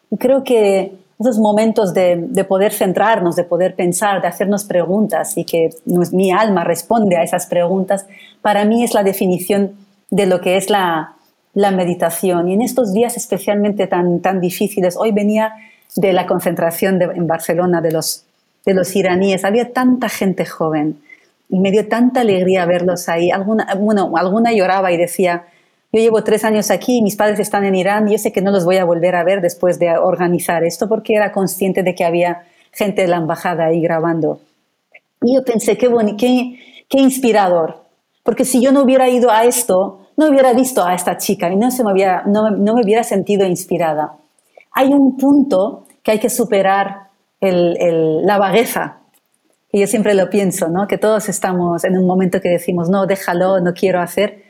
Y 0.10 0.18
creo 0.18 0.44
que 0.44 0.98
esos 1.20 1.40
momentos 1.40 1.94
de, 1.94 2.18
de, 2.28 2.44
poder 2.44 2.74
centrarnos, 2.74 3.36
de 3.36 3.44
poder 3.44 3.76
pensar, 3.76 4.22
de 4.22 4.28
hacernos 4.28 4.66
preguntas 4.66 5.38
y 5.38 5.46
que 5.46 5.70
mi 5.86 6.32
alma 6.32 6.64
responde 6.64 7.16
a 7.16 7.24
esas 7.24 7.48
preguntas, 7.48 8.06
para 8.42 8.66
mí 8.66 8.84
es 8.84 8.94
la 8.94 9.04
definición 9.04 9.76
de 10.10 10.26
lo 10.26 10.42
que 10.42 10.58
es 10.58 10.70
la, 10.70 11.16
la 11.56 11.72
meditación. 11.72 12.50
Y 12.50 12.54
en 12.54 12.62
estos 12.62 12.94
días 12.94 13.18
especialmente 13.18 13.88
tan, 13.88 14.20
tan 14.20 14.40
difíciles, 14.40 14.96
hoy 14.98 15.12
venía 15.12 15.54
de 15.96 16.14
la 16.14 16.28
concentración 16.28 17.02
en 17.02 17.26
Barcelona 17.26 17.82
de 17.82 17.92
los, 17.92 18.26
de 18.66 18.74
los 18.74 18.96
iraníes, 18.96 19.46
había 19.46 19.72
tanta 19.74 20.10
gente 20.10 20.46
joven 20.46 21.00
y 21.50 21.60
me 21.60 21.72
dio 21.72 21.88
tanta 21.88 22.22
alegría 22.22 22.66
verlos 22.66 23.08
ahí. 23.10 23.32
Alguna, 23.32 23.76
bueno, 23.76 24.12
alguna 24.16 24.52
lloraba 24.52 24.92
y 24.92 24.98
decía, 24.98 25.46
yo 25.92 26.00
llevo 26.00 26.24
tres 26.24 26.44
años 26.44 26.72
aquí, 26.72 27.02
mis 27.02 27.16
padres 27.16 27.40
están 27.40 27.64
en 27.66 27.76
Irán, 27.76 28.08
y 28.08 28.14
yo 28.14 28.18
sé 28.18 28.32
que 28.32 28.42
no 28.42 28.52
los 28.52 28.66
voy 28.66 28.78
a 28.78 28.86
volver 28.86 29.16
a 29.16 29.24
ver 29.24 29.42
después 29.42 29.80
de 29.80 29.98
organizar 29.98 30.64
esto 30.64 30.90
porque 30.90 31.14
era 31.14 31.32
consciente 31.32 31.84
de 31.84 31.96
que 31.96 32.04
había 32.04 32.44
gente 32.72 33.04
de 33.04 33.08
la 33.08 33.18
embajada 33.18 33.66
ahí 33.66 33.82
grabando. 33.82 34.40
Y 35.22 35.36
yo 35.36 35.44
pensé, 35.44 35.78
qué, 35.78 35.90
qué, 36.18 36.60
qué 36.90 37.00
inspirador, 37.00 37.84
porque 38.24 38.44
si 38.44 38.62
yo 38.62 38.72
no 38.72 38.82
hubiera 38.82 39.08
ido 39.08 39.32
a 39.32 39.46
esto, 39.46 40.06
no 40.18 40.30
hubiera 40.30 40.54
visto 40.54 40.84
a 40.84 40.96
esta 40.96 41.18
chica 41.18 41.50
y 41.50 41.56
no, 41.56 41.72
se 41.72 41.84
me, 41.84 41.92
hubiera, 41.92 42.24
no, 42.26 42.52
me 42.52 42.84
hubiera 42.84 43.04
sentido 43.04 43.46
inspirada. 43.46 44.14
Hay 44.72 44.88
un 44.88 45.18
punto 45.18 45.86
que 46.04 46.12
hay 46.12 46.20
que 46.20 46.30
superar 46.30 47.05
la 47.42 48.38
vagueza. 48.38 48.98
Y 49.72 49.82
yo 49.82 49.88
siempre 49.88 50.14
lo 50.14 50.30
pienso, 50.30 50.70
¿no? 50.70 50.88
que 50.88 50.98
todos 50.98 51.28
estamos 51.28 51.84
en 51.84 51.98
un 51.98 52.08
momento 52.08 52.40
que 52.40 52.50
decimos, 52.50 52.90
no, 52.90 53.06
déjalo, 53.06 53.60
no 53.60 53.74
quiero 53.74 54.00
hacer, 54.00 54.44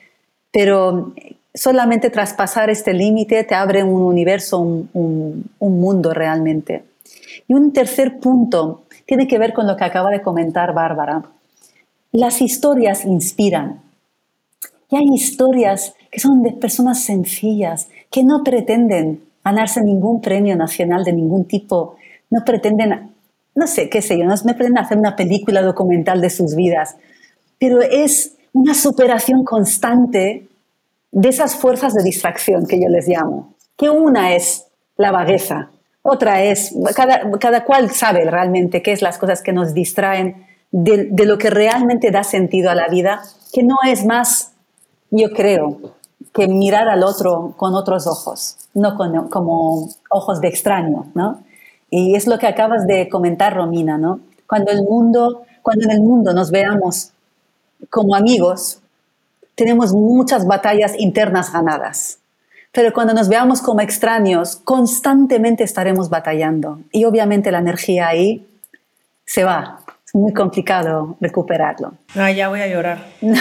pero 0.51 1.13
solamente 1.53 2.09
traspasar 2.09 2.69
este 2.69 2.93
límite 2.93 3.43
te 3.43 3.55
abre 3.55 3.83
un 3.83 4.03
universo, 4.03 4.59
un, 4.59 5.49
un 5.57 5.79
mundo 5.79 6.13
realmente. 6.13 6.83
Y 7.47 7.53
un 7.53 7.73
tercer 7.73 8.19
punto 8.19 8.83
tiene 9.05 9.27
que 9.27 9.38
ver 9.38 9.53
con 9.53 9.67
lo 9.67 9.75
que 9.75 9.83
acaba 9.83 10.11
de 10.11 10.21
comentar 10.21 10.73
Bárbara. 10.73 11.23
Las 12.11 12.41
historias 12.41 13.05
inspiran. 13.05 13.81
Y 14.89 14.95
hay 14.95 15.05
historias 15.13 15.95
que 16.11 16.19
son 16.19 16.43
de 16.43 16.51
personas 16.51 17.03
sencillas, 17.03 17.89
que 18.11 18.23
no 18.23 18.43
pretenden 18.43 19.21
ganarse 19.43 19.81
ningún 19.81 20.21
premio 20.21 20.55
nacional 20.55 21.03
de 21.03 21.13
ningún 21.13 21.45
tipo, 21.45 21.97
no 22.36 22.43
pretenden, 22.43 23.13
no 23.55 23.67
sé, 23.67 23.89
qué 23.89 24.01
sé 24.01 24.17
yo, 24.17 24.25
no 24.25 24.36
pretenden 24.36 24.77
hacer 24.77 24.97
una 24.97 25.15
película 25.15 25.61
documental 25.61 26.19
de 26.19 26.29
sus 26.29 26.55
vidas, 26.55 26.97
pero 27.57 27.81
es 27.81 28.33
una 28.51 28.73
superación 28.73 29.45
constante 29.45 30.47
de 31.11 31.29
esas 31.29 31.55
fuerzas 31.55 31.93
de 31.93 32.03
distracción 32.03 32.65
que 32.65 32.81
yo 32.81 32.89
les 32.89 33.07
llamo, 33.07 33.53
que 33.77 33.89
una 33.89 34.36
es 34.36 34.65
la 34.97 35.11
vagueza, 35.11 35.71
otra 36.01 36.43
es, 36.43 36.75
cada, 36.93 37.31
cada 37.39 37.63
cual 37.63 37.89
sabe 37.89 38.29
realmente 38.29 38.81
qué 38.81 38.91
es 38.91 39.01
las 39.01 39.17
cosas 39.17 39.41
que 39.41 39.53
nos 39.53 39.73
distraen 39.73 40.45
de, 40.71 41.07
de 41.09 41.25
lo 41.25 41.38
que 41.38 41.49
realmente 41.49 42.11
da 42.11 42.23
sentido 42.23 42.69
a 42.69 42.75
la 42.75 42.89
vida, 42.89 43.21
que 43.53 43.63
no 43.63 43.77
es 43.88 44.05
más 44.05 44.51
yo 45.09 45.29
creo 45.29 45.79
que 46.33 46.49
mirar 46.49 46.89
al 46.89 47.03
otro 47.03 47.53
con 47.55 47.73
otros 47.75 48.07
ojos, 48.07 48.57
no 48.73 48.97
como 49.29 49.88
ojos 50.09 50.41
de 50.41 50.49
extraño, 50.49 51.05
¿no? 51.13 51.39
Y 51.97 52.13
es 52.13 52.27
lo 52.27 52.37
que 52.37 52.45
acabas 52.45 52.85
de 52.87 53.07
comentar, 53.07 53.55
Romina, 53.55 53.97
¿no? 53.97 54.19
Cuando 54.47 54.69
el 54.69 54.83
mundo, 54.83 55.43
cuando 55.61 55.85
en 55.85 55.91
el 55.91 56.01
mundo 56.01 56.33
nos 56.33 56.51
veamos 56.51 57.11
como 57.89 58.15
amigos, 58.15 58.81
tenemos 59.55 59.93
muchas 59.93 60.45
batallas 60.45 60.93
internas 60.99 61.53
ganadas. 61.53 62.19
Pero 62.73 62.91
cuando 62.91 63.13
nos 63.13 63.29
veamos 63.29 63.61
como 63.61 63.79
extraños, 63.79 64.57
constantemente 64.57 65.63
estaremos 65.63 66.09
batallando. 66.09 66.81
Y 66.91 67.05
obviamente 67.05 67.49
la 67.49 67.59
energía 67.59 68.09
ahí 68.09 68.45
se 69.23 69.45
va, 69.45 69.79
muy 70.16 70.32
complicado 70.34 71.18
recuperarlo. 71.20 71.93
Ah, 72.16 72.32
ya 72.32 72.47
voy 72.47 72.61
a 72.61 72.68
llorar. 72.68 73.05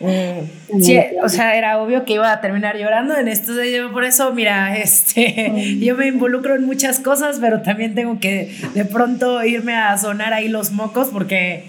Mm. 0.00 0.80
sí, 0.80 0.96
o 1.24 1.28
sea, 1.28 1.56
era 1.56 1.82
obvio 1.82 2.04
que 2.04 2.12
iba 2.12 2.30
a 2.30 2.40
terminar 2.40 2.76
llorando 2.76 3.16
en 3.16 3.26
esto. 3.26 3.52
Por 3.92 4.04
eso, 4.04 4.32
mira, 4.32 4.76
este, 4.76 5.50
mm. 5.50 5.80
yo 5.80 5.96
me 5.96 6.06
involucro 6.06 6.54
en 6.54 6.64
muchas 6.64 7.00
cosas, 7.00 7.38
pero 7.40 7.62
también 7.62 7.96
tengo 7.96 8.20
que 8.20 8.54
de 8.74 8.84
pronto 8.84 9.42
irme 9.42 9.74
a 9.74 9.98
sonar 9.98 10.34
ahí 10.34 10.46
los 10.46 10.70
mocos 10.70 11.08
porque 11.08 11.64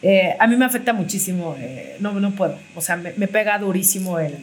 eh, 0.00 0.34
a 0.38 0.46
mí 0.46 0.56
me 0.56 0.64
afecta 0.64 0.94
muchísimo. 0.94 1.56
Eh, 1.60 1.96
no, 2.00 2.12
no 2.12 2.30
puedo. 2.30 2.56
O 2.74 2.80
sea, 2.80 2.96
me, 2.96 3.12
me 3.18 3.28
pega 3.28 3.58
durísimo 3.58 4.18
el 4.18 4.34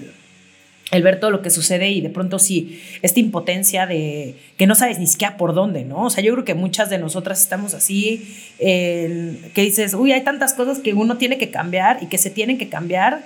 el 0.91 1.03
ver 1.03 1.19
todo 1.19 1.31
lo 1.31 1.41
que 1.41 1.49
sucede 1.49 1.89
y 1.89 2.01
de 2.01 2.09
pronto 2.09 2.37
sí, 2.37 2.81
esta 3.01 3.19
impotencia 3.19 3.87
de 3.87 4.35
que 4.57 4.67
no 4.67 4.75
sabes 4.75 4.99
ni 4.99 5.07
siquiera 5.07 5.37
por 5.37 5.53
dónde, 5.53 5.85
¿no? 5.85 6.03
O 6.03 6.09
sea, 6.09 6.21
yo 6.21 6.33
creo 6.33 6.45
que 6.45 6.53
muchas 6.53 6.89
de 6.89 6.97
nosotras 6.97 7.41
estamos 7.41 7.73
así, 7.73 8.27
que 8.59 9.51
dices, 9.55 9.93
uy, 9.93 10.11
hay 10.11 10.23
tantas 10.23 10.53
cosas 10.53 10.79
que 10.79 10.93
uno 10.93 11.17
tiene 11.17 11.37
que 11.37 11.49
cambiar 11.49 12.03
y 12.03 12.07
que 12.07 12.17
se 12.17 12.29
tienen 12.29 12.57
que 12.57 12.67
cambiar, 12.67 13.23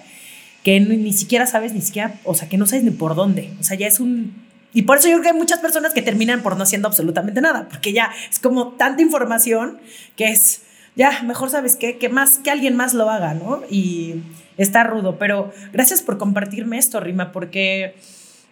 que 0.63 0.79
ni, 0.79 1.11
siquiera 1.11 1.47
sabes, 1.47 1.73
ni 1.73 1.81
siquiera, 1.81 2.19
o 2.23 2.35
sea, 2.35 2.47
que 2.47 2.57
no 2.57 2.67
sabes 2.67 2.83
ni 2.83 2.91
por 2.91 3.15
dónde. 3.15 3.49
O 3.59 3.63
sea, 3.63 3.75
ya 3.77 3.87
es 3.87 3.99
un... 3.99 4.45
Y 4.73 4.83
por 4.83 4.97
eso 4.97 5.07
yo 5.07 5.13
creo 5.13 5.23
que 5.23 5.29
hay 5.29 5.37
muchas 5.37 5.59
personas 5.59 5.93
que 5.93 6.01
terminan 6.01 6.43
por 6.43 6.57
no 6.57 6.63
haciendo 6.63 6.87
absolutamente 6.87 7.41
nada, 7.41 7.67
porque 7.69 7.93
ya 7.93 8.11
es 8.29 8.39
como 8.39 8.73
tanta 8.73 9.01
información 9.01 9.79
que 10.15 10.25
es, 10.25 10.61
ya, 10.95 11.23
mejor 11.23 11.49
sabes 11.49 11.75
qué, 11.75 11.97
que 11.97 12.09
más, 12.09 12.39
que 12.39 12.51
alguien 12.51 12.75
más 12.75 12.93
lo 12.93 13.09
haga, 13.09 13.33
¿no? 13.33 13.63
Y 13.69 14.15
está 14.57 14.83
rudo, 14.83 15.17
pero 15.17 15.51
gracias 15.73 16.01
por 16.01 16.17
compartirme 16.17 16.77
esto, 16.77 16.99
Rima, 16.99 17.31
porque 17.31 17.95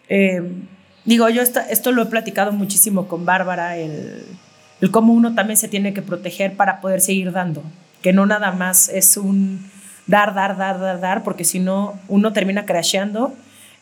eh, 0.10 0.42
digo, 1.06 1.30
yo 1.30 1.42
esto 1.42 1.92
lo 1.92 2.04
he 2.04 2.06
platicado 2.08 2.52
muchísimo 2.52 3.08
con 3.08 3.26
Bárbara, 3.26 3.78
el, 3.78 4.26
cómo 4.92 5.14
uno 5.14 5.34
también 5.34 5.58
se 5.58 5.68
tiene 5.68 5.94
que 5.94 6.02
proteger 6.02 6.56
para 6.56 6.82
poder 6.82 7.02
seguir 7.02 7.32
dando, 7.32 7.64
que 8.02 8.14
no 8.14 8.26
nada 8.26 8.52
más 8.52 8.90
es 8.90 9.18
un 9.18 9.70
dar, 10.08 10.34
dar, 10.34 10.58
dar, 10.58 10.80
dar, 10.80 11.00
dar, 11.00 11.24
porque 11.24 11.46
si 11.46 11.60
no, 11.60 12.00
uno 12.08 12.34
termina 12.34 12.66
crasheando 12.66 13.34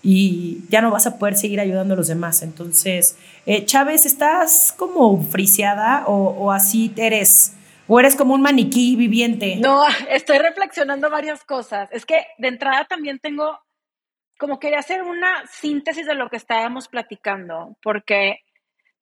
y 0.03 0.59
ya 0.69 0.81
no 0.81 0.91
vas 0.91 1.05
a 1.07 1.17
poder 1.17 1.37
seguir 1.37 1.59
ayudando 1.59 1.93
a 1.93 1.97
los 1.97 2.07
demás. 2.07 2.41
Entonces, 2.41 3.15
eh, 3.45 3.65
Chávez, 3.65 4.05
¿estás 4.05 4.73
como 4.77 5.23
friseada 5.23 6.05
o, 6.07 6.29
o 6.29 6.51
así 6.51 6.91
eres? 6.95 7.53
¿O 7.93 7.99
eres 7.99 8.15
como 8.15 8.33
un 8.33 8.41
maniquí 8.41 8.95
viviente? 8.95 9.57
No, 9.57 9.83
estoy 10.09 10.37
reflexionando 10.37 11.09
varias 11.09 11.43
cosas. 11.43 11.89
Es 11.91 12.05
que 12.05 12.25
de 12.37 12.47
entrada 12.47 12.85
también 12.85 13.19
tengo, 13.19 13.59
como 14.39 14.59
quería 14.59 14.79
hacer 14.79 15.03
una 15.03 15.45
síntesis 15.47 16.05
de 16.05 16.15
lo 16.15 16.29
que 16.29 16.37
estábamos 16.37 16.87
platicando, 16.87 17.75
porque 17.83 18.43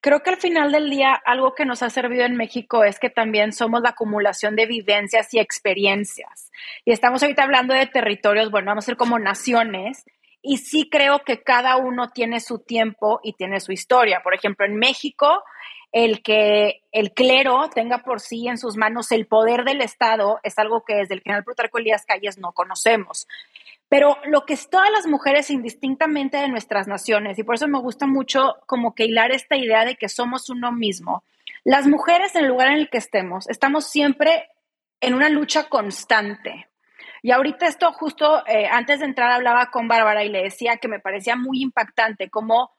creo 0.00 0.24
que 0.24 0.30
al 0.30 0.38
final 0.38 0.72
del 0.72 0.90
día 0.90 1.14
algo 1.24 1.54
que 1.54 1.66
nos 1.66 1.84
ha 1.84 1.90
servido 1.90 2.24
en 2.24 2.34
México 2.34 2.82
es 2.82 2.98
que 2.98 3.10
también 3.10 3.52
somos 3.52 3.80
la 3.80 3.90
acumulación 3.90 4.56
de 4.56 4.66
vivencias 4.66 5.32
y 5.34 5.38
experiencias. 5.38 6.50
Y 6.84 6.90
estamos 6.90 7.22
ahorita 7.22 7.44
hablando 7.44 7.74
de 7.74 7.86
territorios, 7.86 8.50
bueno, 8.50 8.72
vamos 8.72 8.86
a 8.86 8.86
ser 8.86 8.96
como 8.96 9.20
naciones. 9.20 10.04
Y 10.42 10.56
sí 10.56 10.88
creo 10.90 11.20
que 11.20 11.44
cada 11.44 11.76
uno 11.76 12.08
tiene 12.10 12.40
su 12.40 12.58
tiempo 12.58 13.20
y 13.22 13.34
tiene 13.34 13.60
su 13.60 13.70
historia. 13.70 14.20
Por 14.24 14.34
ejemplo, 14.34 14.66
en 14.66 14.74
México 14.74 15.44
el 15.92 16.22
que 16.22 16.82
el 16.92 17.12
clero 17.12 17.68
tenga 17.74 17.98
por 17.98 18.20
sí 18.20 18.46
en 18.48 18.58
sus 18.58 18.76
manos 18.76 19.10
el 19.12 19.26
poder 19.26 19.64
del 19.64 19.80
Estado 19.80 20.38
es 20.42 20.58
algo 20.58 20.84
que 20.84 20.94
desde 20.94 21.14
el 21.14 21.20
general 21.20 21.44
Plutarco 21.44 21.78
Elías 21.78 22.06
Calles 22.06 22.38
no 22.38 22.52
conocemos. 22.52 23.26
Pero 23.88 24.18
lo 24.24 24.46
que 24.46 24.54
es 24.54 24.70
todas 24.70 24.90
las 24.92 25.08
mujeres 25.08 25.50
indistintamente 25.50 26.36
de 26.36 26.48
nuestras 26.48 26.86
naciones, 26.86 27.38
y 27.38 27.42
por 27.42 27.56
eso 27.56 27.66
me 27.66 27.80
gusta 27.80 28.06
mucho 28.06 28.56
como 28.66 28.94
que 28.94 29.04
hilar 29.04 29.32
esta 29.32 29.56
idea 29.56 29.84
de 29.84 29.96
que 29.96 30.08
somos 30.08 30.48
uno 30.48 30.70
mismo, 30.70 31.24
las 31.64 31.88
mujeres 31.88 32.34
en 32.36 32.44
el 32.44 32.50
lugar 32.50 32.68
en 32.68 32.78
el 32.78 32.88
que 32.88 32.98
estemos, 32.98 33.48
estamos 33.48 33.90
siempre 33.90 34.48
en 35.00 35.14
una 35.14 35.28
lucha 35.28 35.68
constante. 35.68 36.68
Y 37.22 37.32
ahorita 37.32 37.66
esto 37.66 37.92
justo 37.92 38.46
eh, 38.46 38.66
antes 38.70 39.00
de 39.00 39.06
entrar 39.06 39.32
hablaba 39.32 39.70
con 39.72 39.88
Bárbara 39.88 40.24
y 40.24 40.28
le 40.28 40.44
decía 40.44 40.76
que 40.76 40.88
me 40.88 41.00
parecía 41.00 41.36
muy 41.36 41.60
impactante 41.60 42.30
cómo 42.30 42.70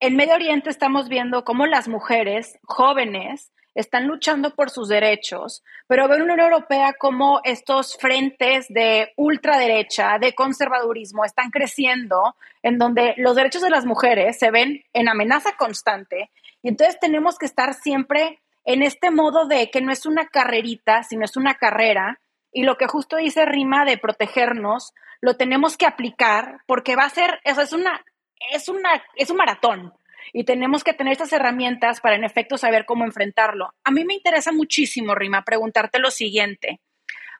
en 0.00 0.16
Medio 0.16 0.34
Oriente 0.34 0.70
estamos 0.70 1.08
viendo 1.08 1.44
cómo 1.44 1.66
las 1.66 1.88
mujeres 1.88 2.58
jóvenes 2.64 3.52
están 3.74 4.06
luchando 4.06 4.54
por 4.54 4.70
sus 4.70 4.88
derechos, 4.88 5.62
pero 5.86 6.08
ver 6.08 6.20
en 6.20 6.26
la 6.26 6.34
Unión 6.34 6.50
Europea 6.50 6.94
cómo 6.98 7.40
estos 7.44 7.96
frentes 7.96 8.66
de 8.68 9.12
ultraderecha, 9.16 10.18
de 10.18 10.34
conservadurismo, 10.34 11.24
están 11.24 11.50
creciendo, 11.50 12.34
en 12.62 12.78
donde 12.78 13.14
los 13.18 13.36
derechos 13.36 13.62
de 13.62 13.70
las 13.70 13.86
mujeres 13.86 14.38
se 14.38 14.50
ven 14.50 14.82
en 14.92 15.08
amenaza 15.08 15.56
constante. 15.56 16.30
Y 16.62 16.68
entonces 16.68 16.98
tenemos 17.00 17.38
que 17.38 17.46
estar 17.46 17.74
siempre 17.74 18.40
en 18.64 18.82
este 18.82 19.10
modo 19.10 19.46
de 19.46 19.70
que 19.70 19.80
no 19.80 19.92
es 19.92 20.06
una 20.06 20.26
carrerita, 20.26 21.04
sino 21.04 21.24
es 21.24 21.36
una 21.36 21.54
carrera. 21.54 22.20
Y 22.52 22.64
lo 22.64 22.76
que 22.76 22.88
justo 22.88 23.16
dice 23.16 23.46
Rima 23.46 23.84
de 23.84 23.98
protegernos, 23.98 24.92
lo 25.20 25.36
tenemos 25.36 25.76
que 25.76 25.86
aplicar 25.86 26.58
porque 26.66 26.96
va 26.96 27.04
a 27.04 27.10
ser, 27.10 27.40
eso 27.44 27.60
es 27.60 27.72
una, 27.72 28.04
es 28.52 28.68
una, 28.68 29.02
es 29.16 29.30
un 29.30 29.36
maratón 29.36 29.92
y 30.32 30.44
tenemos 30.44 30.84
que 30.84 30.92
tener 30.92 31.12
estas 31.12 31.32
herramientas 31.32 32.00
para 32.00 32.16
en 32.16 32.24
efecto 32.24 32.58
saber 32.58 32.84
cómo 32.84 33.04
enfrentarlo. 33.04 33.70
A 33.84 33.90
mí 33.90 34.04
me 34.04 34.14
interesa 34.14 34.52
muchísimo, 34.52 35.14
Rima, 35.14 35.44
preguntarte 35.44 35.98
lo 35.98 36.10
siguiente. 36.10 36.80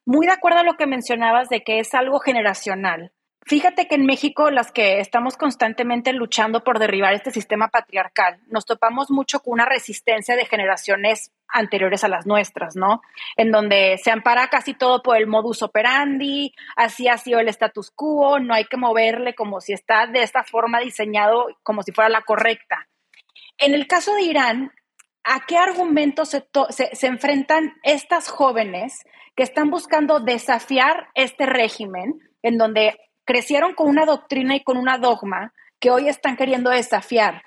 Muy 0.04 0.26
de 0.26 0.32
acuerdo 0.32 0.60
a 0.60 0.64
lo 0.64 0.76
que 0.76 0.86
mencionabas 0.86 1.48
de 1.48 1.62
que 1.62 1.80
es 1.80 1.94
algo 1.94 2.18
generacional. 2.18 3.12
Fíjate 3.46 3.88
que 3.88 3.94
en 3.94 4.04
México, 4.04 4.50
las 4.50 4.72
que 4.72 5.00
estamos 5.00 5.38
constantemente 5.38 6.12
luchando 6.12 6.64
por 6.64 6.78
derribar 6.78 7.14
este 7.14 7.30
sistema 7.30 7.68
patriarcal, 7.68 8.40
nos 8.48 8.66
topamos 8.66 9.10
mucho 9.10 9.40
con 9.40 9.54
una 9.54 9.64
resistencia 9.64 10.36
de 10.36 10.44
generaciones 10.44 11.32
anteriores 11.48 12.04
a 12.04 12.08
las 12.08 12.26
nuestras, 12.26 12.76
¿no? 12.76 13.00
En 13.36 13.50
donde 13.50 13.98
se 14.02 14.10
ampara 14.10 14.48
casi 14.48 14.74
todo 14.74 15.02
por 15.02 15.16
el 15.16 15.26
modus 15.26 15.62
operandi, 15.62 16.52
así 16.76 17.08
ha 17.08 17.16
sido 17.16 17.40
el 17.40 17.48
status 17.48 17.90
quo, 17.90 18.38
no 18.38 18.52
hay 18.52 18.66
que 18.66 18.76
moverle 18.76 19.34
como 19.34 19.62
si 19.62 19.72
está 19.72 20.06
de 20.06 20.22
esta 20.22 20.44
forma 20.44 20.80
diseñado 20.80 21.46
como 21.62 21.82
si 21.82 21.92
fuera 21.92 22.10
la 22.10 22.22
correcta. 22.22 22.86
En 23.56 23.72
el 23.72 23.86
caso 23.86 24.14
de 24.14 24.22
Irán, 24.22 24.72
¿a 25.24 25.46
qué 25.46 25.56
argumentos 25.56 26.28
se, 26.28 26.46
se 26.92 27.06
enfrentan 27.06 27.74
estas 27.82 28.28
jóvenes 28.28 29.04
que 29.34 29.42
están 29.42 29.70
buscando 29.70 30.20
desafiar 30.20 31.08
este 31.14 31.46
régimen 31.46 32.20
en 32.42 32.58
donde 32.58 32.98
crecieron 33.28 33.74
con 33.74 33.88
una 33.88 34.06
doctrina 34.06 34.56
y 34.56 34.64
con 34.64 34.78
una 34.78 34.96
dogma 34.96 35.52
que 35.78 35.90
hoy 35.90 36.08
están 36.08 36.34
queriendo 36.34 36.70
desafiar. 36.70 37.42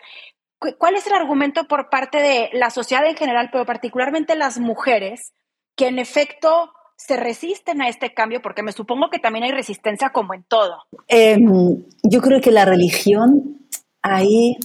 ¿Cuál 0.77 0.93
es 0.93 1.07
el 1.07 1.13
argumento 1.13 1.63
por 1.63 1.89
parte 1.89 2.19
de 2.19 2.49
la 2.53 2.69
sociedad 2.69 3.03
en 3.07 3.15
general, 3.15 3.49
pero 3.51 3.65
particularmente 3.65 4.35
las 4.35 4.59
mujeres, 4.59 5.33
que 5.75 5.87
en 5.87 5.97
efecto 5.97 6.69
se 6.97 7.17
resisten 7.17 7.81
a 7.81 7.89
este 7.89 8.13
cambio? 8.13 8.43
Porque 8.43 8.61
me 8.61 8.73
supongo 8.73 9.09
que 9.09 9.17
también 9.17 9.43
hay 9.43 9.51
resistencia 9.53 10.11
como 10.11 10.35
en 10.35 10.43
todo. 10.43 10.83
Em, 11.07 11.83
yo 12.03 12.21
creo 12.21 12.39
que 12.39 12.51
la 12.51 12.65
religión 12.65 13.57
ahí 14.03 14.57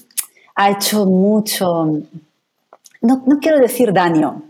ha 0.55 0.69
hecho 0.69 1.07
mucho, 1.07 1.87
no, 3.01 3.25
quiero 3.41 3.59
decir 3.59 3.95
daño. 3.95 4.43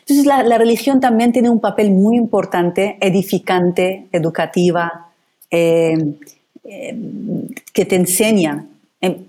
Entonces 0.00 0.26
la 0.26 0.58
religión 0.58 0.98
también 0.98 1.30
tiene 1.30 1.50
un 1.50 1.60
papel 1.60 1.92
muy 1.92 2.16
importante, 2.16 2.98
edificante, 3.00 4.08
educativa, 4.10 5.09
eh, 5.50 5.96
eh, 6.64 6.96
que 7.72 7.84
te 7.84 7.96
enseña, 7.96 8.66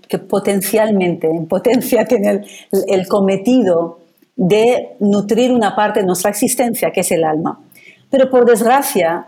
que 0.08 0.18
potencialmente, 0.18 1.26
en 1.26 1.46
potencia 1.46 2.04
tiene 2.08 2.44
el, 2.88 3.08
cometido 3.08 4.00
de 4.36 4.90
nutrir 5.00 5.50
una 5.50 5.74
parte 5.74 6.00
de 6.00 6.06
nuestra 6.06 6.30
existencia, 6.30 6.90
que 6.90 7.00
es 7.00 7.10
el 7.10 7.24
alma. 7.24 7.58
Pero 8.10 8.30
por 8.30 8.44
desgracia, 8.44 9.26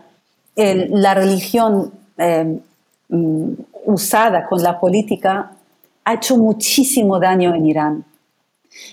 la 0.54 1.14
religión 1.14 1.92
eh, 2.18 2.58
mm, 3.08 3.52
usada 3.86 4.46
con 4.46 4.62
la 4.62 4.78
política 4.78 5.52
ha 6.04 6.14
hecho 6.14 6.36
muchísimo 6.36 7.18
daño 7.18 7.54
en 7.54 7.66
Irán. 7.66 8.04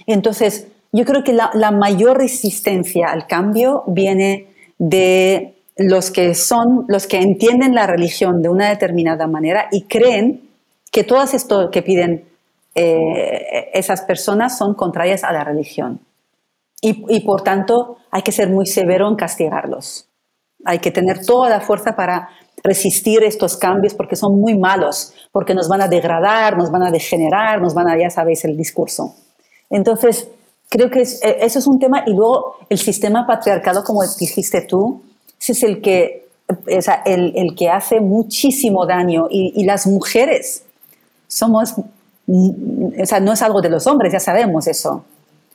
Entonces, 0.07 0.67
yo 0.91 1.05
creo 1.05 1.23
que 1.23 1.33
la 1.33 1.71
mayor 1.71 2.17
resistencia 2.17 3.07
al 3.07 3.27
cambio 3.27 3.83
viene 3.87 4.47
de 4.77 5.53
los 5.89 6.11
que 6.11 6.35
son, 6.35 6.85
los 6.87 7.07
que 7.07 7.17
entienden 7.17 7.75
la 7.75 7.87
religión 7.87 8.41
de 8.41 8.49
una 8.49 8.69
determinada 8.69 9.27
manera 9.27 9.67
y 9.71 9.83
creen 9.83 10.49
que 10.91 11.03
todas 11.03 11.33
esto 11.33 11.69
que 11.71 11.81
piden 11.81 12.25
eh, 12.75 13.69
esas 13.73 14.01
personas 14.01 14.57
son 14.57 14.75
contrarias 14.75 15.23
a 15.23 15.31
la 15.31 15.43
religión. 15.43 15.99
Y, 16.83 17.19
por 17.19 17.43
tanto 17.43 17.97
hay 18.09 18.23
que 18.23 18.31
ser 18.31 18.49
muy 18.49 18.65
severo 18.65 19.07
en 19.07 19.15
castigarlos. 19.15 20.07
Hay 20.65 20.79
que 20.79 20.89
tener 20.89 21.23
toda 21.23 21.47
la 21.47 21.61
fuerza 21.61 21.95
para 21.95 22.29
resistir 22.63 23.23
estos 23.23 23.55
cambios 23.55 23.93
porque 23.93 24.15
son 24.15 24.39
muy 24.39 24.57
malos, 24.57 25.13
porque 25.31 25.53
nos 25.53 25.69
van 25.69 25.81
a 25.81 25.87
degradar, 25.87 26.57
nos 26.57 26.71
van 26.71 26.81
a 26.81 26.89
degenerar, 26.89 27.61
nos 27.61 27.75
van 27.75 27.87
a, 27.87 27.99
ya 27.99 28.09
sabéis, 28.09 28.45
el 28.45 28.57
discurso. 28.57 29.13
Entonces, 29.69 30.27
creo 30.69 30.89
que 30.89 31.01
eh, 31.01 31.37
eso 31.41 31.59
es 31.59 31.67
un 31.67 31.77
tema. 31.77 32.03
Y 32.07 32.13
luego 32.13 32.55
el 32.67 32.79
sistema 32.79 33.27
patriarcado, 33.27 33.83
como 33.83 34.01
dijiste 34.19 34.61
tú, 34.61 35.03
es 35.49 35.63
el 35.63 35.81
que, 35.81 36.27
el, 37.05 37.55
que 37.55 37.69
hace 37.69 37.99
muchísimo 37.99 38.85
daño 38.85 39.27
y, 39.29 39.63
las 39.63 39.87
mujeres 39.87 40.63
somos, 41.27 41.75
o 42.27 43.05
sea, 43.05 43.19
no 43.19 43.33
es 43.33 43.41
algo 43.41 43.61
de 43.61 43.69
los 43.69 43.87
hombres, 43.87 44.13
ya 44.13 44.19
sabemos 44.19 44.67
eso. 44.67 45.05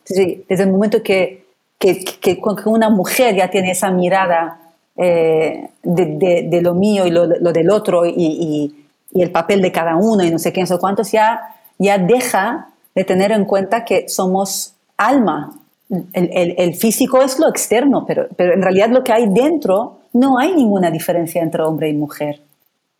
desde 0.09 0.45
el 0.49 0.70
momento 0.70 1.03
que, 1.03 1.47
que, 1.78 2.41
una 2.64 2.91
mujer 2.91 3.37
ya 3.37 3.51
tiene 3.51 3.72
esa 3.72 3.91
mirada 3.91 4.61
eh, 4.97 5.68
de, 5.82 6.61
lo 6.62 6.74
mío 6.74 7.07
y 7.07 7.11
lo, 7.11 7.26
del 7.26 7.70
otro 7.70 8.07
y, 8.07 8.74
el 9.14 9.30
papel 9.30 9.62
de 9.62 9.72
cada 9.72 9.97
uno 9.97 10.24
y 10.24 10.30
no 10.30 10.39
sé 10.39 10.53
qué, 10.53 10.61
no 10.61 10.66
sé 10.66 10.78
cuántos, 10.78 11.11
ya, 11.11 11.41
ya 11.78 11.97
deja 11.97 12.68
de 12.95 13.05
tener 13.05 13.32
en 13.32 13.47
cuenta 13.47 13.84
que 13.84 14.11
somos 14.11 14.74
alma, 14.99 15.59
el, 15.89 16.74
físico 16.74 17.22
es 17.22 17.39
lo 17.39 17.49
externo, 17.49 18.05
pero, 18.07 18.26
pero 18.37 18.55
en 18.55 18.62
realidad 18.62 18.91
lo 18.91 19.05
que 19.05 19.12
hay 19.12 19.28
dentro 19.28 19.99
no 20.12 20.39
hay 20.39 20.55
ninguna 20.55 20.91
diferencia 20.91 21.43
entre 21.43 21.62
hombre 21.62 21.89
y 21.89 21.95
mujer. 21.95 22.41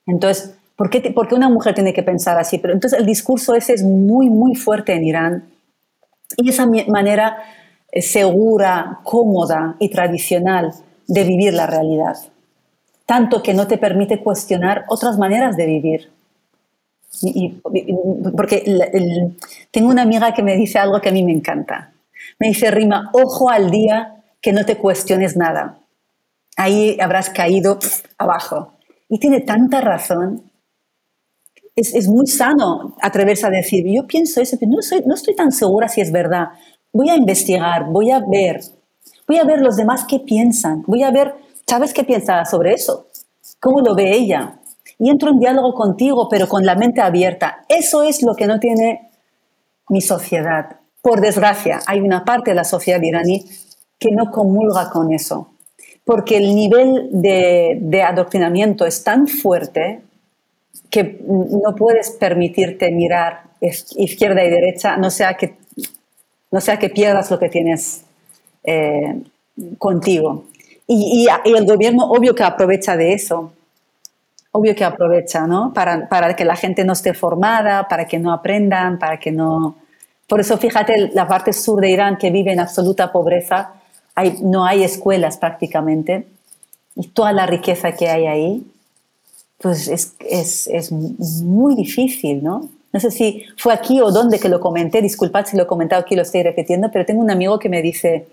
Entonces, 0.07 0.55
¿por 0.77 0.91
qué, 0.91 1.01
¿por 1.11 1.27
qué, 1.27 1.35
una 1.35 1.49
mujer 1.49 1.75
tiene 1.75 1.93
que 1.93 2.03
pensar 2.03 2.39
así? 2.39 2.59
Pero 2.59 2.75
entonces 2.75 2.99
el 2.99 3.07
discurso 3.07 3.55
ese 3.55 3.75
es 3.75 3.83
muy, 3.83 4.31
muy 4.31 4.55
fuerte 4.55 4.93
en 4.93 5.05
Irán. 5.05 5.45
Y 6.37 6.51
esa 6.51 6.67
manera 6.89 7.39
eh, 7.91 8.03
segura, 8.03 9.01
cómoda 9.03 9.77
y 9.79 9.89
tradicional 9.89 10.73
de 11.09 11.25
vivir 11.25 11.55
la 11.55 11.67
realidad. 11.67 12.17
Tanto 13.05 13.43
que 13.43 13.55
no 13.55 13.67
te 13.67 13.79
permite 13.79 14.23
cuestionar 14.23 14.85
otras 14.89 15.19
maneras 15.19 15.57
de 15.57 15.67
vivir. 15.67 16.11
Y, 17.23 17.61
porque 18.37 18.63
tengo 19.71 19.89
una 19.89 20.03
amiga 20.03 20.35
que 20.35 20.43
me 20.43 20.55
dice 20.57 20.79
algo 20.79 21.01
que 21.01 21.09
a 21.09 21.13
mí 21.13 21.25
me 21.25 21.33
encanta. 21.33 21.93
Me 22.39 22.49
dice 22.49 22.71
Rima, 22.71 23.11
ojo 23.13 23.51
al 23.51 23.71
día 23.71 24.23
que 24.41 24.53
no 24.53 24.65
te 24.65 24.77
cuestiones 24.77 25.37
nada. 25.37 25.79
Ahí 26.57 26.99
habrás 27.01 27.31
caído 27.31 27.79
abajo. 28.19 28.73
Y 29.09 29.19
tiene 29.19 29.41
tanta 29.41 29.81
razón. 29.81 30.51
Es, 31.75 32.09
muy 32.09 32.27
sano 32.27 32.97
atreverse 33.03 33.47
a 33.47 33.51
decir, 33.51 33.85
yo 33.87 34.07
pienso 34.07 34.41
eso, 34.41 34.57
pero 34.59 34.73
no, 34.73 34.79
no 35.07 35.15
estoy 35.15 35.35
tan 35.35 35.53
segura 35.53 35.89
si 35.89 36.01
es 36.01 36.11
verdad. 36.11 36.49
Voy 36.91 37.11
a 37.11 37.17
investigar, 37.17 37.85
voy 37.85 38.11
a 38.11 38.21
ver, 38.21 38.61
voy 39.29 39.37
a 39.39 39.45
ver 39.45 39.61
los 39.61 39.77
demás 39.77 40.07
qué 40.09 40.21
piensan, 40.21 40.83
voy 40.87 41.03
a 41.03 41.11
ver, 41.11 41.35
¿sabes 41.67 41.93
qué 41.93 42.05
piensa 42.05 42.47
sobre 42.47 42.73
eso? 42.73 43.09
¿Cómo 43.61 43.81
lo 43.81 43.95
ve 43.95 44.11
ella? 44.11 44.59
Y 44.99 45.11
entro 45.11 45.31
en 45.31 45.39
diálogo 45.39 45.75
contigo, 45.75 46.29
pero 46.31 46.49
con 46.49 46.65
la 46.65 46.75
mente 46.75 47.03
abierta. 47.03 47.67
Eso 47.69 48.03
es 48.03 48.23
lo 48.23 48.35
que 48.35 48.47
no 48.47 48.59
tiene 48.59 49.11
mi 49.91 50.01
sociedad. 50.01 50.79
Por 51.07 51.21
desgracia, 51.21 51.79
hay 51.87 52.01
una 52.01 52.25
parte 52.25 52.51
de 52.51 52.57
la 52.57 52.65
sociedad 52.65 53.01
iraní 53.01 53.45
que 53.97 54.11
no 54.11 54.33
comulga 54.33 54.91
con 54.91 55.13
eso, 55.13 55.53
porque 56.05 56.37
el 56.37 56.53
nivel 56.53 57.11
de, 57.13 58.03
adoctrinamiento 58.03 58.85
es 58.85 59.05
tan 59.05 59.29
fuerte 59.29 60.01
que 60.91 61.21
no 61.25 61.77
puedes 61.77 62.11
permitirte 62.11 62.91
mirar 62.91 63.43
izquierda 63.61 64.43
y 64.43 64.51
derecha, 64.51 64.97
no 64.97 65.13
sea 65.13 65.35
que, 65.35 65.55
no 66.51 66.61
sea 66.61 66.77
que 66.81 66.89
pierdas 66.91 67.31
lo 67.31 67.39
que 67.39 67.51
tienes 67.51 68.03
eh, 68.65 69.23
contigo. 69.79 70.47
Y, 70.89 71.29
el 71.45 71.67
gobierno 71.67 72.11
obvio 72.11 72.35
que 72.35 72.43
aprovecha 72.43 72.97
de 72.97 73.13
eso, 73.13 73.53
obvio 74.51 74.75
que 74.75 74.83
aprovecha, 74.83 75.47
¿no? 75.47 75.73
Para, 75.73 76.09
para 76.09 76.35
que 76.35 76.45
la 76.45 76.57
gente 76.57 76.85
no 76.85 76.95
esté 76.95 77.15
formada, 77.15 77.87
para 77.87 78.07
que 78.07 78.19
no 78.19 78.33
aprendan, 78.33 78.99
para 78.99 79.21
que 79.21 79.31
no 79.31 79.77
Por 80.27 80.41
eso 80.41 80.59
fíjate, 80.59 81.11
la 81.15 81.29
parte 81.29 81.53
sur 81.53 81.81
de 81.81 81.91
Irán 81.91 82.17
que 82.17 82.31
vive 82.31 82.53
en 82.53 82.61
absoluta 82.61 83.13
pobreza, 83.13 83.75
hay, 84.15 84.39
no 84.43 84.65
hay 84.65 84.83
escuelas 84.83 85.37
prácticamente, 85.37 86.27
y 86.97 87.09
toda 87.09 87.33
la 87.33 87.47
riqueza 87.47 87.93
que 87.93 88.09
hay 88.09 88.27
ahí, 88.27 88.67
pues 89.59 89.89
es, 89.89 90.15
es, 90.21 90.67
es 90.67 90.93
muy 90.93 91.75
difícil, 91.75 92.43
¿no? 92.43 92.69
No 92.93 93.01
sé 93.01 93.11
si 93.11 93.45
fue 93.59 93.75
aquí 93.75 94.01
o 94.01 94.11
dónde 94.11 94.39
que 94.39 94.49
lo 94.49 94.59
comenté, 94.59 95.03
disculpad 95.03 95.45
si 95.45 95.57
lo 95.57 95.65
he 95.65 95.67
comentado 95.67 96.01
aquí, 96.01 96.17
lo 96.17 96.23
estoy 96.23 96.43
repitiendo, 96.43 96.91
pero 96.91 97.05
tengo 97.05 97.21
un 97.21 97.31
amigo 97.31 97.59
que 97.59 97.69
me 97.69 97.83
dice, 97.83 98.27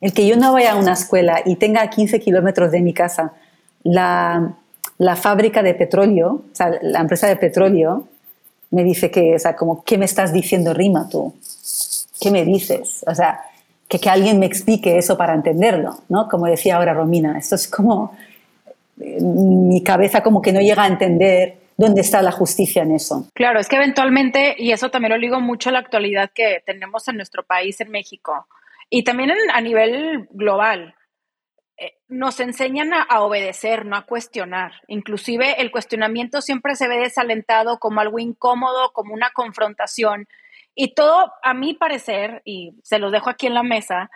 el 0.00 0.12
que 0.12 0.26
yo 0.26 0.36
no 0.36 0.52
vaya 0.52 0.72
a 0.72 0.76
una 0.76 0.92
escuela 0.92 1.40
y 1.44 1.56
tenga 1.56 1.82
a 1.82 1.90
15 1.90 2.20
kilómetros 2.20 2.70
de 2.70 2.82
mi 2.82 2.92
casa 2.92 3.32
la, 3.82 4.56
la 4.98 5.16
fábrica 5.16 5.62
de 5.62 5.74
petróleo, 5.74 6.42
o 6.52 6.54
sea, 6.54 6.78
la 6.82 7.00
empresa 7.00 7.28
de 7.28 7.36
petróleo, 7.36 8.06
me 8.70 8.84
dice 8.84 9.10
que, 9.10 9.34
o 9.34 9.38
sea, 9.38 9.56
como, 9.56 9.82
¿qué 9.84 9.98
me 9.98 10.04
estás 10.04 10.32
diciendo, 10.32 10.74
Rima, 10.74 11.08
tú? 11.08 11.34
¿Qué 12.20 12.30
me 12.30 12.44
dices? 12.44 13.04
O 13.06 13.14
sea, 13.14 13.40
que, 13.88 13.98
que 13.98 14.10
alguien 14.10 14.38
me 14.38 14.46
explique 14.46 14.98
eso 14.98 15.16
para 15.16 15.34
entenderlo, 15.34 15.98
¿no? 16.08 16.28
Como 16.28 16.46
decía 16.46 16.76
ahora 16.76 16.94
Romina, 16.94 17.38
esto 17.38 17.54
es 17.54 17.68
como, 17.68 18.16
eh, 19.00 19.18
mi 19.20 19.82
cabeza 19.82 20.22
como 20.22 20.42
que 20.42 20.52
no 20.52 20.60
llega 20.60 20.84
a 20.84 20.88
entender 20.88 21.56
dónde 21.76 22.00
está 22.00 22.20
la 22.20 22.32
justicia 22.32 22.82
en 22.82 22.92
eso. 22.92 23.28
Claro, 23.34 23.60
es 23.60 23.68
que 23.68 23.76
eventualmente, 23.76 24.56
y 24.58 24.72
eso 24.72 24.90
también 24.90 25.12
lo 25.12 25.20
digo 25.20 25.40
mucho 25.40 25.70
a 25.70 25.72
la 25.72 25.78
actualidad 25.78 26.30
que 26.34 26.62
tenemos 26.66 27.06
en 27.08 27.16
nuestro 27.16 27.44
país, 27.44 27.80
en 27.80 27.90
México, 27.90 28.46
y 28.90 29.04
también 29.04 29.30
a 29.54 29.60
nivel 29.60 30.28
global, 30.32 30.94
nos 32.08 32.40
enseñan 32.40 32.92
a, 32.92 33.20
obedecer, 33.20 33.84
no 33.84 33.96
a 33.96 34.06
cuestionar. 34.06 34.72
Inclusive 34.88 35.60
el 35.60 35.70
cuestionamiento 35.70 36.40
siempre 36.40 36.74
se 36.74 36.88
ve 36.88 36.98
desalentado 36.98 37.78
como 37.78 38.00
algo 38.00 38.18
incómodo, 38.18 38.92
como 38.92 39.14
una 39.14 39.30
confrontación. 39.30 40.26
Y 40.74 40.94
todo, 40.94 41.32
a 41.42 41.54
mi 41.54 41.74
parecer, 41.74 42.42
y 42.44 42.72
se 42.82 42.98
los 42.98 43.12
dejo 43.12 43.30
aquí 43.30 43.46
en 43.46 43.54
la 43.54 43.62
mesa, 43.62 44.10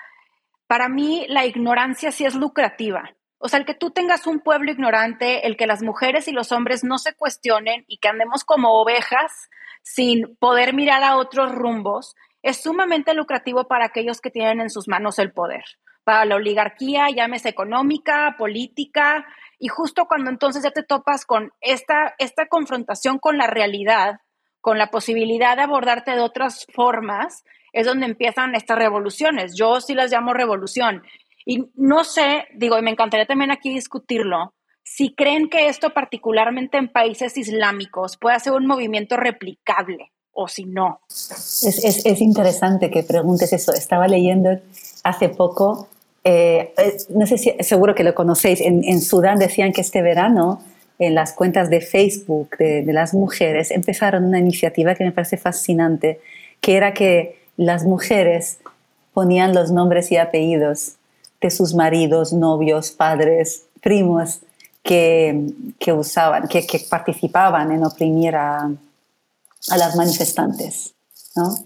para 0.67 0.89
mí 0.89 1.27
la 1.29 1.45
ignorancia 1.45 2.13
sí 2.13 2.25
es 2.25 2.35
lucrativa. 2.35 3.11
O 3.39 3.49
sea, 3.49 3.59
el 3.59 3.67
que 3.67 3.75
tú 3.75 3.91
tengas 3.91 4.27
un 4.27 4.41
pueblo 4.41 4.71
ignorante, 4.71 5.47
el 5.47 5.57
que 5.57 5.67
las 5.67 5.83
mujeres 5.83 6.29
y 6.29 6.33
los 6.33 6.53
hombres 6.53 6.85
no 6.85 6.99
se 6.99 7.15
cuestionen 7.15 7.85
y 7.89 7.99
que 7.99 8.09
andemos 8.09 8.45
como 8.45 8.81
ovejas 8.81 9.51
sin 9.83 10.37
poder 10.37 10.75
mirar 10.75 11.03
a 11.03 11.17
otros 11.17 11.53
rumbos, 11.53 12.15
es 12.43 12.63
sumamente 12.63 13.15
lucrativo 13.15 13.67
para 13.67 13.87
aquellos 13.87 14.21
que 14.21 14.31
tienen 14.31 14.61
en 14.61 14.71
sus 14.71 14.89
manos 14.89 15.19
el 15.19 15.33
poder 15.33 15.65
para 16.05 16.25
la 16.25 16.37
oligarquía, 16.37 17.09
llámese 17.11 17.49
económica, 17.49 18.35
política, 18.39 19.27
y 19.59 19.69
justo 19.69 20.07
cuando 20.07 20.31
entonces 20.31 20.65
ya 20.65 20.73
te 20.73 20.83
topas 20.83 21.25
con 21.25 21.53
esta, 21.61 22.15
esta 22.19 22.47
confrontación 22.47 23.19
con 23.19 23.39
la 23.39 23.47
realidad, 23.47 24.17
con 24.61 24.79
la 24.79 24.89
posibilidad 24.91 25.57
de 25.57 25.63
abordarte 25.63 26.13
de 26.13 26.21
otras 26.21 26.67
formas, 26.75 27.45
es 27.73 27.87
donde 27.87 28.07
empiezan 28.07 28.55
estas 28.55 28.79
revoluciones. 28.79 29.55
Yo 29.57 29.81
sí 29.81 29.95
las 29.95 30.11
llamo 30.11 30.33
revolución. 30.33 31.03
Y 31.47 31.71
no 31.75 32.05
sé, 32.05 32.47
digo, 32.55 32.79
y 32.79 32.83
me 32.83 32.91
encantaría 32.91 33.27
también 33.27 33.51
aquí 33.51 33.73
discutirlo, 33.73 34.53
si 34.85 35.15
creen 35.15 35.49
que 35.49 35.69
esto 35.69 35.91
particularmente 35.91 36.77
en 36.77 36.89
países 36.89 37.37
islámicos 37.37 38.17
puede 38.17 38.41
ser 38.41 38.53
un 38.55 38.67
movimiento 38.67 39.17
replicable 39.17 40.13
o 40.33 40.49
si 40.49 40.65
no. 40.65 41.01
Es, 41.09 41.63
es, 41.85 42.05
es 42.05 42.21
interesante 42.21 42.91
que 42.91 43.03
preguntes 43.03 43.53
eso. 43.53 43.73
Estaba 43.73 44.09
leyendo 44.09 44.51
hace 45.05 45.29
poco 45.29 45.89
eh, 46.25 46.73
no 47.09 47.27
sé 47.27 47.39
si 47.39 47.55
seguro 47.61 47.95
que 47.95 48.05
lo 48.05 48.15
conocéis, 48.15 48.61
en, 48.61 49.01
Sudán 49.01 49.39
decían 49.39 49.73
que 49.73 49.81
este 49.81 50.03
verano 50.03 50.63
en 50.99 51.15
las 51.15 51.33
cuentas 51.33 51.69
de 51.69 51.81
Facebook 51.81 52.57
de, 52.59 52.85
las 52.93 53.13
mujeres 53.13 53.71
empezaron 53.71 54.25
una 54.25 54.39
iniciativa 54.39 54.95
que 54.95 55.05
me 55.05 55.13
parece 55.13 55.37
fascinante, 55.37 56.21
que 56.61 56.77
era 56.77 56.95
que 56.95 57.41
las 57.57 57.85
mujeres 57.85 58.59
ponían 59.13 59.53
los 59.53 59.73
nombres 59.73 60.13
y 60.13 60.17
apellidos 60.17 60.95
de 61.41 61.51
sus 61.51 61.75
maridos, 61.75 62.33
novios, 62.33 62.93
padres, 62.93 63.65
primos 63.81 64.41
que, 64.85 65.49
que 65.79 65.93
usaban, 65.93 66.47
que, 66.47 66.67
que, 66.67 66.79
participaban 66.79 67.73
en 67.73 67.85
oprimir 67.85 68.37
a, 68.37 68.71
a 69.71 69.77
las 69.77 69.97
manifestantes. 69.97 70.95
¿no? 71.35 71.57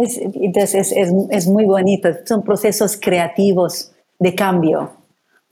Es, 0.00 0.18
entonces 0.18 0.92
es, 0.92 1.46
muy 1.46 1.64
bonito, 1.66 2.08
son 2.24 2.42
procesos 2.42 2.96
creativos 2.96 3.92
de 4.18 4.34
cambio. 4.34 4.92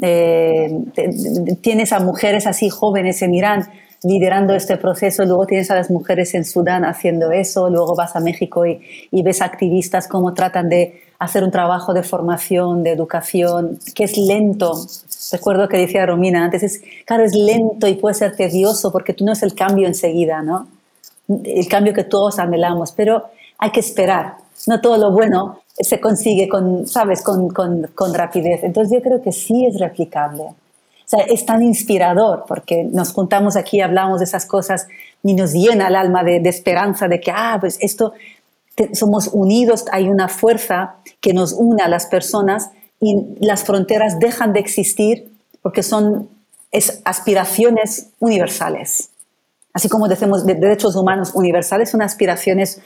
Eh, 0.00 0.70
tienes 1.60 1.92
a 1.92 2.00
mujeres 2.00 2.46
así 2.46 2.70
jóvenes 2.70 3.20
en 3.20 3.34
Irán 3.34 3.68
liderando 4.04 4.54
este 4.54 4.76
proceso, 4.76 5.24
luego 5.24 5.44
tienes 5.44 5.70
a 5.70 5.74
las 5.74 5.90
mujeres 5.90 6.34
en 6.34 6.44
Sudán 6.44 6.84
haciendo 6.84 7.32
eso, 7.32 7.68
luego 7.68 7.94
vas 7.94 8.14
a 8.16 8.20
México 8.20 8.64
y, 8.64 8.80
y 9.10 9.22
ves 9.22 9.42
activistas 9.42 10.06
cómo 10.08 10.32
tratan 10.34 10.68
de 10.68 11.02
hacer 11.18 11.42
un 11.42 11.50
trabajo 11.50 11.92
de 11.92 12.02
formación, 12.02 12.84
de 12.84 12.92
educación, 12.92 13.78
que 13.94 14.04
es 14.04 14.16
lento. 14.16 14.72
Recuerdo 15.32 15.68
que 15.68 15.76
decía 15.76 16.06
Romina 16.06 16.44
antes, 16.44 16.62
es, 16.62 16.80
claro, 17.04 17.24
es 17.24 17.34
lento 17.34 17.86
y 17.88 17.94
puede 17.94 18.14
ser 18.14 18.36
tedioso 18.36 18.92
porque 18.92 19.12
tú 19.12 19.24
no 19.24 19.32
es 19.32 19.42
el 19.42 19.54
cambio 19.54 19.88
enseguida, 19.88 20.42
¿no? 20.42 20.68
El 21.44 21.68
cambio 21.68 21.92
que 21.92 22.04
todos 22.04 22.38
anhelamos, 22.38 22.92
pero 22.92 23.24
hay 23.58 23.70
que 23.70 23.80
esperar. 23.80 24.36
No 24.66 24.80
todo 24.80 24.96
lo 24.96 25.12
bueno 25.12 25.60
se 25.78 26.00
consigue 26.00 26.48
con, 26.48 26.86
¿sabes? 26.86 27.22
Con, 27.22 27.48
con, 27.48 27.88
con, 27.94 28.14
rapidez. 28.14 28.64
Entonces 28.64 28.92
yo 28.98 29.02
creo 29.02 29.22
que 29.22 29.32
sí 29.32 29.66
es 29.66 29.78
replicable. 29.78 30.42
O 30.42 31.10
sea, 31.10 31.24
es 31.24 31.46
tan 31.46 31.62
inspirador 31.62 32.44
porque 32.46 32.84
nos 32.84 33.12
juntamos 33.12 33.56
aquí, 33.56 33.80
hablamos 33.80 34.18
de 34.18 34.24
esas 34.24 34.44
cosas 34.44 34.88
y 35.22 35.34
nos 35.34 35.52
llena 35.52 35.88
el 35.88 35.96
alma 35.96 36.22
de, 36.24 36.40
de 36.40 36.48
esperanza 36.48 37.08
de 37.08 37.20
que, 37.20 37.30
ah, 37.30 37.56
pues 37.60 37.78
esto, 37.80 38.12
somos 38.92 39.28
unidos, 39.32 39.86
hay 39.90 40.08
una 40.08 40.28
fuerza 40.28 40.96
que 41.20 41.32
nos 41.32 41.52
une 41.52 41.82
a 41.82 41.88
las 41.88 42.06
personas 42.06 42.70
y 43.00 43.16
las 43.40 43.64
fronteras 43.64 44.18
dejan 44.18 44.52
de 44.52 44.60
existir 44.60 45.32
porque 45.62 45.82
son 45.82 46.28
es 46.70 47.00
aspiraciones 47.04 48.10
universales. 48.18 49.10
Así 49.72 49.88
como 49.88 50.08
decimos 50.08 50.44
de 50.44 50.54
derechos 50.54 50.96
humanos 50.96 51.30
universales, 51.34 51.90
son 51.90 52.02
aspiraciones 52.02 52.80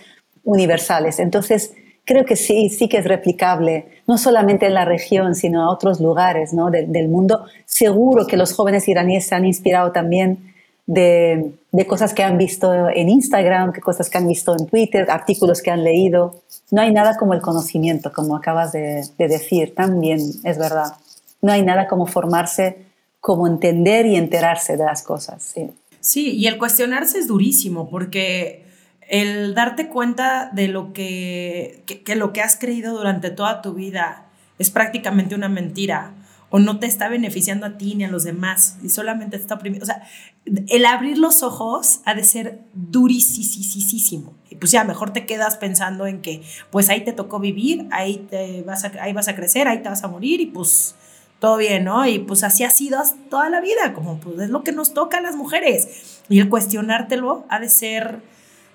universales. 0.45 1.19
Entonces, 1.19 1.73
creo 2.05 2.25
que 2.25 2.37
sí, 2.37 2.69
sí 2.69 2.89
que 2.89 2.99
es 2.99 3.05
replicable, 3.05 3.87
no 4.07 4.19
solamente 4.19 4.67
en 4.67 4.75
la 4.75 4.85
región, 4.85 5.35
sino 5.35 5.63
a 5.63 5.71
otros 5.71 6.01
lugares 6.01 6.53
¿no? 6.53 6.71
del 6.71 7.09
mundo. 7.09 7.45
Seguro 7.65 8.27
que 8.27 8.37
los 8.37 8.53
jóvenes 8.53 8.89
iraníes 8.89 9.27
se 9.27 9.35
han 9.35 9.45
inspirado 9.45 9.93
también 9.93 10.53
de, 10.87 11.53
de, 11.71 11.87
cosas 11.87 12.13
que 12.13 12.25
han 12.25 12.39
visto 12.39 12.89
en 12.91 13.09
Instagram, 13.09 13.73
que 13.73 13.81
cosas 13.81 14.11
que 14.11 14.19
han 14.19 14.27
visto 14.27 14.55
en 14.59 14.67
Twitter, 14.67 15.11
artículos 15.11 15.63
que 15.63 15.71
han 15.71 15.85
leído. 15.85 16.43
No 16.71 16.83
hay 16.83 16.93
nada 16.93 17.17
como 17.17 17.35
el 17.35 17.41
conocimiento, 17.41 18.13
como 18.13 18.37
acabas 18.37 18.73
de, 18.73 19.07
de 19.17 19.29
decir, 19.29 19.75
también 19.75 20.19
es 20.43 20.59
verdad. 20.59 20.95
No 21.41 21.53
hay 21.53 21.63
nada 21.63 21.87
como 21.87 22.07
formarse, 22.07 22.79
como 23.21 23.47
entender 23.47 24.07
y 24.07 24.17
enterarse 24.17 24.77
de 24.77 24.85
las 24.85 25.03
cosas. 25.03 25.43
Sí, 25.43 25.71
sí 26.01 26.37
y 26.37 26.49
el 26.49 26.59
cuestionarse 26.59 27.19
es 27.19 27.29
durísimo, 27.29 27.89
porque 27.89 28.65
el 29.13 29.55
darte 29.55 29.89
cuenta 29.89 30.49
de 30.55 30.69
lo 30.69 30.95
que, 30.95 31.85
que, 31.87 32.17
lo 32.17 32.33
que 32.33 32.41
has 32.41 32.57
creído 32.57 32.97
durante 32.97 33.29
toda 33.29 33.61
tu 33.61 33.75
vida 33.75 34.25
es 34.59 34.71
prácticamente 34.71 35.35
una 35.35 35.51
mentira 35.51 36.15
o 36.49 36.59
no 36.59 36.79
te 36.79 36.87
está 36.87 37.09
beneficiando 37.09 37.67
a 37.67 37.77
ti 37.77 37.95
ni 37.95 38.05
a 38.05 38.09
los 38.09 38.25
demás 38.25 38.79
y 38.83 38.89
solamente 38.89 39.37
te 39.37 39.43
está 39.43 39.57
oprimiendo. 39.57 39.85
O 39.85 39.87
sea, 39.87 40.03
el 40.47 40.87
abrir 40.87 41.19
los 41.19 41.43
ojos 41.43 42.01
ha 42.07 42.15
de 42.15 42.25
ser 42.25 42.61
durísimo. 42.73 44.33
Y 44.49 44.57
pues 44.57 44.73
ya, 44.73 44.83
mejor 44.85 45.13
te 45.13 45.27
quedas 45.27 45.59
pensando 45.59 46.07
en 46.07 46.23
que 46.23 46.43
pues 46.71 46.89
ahí 46.89 47.05
te 47.05 47.13
tocó 47.13 47.39
vivir, 47.39 47.89
ahí, 47.91 48.27
te 48.31 48.63
vas 48.63 48.85
a, 48.85 48.93
ahí 49.03 49.13
vas 49.13 49.29
a 49.29 49.37
crecer, 49.37 49.69
ahí 49.69 49.83
te 49.83 49.91
vas 49.91 50.05
a 50.05 50.09
morir 50.09 50.41
y 50.41 50.47
pues 50.47 50.95
todo 51.39 51.59
bien, 51.59 51.85
¿no? 51.85 52.07
Y 52.07 52.19
pues 52.21 52.45
así 52.45 52.65
ha 52.65 52.71
sido 52.71 53.03
toda 53.29 53.51
la 53.51 53.61
vida, 53.61 53.93
como 53.93 54.19
pues 54.21 54.41
es 54.41 54.49
lo 54.49 54.65
que 54.65 54.73
nos 54.73 54.95
toca 54.95 55.19
a 55.19 55.21
las 55.21 55.37
mujeres. 55.37 56.23
Y 56.31 56.41
el 56.41 56.49
cuestionártelo 56.49 57.45
ha 57.51 57.61
de 57.61 57.69
ser 57.69 58.33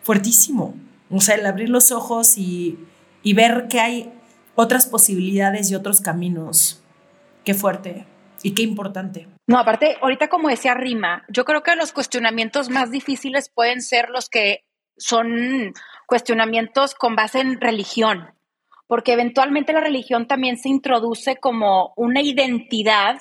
fuertísimo. 0.07 0.73
O 1.11 1.19
sea, 1.19 1.35
el 1.35 1.45
abrir 1.45 1.67
los 1.67 1.91
ojos 1.91 2.37
y, 2.37 2.79
y 3.23 3.33
ver 3.33 3.67
que 3.69 3.81
hay 3.81 4.13
otras 4.55 4.87
posibilidades 4.87 5.69
y 5.69 5.75
otros 5.75 5.99
caminos. 5.99 6.81
Qué 7.43 7.53
fuerte 7.53 8.07
y 8.41 8.53
qué 8.53 8.63
importante. 8.63 9.27
No, 9.47 9.59
aparte, 9.59 9.97
ahorita 10.01 10.29
como 10.29 10.47
decía 10.47 10.75
Rima, 10.75 11.25
yo 11.27 11.43
creo 11.43 11.61
que 11.61 11.75
los 11.75 11.91
cuestionamientos 11.91 12.69
más 12.69 12.89
difíciles 12.89 13.49
pueden 13.49 13.81
ser 13.81 14.09
los 14.09 14.29
que 14.29 14.63
son 14.95 15.73
cuestionamientos 16.07 16.95
con 16.95 17.17
base 17.17 17.41
en 17.41 17.59
religión, 17.59 18.31
porque 18.87 19.11
eventualmente 19.11 19.73
la 19.73 19.81
religión 19.81 20.25
también 20.25 20.57
se 20.57 20.69
introduce 20.69 21.35
como 21.35 21.91
una 21.97 22.21
identidad 22.21 23.17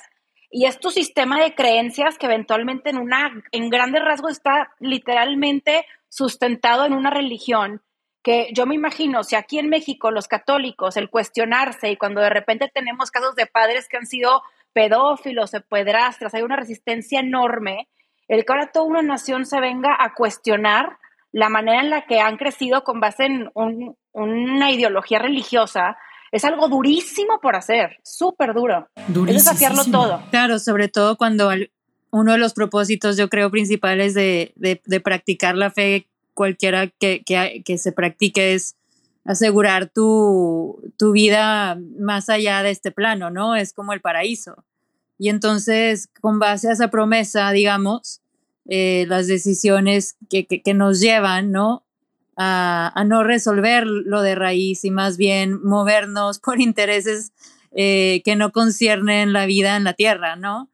y 0.49 0.65
es 0.65 0.79
tu 0.79 0.91
sistema 0.91 1.41
de 1.43 1.53
creencias 1.53 2.17
que 2.17 2.27
eventualmente 2.27 2.89
en 2.89 2.97
una 2.97 3.43
en 3.51 3.69
grandes 3.69 4.01
rasgos 4.01 4.31
está 4.31 4.71
literalmente 4.79 5.85
sustentado 6.09 6.85
en 6.85 6.93
una 6.93 7.09
religión 7.09 7.81
que 8.23 8.49
yo 8.53 8.65
me 8.65 8.75
imagino, 8.75 9.23
si 9.23 9.35
aquí 9.35 9.57
en 9.57 9.69
México 9.69 10.11
los 10.11 10.27
católicos, 10.27 10.97
el 10.97 11.09
cuestionarse 11.09 11.91
y 11.91 11.97
cuando 11.97 12.19
de 12.19 12.29
repente 12.29 12.69
tenemos 12.73 13.09
casos 13.09 13.35
de 13.35 13.45
padres 13.45 13.87
que 13.87 13.97
han 13.97 14.05
sido 14.05 14.41
pedófilos 14.73 15.53
o 15.53 15.61
pedrastras, 15.61 16.33
hay 16.33 16.41
una 16.41 16.57
resistencia 16.57 17.21
enorme, 17.21 17.87
el 18.27 18.43
que 18.43 18.51
ahora 18.51 18.71
toda 18.71 18.85
una 18.85 19.01
nación 19.01 19.45
se 19.45 19.61
venga 19.61 19.95
a 19.97 20.13
cuestionar 20.13 20.97
la 21.31 21.49
manera 21.49 21.79
en 21.79 21.89
la 21.89 22.05
que 22.05 22.19
han 22.19 22.37
crecido 22.37 22.83
con 22.83 22.99
base 22.99 23.25
en 23.25 23.49
un, 23.53 23.95
una 24.11 24.71
ideología 24.71 25.19
religiosa, 25.19 25.97
es 26.31 26.43
algo 26.43 26.67
durísimo 26.67 27.39
por 27.39 27.55
hacer, 27.55 27.97
súper 28.03 28.53
duro. 28.53 28.89
Es 29.07 29.45
desafiarlo 29.45 29.85
todo. 29.85 30.21
Claro, 30.31 30.59
sobre 30.59 30.89
todo 30.89 31.15
cuando 31.15 31.51
uno 32.11 32.33
de 32.33 32.37
los 32.37 32.53
propósitos, 32.53 33.17
yo 33.17 33.29
creo, 33.29 33.51
principales 33.51 34.13
de, 34.13 34.53
de, 34.55 34.99
practicar 34.99 35.55
la 35.55 35.71
fe, 35.71 36.07
cualquiera 36.33 36.87
que, 36.87 37.23
que, 37.25 37.61
que, 37.65 37.77
se 37.77 37.91
practique, 37.91 38.53
es 38.53 38.75
asegurar 39.25 39.89
tu, 39.89 40.81
tu 40.97 41.11
vida 41.11 41.77
más 41.99 42.29
allá 42.29 42.63
de 42.63 42.71
este 42.71 42.91
plano, 42.91 43.29
¿no? 43.29 43.55
Es 43.55 43.73
como 43.73 43.93
el 43.93 44.01
paraíso. 44.01 44.63
Y 45.17 45.29
entonces, 45.29 46.09
con 46.21 46.39
base 46.39 46.69
a 46.69 46.73
esa 46.73 46.89
promesa, 46.89 47.51
digamos, 47.51 48.21
eh, 48.69 49.05
las 49.07 49.27
decisiones 49.27 50.15
que, 50.29 50.45
que, 50.45 50.73
nos 50.73 50.99
llevan, 50.99 51.51
¿no? 51.51 51.83
A, 52.35 52.91
a, 52.93 53.03
no 53.03 53.23
resolver 53.23 53.87
lo 53.87 54.21
de 54.21 54.35
raíz 54.35 54.85
y 54.85 54.91
más 54.91 55.17
bien 55.17 55.63
movernos 55.63 56.39
por 56.43 56.61
intereses 56.61 57.31
eh, 57.71 58.21
que 58.23 58.35
no 58.35 58.51
conciernen 58.51 59.33
la 59.33 59.45
vida 59.45 59.75
en 59.75 59.83
la 59.83 59.93
tierra, 59.93 60.35
¿no? 60.35 60.69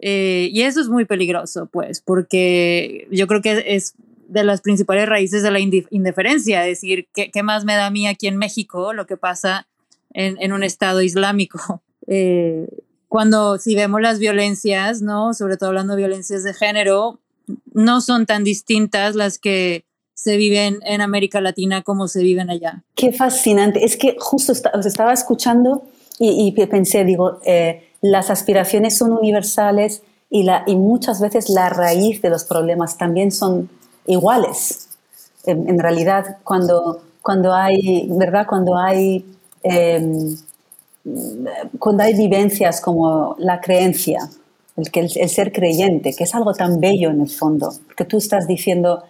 Eh, 0.00 0.48
y 0.52 0.62
eso 0.62 0.80
es 0.80 0.88
muy 0.88 1.04
peligroso, 1.04 1.66
pues, 1.66 2.00
porque 2.00 3.08
yo 3.10 3.26
creo 3.26 3.42
que 3.42 3.64
es 3.74 3.94
de 4.28 4.44
las 4.44 4.60
principales 4.60 5.08
raíces 5.08 5.42
de 5.42 5.50
la 5.50 5.58
indiferencia, 5.58 6.60
decir, 6.60 7.08
¿qué, 7.14 7.30
¿qué, 7.30 7.42
más 7.42 7.64
me 7.64 7.74
da 7.74 7.86
a 7.86 7.90
mí 7.90 8.06
aquí 8.06 8.26
en 8.26 8.36
México 8.36 8.92
lo 8.92 9.06
que 9.06 9.16
pasa 9.16 9.66
en, 10.12 10.36
en 10.40 10.52
un 10.52 10.62
Estado 10.62 11.02
islámico? 11.02 11.82
cuando 13.08 13.58
si 13.58 13.74
vemos 13.74 14.00
las 14.00 14.18
violencias, 14.18 15.02
¿no? 15.02 15.34
Sobre 15.34 15.56
todo 15.56 15.70
hablando 15.70 15.94
de 15.94 15.98
violencias 15.98 16.44
de 16.44 16.54
género, 16.54 17.18
no 17.72 18.00
son 18.00 18.26
tan 18.26 18.44
distintas 18.44 19.14
las 19.14 19.38
que 19.38 19.84
se 20.14 20.36
viven 20.36 20.80
en 20.84 21.00
América 21.00 21.40
Latina 21.40 21.82
como 21.82 22.08
se 22.08 22.22
viven 22.22 22.50
allá. 22.50 22.82
Qué 22.94 23.12
fascinante. 23.12 23.84
Es 23.84 23.96
que 23.96 24.16
justo 24.18 24.52
os 24.74 24.86
estaba 24.86 25.12
escuchando 25.12 25.84
y, 26.18 26.50
pensé, 26.66 27.04
digo, 27.04 27.40
eh, 27.44 27.87
las 28.00 28.30
aspiraciones 28.30 28.96
son 28.96 29.12
universales 29.12 30.02
y, 30.30 30.42
la, 30.42 30.64
y 30.66 30.76
muchas 30.76 31.20
veces 31.20 31.48
la 31.48 31.68
raíz 31.70 32.22
de 32.22 32.30
los 32.30 32.44
problemas 32.44 32.96
también 32.98 33.32
son 33.32 33.68
iguales. 34.06 34.88
En, 35.44 35.78
realidad, 35.78 36.38
cuando, 36.44 37.00
cuando 37.22 37.54
hay, 37.54 38.08
¿verdad? 38.10 38.46
Cuando 38.48 38.76
hay... 38.76 39.24
Em, 39.62 40.36
cuando 41.78 42.02
hay 42.02 42.14
vivencias 42.14 42.82
como 42.82 43.34
la 43.38 43.62
creencia, 43.62 44.28
el, 44.76 44.90
el, 44.92 45.10
el, 45.14 45.28
ser 45.30 45.52
creyente, 45.52 46.14
que 46.14 46.24
es 46.24 46.34
algo 46.34 46.52
tan 46.52 46.80
bello 46.80 47.08
en 47.08 47.22
el 47.22 47.30
fondo, 47.30 47.72
que 47.96 48.04
tú 48.04 48.18
estás 48.18 48.46
diciendo, 48.46 49.04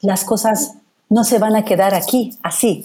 las 0.00 0.24
cosas 0.24 0.74
no 1.08 1.24
se 1.24 1.38
van 1.38 1.56
a 1.56 1.64
quedar 1.64 1.94
aquí, 1.94 2.38
así. 2.42 2.84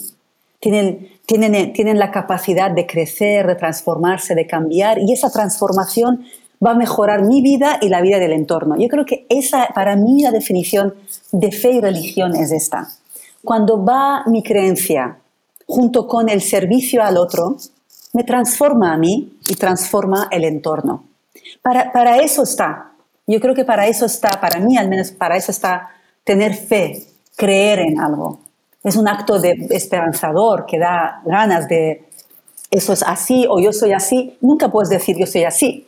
Tienen, 0.58 1.08
tienen, 1.30 1.72
tienen 1.72 2.00
la 2.00 2.10
capacidad 2.10 2.72
de 2.72 2.88
crecer, 2.88 3.46
de 3.46 3.54
transformarse, 3.54 4.34
de 4.34 4.48
cambiar, 4.48 4.98
y 4.98 5.12
esa 5.12 5.30
transformación 5.30 6.24
va 6.64 6.72
a 6.72 6.74
mejorar 6.74 7.22
mi 7.22 7.40
vida 7.40 7.78
y 7.80 7.88
la 7.88 8.00
vida 8.00 8.18
del 8.18 8.32
entorno. 8.32 8.74
Yo 8.76 8.88
creo 8.88 9.06
que 9.06 9.26
esa, 9.28 9.68
para 9.72 9.94
mí, 9.94 10.24
la 10.24 10.32
definición 10.32 10.92
de 11.30 11.52
fe 11.52 11.70
y 11.74 11.80
religión 11.80 12.34
es 12.34 12.50
esta. 12.50 12.88
Cuando 13.44 13.84
va 13.84 14.24
mi 14.26 14.42
creencia 14.42 15.18
junto 15.68 16.08
con 16.08 16.28
el 16.28 16.42
servicio 16.42 17.00
al 17.00 17.16
otro, 17.16 17.58
me 18.12 18.24
transforma 18.24 18.92
a 18.92 18.98
mí 18.98 19.38
y 19.46 19.54
transforma 19.54 20.26
el 20.32 20.42
entorno. 20.42 21.04
Para, 21.62 21.92
para 21.92 22.18
eso 22.18 22.42
está. 22.42 22.90
Yo 23.28 23.38
creo 23.38 23.54
que 23.54 23.64
para 23.64 23.86
eso 23.86 24.06
está, 24.06 24.40
para 24.40 24.58
mí 24.58 24.76
al 24.76 24.88
menos, 24.88 25.12
para 25.12 25.36
eso 25.36 25.52
está 25.52 25.90
tener 26.24 26.54
fe, 26.54 27.06
creer 27.36 27.78
en 27.78 28.00
algo. 28.00 28.40
Es 28.82 28.96
un 28.96 29.08
acto 29.08 29.38
de 29.38 29.66
esperanzador 29.70 30.64
que 30.66 30.78
da 30.78 31.22
ganas 31.24 31.68
de 31.68 32.08
eso 32.70 32.92
es 32.92 33.02
así 33.02 33.46
o 33.48 33.60
yo 33.60 33.72
soy 33.72 33.92
así. 33.92 34.36
Nunca 34.40 34.70
puedes 34.70 34.88
decir 34.88 35.16
yo 35.18 35.26
soy 35.26 35.44
así, 35.44 35.86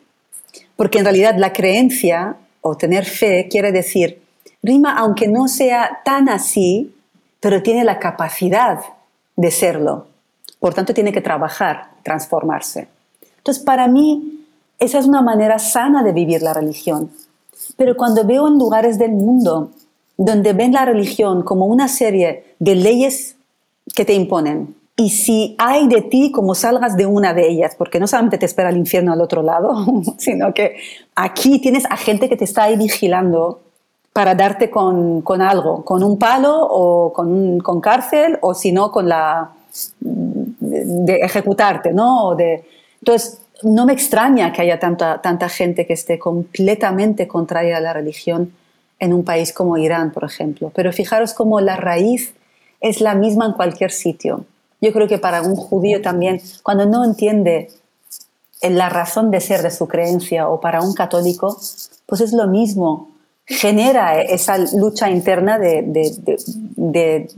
porque 0.76 0.98
en 0.98 1.04
realidad 1.04 1.36
la 1.38 1.52
creencia 1.52 2.36
o 2.60 2.76
tener 2.76 3.04
fe 3.04 3.48
quiere 3.50 3.72
decir, 3.72 4.22
rima 4.62 4.96
aunque 4.96 5.28
no 5.28 5.48
sea 5.48 6.00
tan 6.04 6.28
así, 6.28 6.94
pero 7.40 7.62
tiene 7.62 7.84
la 7.84 7.98
capacidad 7.98 8.80
de 9.36 9.50
serlo. 9.50 10.06
Por 10.60 10.74
tanto, 10.74 10.94
tiene 10.94 11.12
que 11.12 11.20
trabajar, 11.20 11.90
transformarse. 12.04 12.86
Entonces, 13.38 13.64
para 13.64 13.88
mí, 13.88 14.46
esa 14.78 15.00
es 15.00 15.06
una 15.06 15.22
manera 15.22 15.58
sana 15.58 16.04
de 16.04 16.12
vivir 16.12 16.42
la 16.42 16.54
religión. 16.54 17.10
Pero 17.76 17.96
cuando 17.96 18.24
veo 18.24 18.46
en 18.46 18.58
lugares 18.58 18.98
del 18.98 19.10
mundo 19.10 19.70
donde 20.24 20.52
ven 20.52 20.72
la 20.72 20.84
religión 20.84 21.42
como 21.42 21.66
una 21.66 21.88
serie 21.88 22.44
de 22.58 22.74
leyes 22.74 23.36
que 23.94 24.04
te 24.04 24.14
imponen, 24.14 24.74
y 24.96 25.10
si 25.10 25.56
hay 25.58 25.88
de 25.88 26.02
ti 26.02 26.30
como 26.30 26.54
salgas 26.54 26.96
de 26.96 27.06
una 27.06 27.32
de 27.32 27.48
ellas, 27.48 27.74
porque 27.76 27.98
no 27.98 28.06
solamente 28.06 28.38
te 28.38 28.46
espera 28.46 28.68
el 28.68 28.76
infierno 28.76 29.12
al 29.12 29.20
otro 29.20 29.42
lado, 29.42 29.74
sino 30.18 30.52
que 30.52 30.76
aquí 31.14 31.60
tienes 31.60 31.84
a 31.90 31.96
gente 31.96 32.28
que 32.28 32.36
te 32.36 32.44
está 32.44 32.64
ahí 32.64 32.76
vigilando 32.76 33.60
para 34.12 34.34
darte 34.34 34.68
con, 34.70 35.22
con 35.22 35.40
algo, 35.40 35.84
con 35.84 36.04
un 36.04 36.18
palo 36.18 36.54
o 36.54 37.12
con, 37.12 37.58
con 37.60 37.80
cárcel, 37.80 38.38
o 38.42 38.52
si 38.52 38.70
no, 38.70 38.92
con 38.92 39.08
la, 39.08 39.52
de 40.00 41.16
ejecutarte, 41.16 41.92
¿no? 41.94 42.36
Entonces, 42.38 43.40
no 43.62 43.86
me 43.86 43.94
extraña 43.94 44.52
que 44.52 44.60
haya 44.60 44.78
tanta, 44.78 45.22
tanta 45.22 45.48
gente 45.48 45.86
que 45.86 45.94
esté 45.94 46.18
completamente 46.18 47.26
contraria 47.26 47.78
a 47.78 47.80
la 47.80 47.94
religión 47.94 48.52
en 49.02 49.12
un 49.12 49.24
país 49.24 49.52
como 49.52 49.76
Irán, 49.76 50.12
por 50.12 50.22
ejemplo. 50.22 50.70
Pero 50.76 50.92
fijaros 50.92 51.34
cómo 51.34 51.60
la 51.60 51.76
raíz 51.76 52.34
es 52.80 53.00
la 53.00 53.16
misma 53.16 53.46
en 53.46 53.52
cualquier 53.52 53.90
sitio. 53.90 54.44
Yo 54.80 54.92
creo 54.92 55.08
que 55.08 55.18
para 55.18 55.42
un 55.42 55.56
judío 55.56 56.00
también, 56.00 56.40
cuando 56.62 56.86
no 56.86 57.04
entiende 57.04 57.68
la 58.62 58.88
razón 58.88 59.32
de 59.32 59.40
ser 59.40 59.62
de 59.62 59.72
su 59.72 59.88
creencia, 59.88 60.48
o 60.48 60.60
para 60.60 60.82
un 60.82 60.94
católico, 60.94 61.58
pues 62.06 62.20
es 62.20 62.32
lo 62.32 62.46
mismo. 62.46 63.10
Genera 63.44 64.22
esa 64.22 64.56
lucha 64.76 65.10
interna 65.10 65.58
de, 65.58 65.82
de, 65.82 66.38
de, 66.76 67.28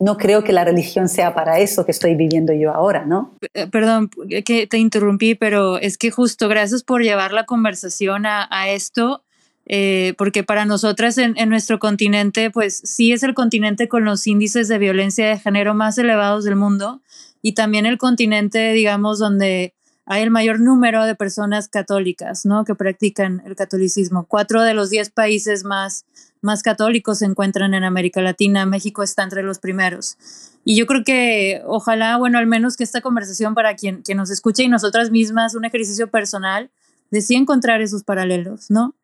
no 0.00 0.16
creo 0.16 0.42
que 0.42 0.52
la 0.52 0.64
religión 0.64 1.08
sea 1.08 1.34
para 1.34 1.60
eso 1.60 1.84
que 1.84 1.92
estoy 1.92 2.16
viviendo 2.16 2.52
yo 2.52 2.72
ahora, 2.72 3.04
¿no? 3.04 3.32
Eh, 3.54 3.68
perdón 3.68 4.10
que 4.44 4.66
te 4.66 4.78
interrumpí, 4.78 5.36
pero 5.36 5.78
es 5.78 5.98
que 5.98 6.10
justo 6.10 6.48
gracias 6.48 6.82
por 6.82 7.02
llevar 7.02 7.32
la 7.32 7.46
conversación 7.46 8.26
a, 8.26 8.68
esto, 8.68 9.22
eh, 9.66 10.14
porque 10.16 10.44
para 10.44 10.64
nosotras 10.64 11.18
en, 11.18 11.36
en, 11.36 11.48
nuestro 11.48 11.78
continente, 11.78 12.50
pues 12.50 12.80
sí 12.84 13.12
es 13.12 13.22
el 13.22 13.34
continente 13.34 13.88
con 13.88 14.04
los 14.04 14.26
índices 14.26 14.68
de 14.68 14.78
violencia 14.78 15.28
de 15.28 15.38
género 15.38 15.74
más 15.74 15.98
elevados 15.98 16.44
del 16.44 16.56
mundo 16.56 17.02
y 17.42 17.52
también 17.52 17.84
el 17.84 17.98
continente, 17.98 18.72
digamos, 18.72 19.18
donde 19.18 19.74
hay 20.06 20.22
el 20.22 20.30
mayor 20.30 20.60
número 20.60 21.04
de 21.04 21.16
personas 21.16 21.68
católicas, 21.68 22.46
¿no? 22.46 22.64
Que 22.64 22.76
practican 22.76 23.42
el 23.44 23.56
catolicismo. 23.56 24.24
Cuatro 24.26 24.62
de 24.62 24.72
los 24.72 24.88
diez 24.88 25.10
países 25.10 25.64
más, 25.64 26.06
más 26.40 26.62
católicos 26.62 27.18
se 27.18 27.24
encuentran 27.24 27.74
en 27.74 27.82
América 27.82 28.22
Latina. 28.22 28.66
México 28.66 29.02
está 29.02 29.24
entre 29.24 29.42
los 29.42 29.58
primeros. 29.58 30.16
Y 30.64 30.76
yo 30.76 30.86
creo 30.86 31.02
que 31.02 31.62
ojalá, 31.66 32.16
bueno, 32.18 32.38
al 32.38 32.46
menos 32.46 32.76
que 32.76 32.84
esta 32.84 33.00
conversación 33.00 33.54
para 33.54 33.74
quien, 33.74 34.02
quien 34.02 34.18
nos 34.18 34.30
escuche 34.30 34.62
y 34.62 34.68
nosotras 34.68 35.10
mismas, 35.10 35.56
un 35.56 35.64
ejercicio 35.64 36.08
personal 36.08 36.70
de 37.10 37.20
sí 37.20 37.34
encontrar 37.34 37.80
esos 37.80 38.04
paralelos, 38.04 38.70
¿no? 38.70 38.94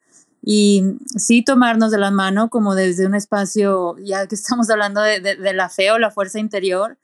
Y 0.45 0.97
sí 1.17 1.43
tomarnos 1.43 1.93
de 1.93 1.99
la 1.99 2.11
mano 2.11 2.51
como 2.51 2.75
desde 2.75 3.07
un 3.07 3.15
espacio, 3.15 3.97
ya 3.99 4.27
que 4.27 4.35
estamos 4.35 4.69
hablando 4.71 5.01
de, 5.01 5.21
de, 5.21 5.53
la 5.53 5.69
fe 5.69 5.93
o 5.93 5.99
la 5.99 6.11
fuerza 6.11 6.41
interior, 6.41 6.99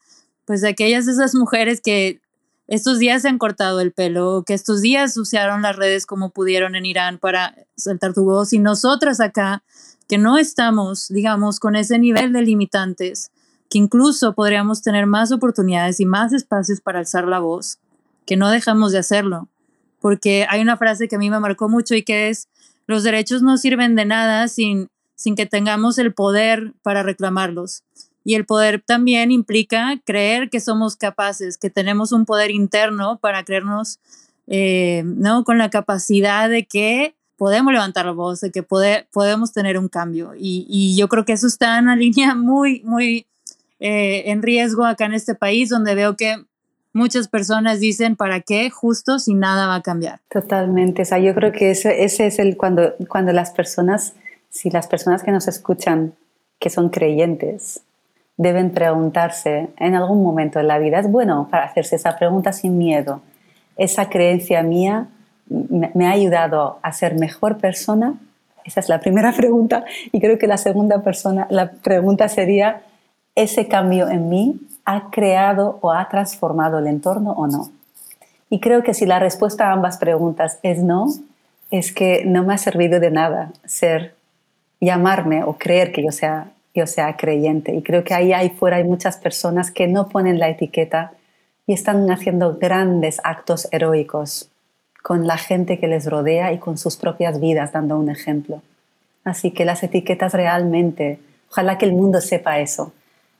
pues 0.44 0.64
aquellas 0.64 1.06
esas 1.06 1.34
mujeres 1.34 1.80
que 1.80 2.20
estos 2.66 2.98
días 2.98 3.22
se 3.22 3.28
han 3.28 3.38
cortado 3.38 3.80
el 3.80 3.92
pelo, 3.92 4.44
que 4.46 4.54
estos 4.54 4.82
días 4.82 5.16
usaron 5.16 5.62
las 5.62 5.76
redes 5.76 6.04
como 6.04 6.30
pudieron 6.30 6.74
en 6.74 6.84
Irán 6.84 7.18
para 7.18 7.54
saltar 7.76 8.12
tu 8.12 8.24
voz 8.24 8.52
y 8.52 8.58
nosotras 8.58 9.20
acá, 9.20 9.62
que 10.06 10.18
no 10.18 10.36
estamos, 10.36 11.08
digamos, 11.08 11.60
con 11.60 11.76
ese 11.76 11.98
nivel 11.98 12.32
de 12.32 12.42
limitantes, 12.42 13.30
que 13.70 13.78
incluso 13.78 14.34
podríamos 14.34 14.82
tener 14.82 15.06
más 15.06 15.32
oportunidades 15.32 16.00
y 16.00 16.06
más 16.06 16.32
espacios 16.32 16.80
para 16.80 16.98
alzar 16.98 17.26
la 17.26 17.38
voz, 17.38 17.78
que 18.26 18.36
no 18.36 18.50
dejamos 18.50 18.92
de 18.92 18.98
hacerlo. 18.98 19.48
Porque 20.00 20.46
hay 20.48 20.60
una 20.60 20.76
frase 20.76 21.08
que 21.08 21.16
a 21.16 21.18
mí 21.18 21.28
me 21.28 21.40
marcó 21.40 21.68
mucho 21.68 21.94
y 21.94 22.02
que 22.02 22.28
es, 22.28 22.48
los 22.88 23.04
derechos 23.04 23.42
no 23.42 23.58
sirven 23.58 23.94
de 23.94 24.06
nada 24.06 24.48
sin, 24.48 24.88
sin 25.14 25.36
que 25.36 25.46
tengamos 25.46 25.98
el 25.98 26.14
poder 26.14 26.72
para 26.82 27.04
reclamarlos. 27.04 27.84
Y 28.24 28.34
el 28.34 28.46
poder 28.46 28.82
también 28.84 29.30
implica 29.30 30.00
creer 30.04 30.50
que 30.50 30.58
somos 30.58 30.96
capaces, 30.96 31.58
que 31.58 31.70
tenemos 31.70 32.12
un 32.12 32.24
poder 32.24 32.50
interno 32.50 33.18
para 33.18 33.44
creernos, 33.44 34.00
eh, 34.46 35.02
¿no? 35.04 35.44
Con 35.44 35.58
la 35.58 35.70
capacidad 35.70 36.48
de 36.48 36.64
que 36.64 37.14
podemos 37.36 37.72
levantar 37.72 38.06
la 38.06 38.12
voz, 38.12 38.40
de 38.40 38.50
que 38.50 38.62
podemos 38.62 39.52
tener 39.52 39.78
un 39.78 39.88
cambio. 39.88 40.32
Y, 40.36 40.96
yo 40.96 41.08
creo 41.08 41.24
que 41.24 41.34
eso 41.34 41.46
está 41.46 41.78
en 41.78 41.84
una 41.84 41.96
línea 42.04 42.34
muy, 42.34 42.82
muy 42.84 43.26
eh, 43.80 44.24
en 44.26 44.42
riesgo 44.42 44.84
acá 44.86 45.04
en 45.04 45.12
este 45.12 45.34
país, 45.34 45.68
donde 45.68 45.94
veo 45.94 46.16
que 46.16 46.42
muchas 46.98 47.28
personas 47.28 47.80
dicen, 47.80 48.16
¿para 48.16 48.40
qué? 48.40 48.68
Justo 48.68 49.18
si 49.18 49.34
nada 49.34 49.66
va 49.66 49.76
a 49.76 49.82
cambiar. 49.82 50.20
Totalmente. 50.28 51.02
O 51.02 51.04
sea, 51.04 51.18
yo 51.18 51.34
creo 51.34 51.52
que 51.52 51.70
ese, 51.70 52.04
ese 52.04 52.26
es 52.26 52.38
el 52.38 52.56
cuando, 52.56 52.94
cuando 53.08 53.32
las 53.32 53.52
personas, 53.52 54.14
si 54.50 54.70
las 54.70 54.86
personas 54.86 55.22
que 55.22 55.30
nos 55.30 55.48
escuchan, 55.48 56.12
que 56.58 56.68
son 56.68 56.90
creyentes, 56.90 57.80
deben 58.36 58.70
preguntarse 58.70 59.68
en 59.78 59.94
algún 59.94 60.22
momento 60.22 60.60
en 60.60 60.68
la 60.68 60.78
vida. 60.78 60.98
Es 61.00 61.10
bueno 61.10 61.48
para 61.50 61.64
hacerse 61.64 61.96
esa 61.96 62.16
pregunta 62.16 62.52
sin 62.52 62.76
miedo. 62.76 63.20
Esa 63.76 64.10
creencia 64.10 64.62
mía 64.62 65.08
me 65.48 66.06
ha 66.06 66.10
ayudado 66.10 66.78
a 66.82 66.92
ser 66.92 67.14
mejor 67.14 67.58
persona. 67.58 68.14
Esa 68.64 68.80
es 68.80 68.88
la 68.88 69.00
primera 69.00 69.32
pregunta. 69.36 69.84
Y 70.12 70.20
creo 70.20 70.38
que 70.38 70.46
la 70.46 70.56
segunda 70.56 71.02
persona, 71.02 71.46
la 71.50 71.70
pregunta 71.70 72.28
sería, 72.28 72.82
¿ese 73.34 73.68
cambio 73.68 74.08
en 74.08 74.28
mí 74.28 74.60
ha 74.88 75.10
creado 75.10 75.78
o 75.82 75.92
ha 75.92 76.08
transformado 76.08 76.78
el 76.78 76.86
entorno 76.86 77.32
o 77.32 77.46
no? 77.46 77.70
Y 78.48 78.58
creo 78.58 78.82
que 78.82 78.94
si 78.94 79.04
la 79.04 79.18
respuesta 79.18 79.68
a 79.68 79.72
ambas 79.72 79.98
preguntas 79.98 80.58
es 80.62 80.82
no, 80.82 81.08
es 81.70 81.92
que 81.92 82.24
no 82.24 82.42
me 82.42 82.54
ha 82.54 82.58
servido 82.58 82.98
de 82.98 83.10
nada 83.10 83.52
ser, 83.66 84.14
llamarme 84.80 85.44
o 85.44 85.58
creer 85.58 85.92
que 85.92 86.02
yo 86.02 86.10
sea, 86.10 86.52
yo 86.74 86.86
sea 86.86 87.16
creyente. 87.18 87.74
Y 87.74 87.82
creo 87.82 88.02
que 88.02 88.14
ahí, 88.14 88.32
ahí 88.32 88.48
fuera 88.48 88.78
hay 88.78 88.84
muchas 88.84 89.18
personas 89.18 89.70
que 89.70 89.88
no 89.88 90.08
ponen 90.08 90.38
la 90.38 90.48
etiqueta 90.48 91.12
y 91.66 91.74
están 91.74 92.10
haciendo 92.10 92.56
grandes 92.56 93.20
actos 93.24 93.68
heroicos 93.70 94.48
con 95.02 95.26
la 95.26 95.36
gente 95.36 95.78
que 95.78 95.86
les 95.86 96.06
rodea 96.06 96.50
y 96.54 96.58
con 96.58 96.78
sus 96.78 96.96
propias 96.96 97.40
vidas, 97.40 97.72
dando 97.72 97.98
un 97.98 98.08
ejemplo. 98.08 98.62
Así 99.22 99.50
que 99.50 99.66
las 99.66 99.82
etiquetas 99.82 100.32
realmente, 100.32 101.18
ojalá 101.50 101.76
que 101.76 101.84
el 101.84 101.92
mundo 101.92 102.22
sepa 102.22 102.60
eso, 102.60 102.92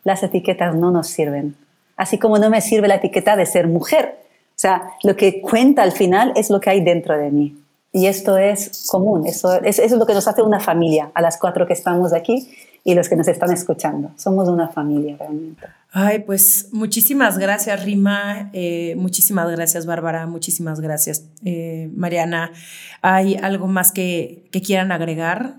las 0.05 0.22
etiquetas 0.22 0.74
no 0.74 0.90
nos 0.90 1.09
sirven. 1.09 1.57
Así 1.96 2.18
como 2.18 2.38
no 2.38 2.51
me 2.51 2.61
sirve 2.61 2.88
la 2.88 2.96
etiqueta 2.96 3.36
de 3.36 3.46
ser 3.46 3.66
mujer, 3.66 4.18
o 4.59 4.61
sea, 4.61 4.90
lo 5.05 5.14
que 5.14 5.40
cuenta 5.40 5.82
al 5.82 5.92
final 5.92 6.32
es 6.34 6.51
lo 6.51 6.59
que 6.59 6.70
hay 6.70 6.82
dentro 6.82 7.16
de 7.16 7.30
mí. 7.30 7.57
Y 7.92 8.07
esto 8.07 8.36
es 8.36 8.86
común, 8.90 9.26
eso, 9.26 9.62
es 9.62 9.92
lo 9.92 10.05
que 10.05 10.14
nos 10.14 10.26
hace 10.26 10.42
una 10.42 10.61
familia, 10.61 11.11
a 11.14 11.22
las 11.22 11.38
cuatro 11.38 11.66
que 11.66 11.72
estamos 11.72 12.12
aquí 12.12 12.49
y 12.84 12.94
los 12.94 13.09
que 13.09 13.16
nos 13.16 13.28
están 13.28 13.53
escuchando. 13.53 14.11
Somos 14.16 14.49
una 14.49 14.68
familia 14.68 15.16
realmente. 15.16 15.64
Ay, 15.92 16.18
pues 16.20 16.68
muchísimas 16.72 17.38
gracias, 17.38 17.84
Rima. 17.84 18.51
Eh, 18.53 18.94
muchísimas 18.96 19.49
gracias, 19.51 19.86
Bárbara. 19.86 20.26
Muchísimas 20.26 20.80
gracias, 20.80 21.24
eh, 21.44 21.88
Mariana. 21.94 22.51
¿Hay 23.01 23.36
algo 23.36 23.68
más 23.68 23.92
que 23.92 24.49
quieran 24.64 24.92
agregar 24.92 25.55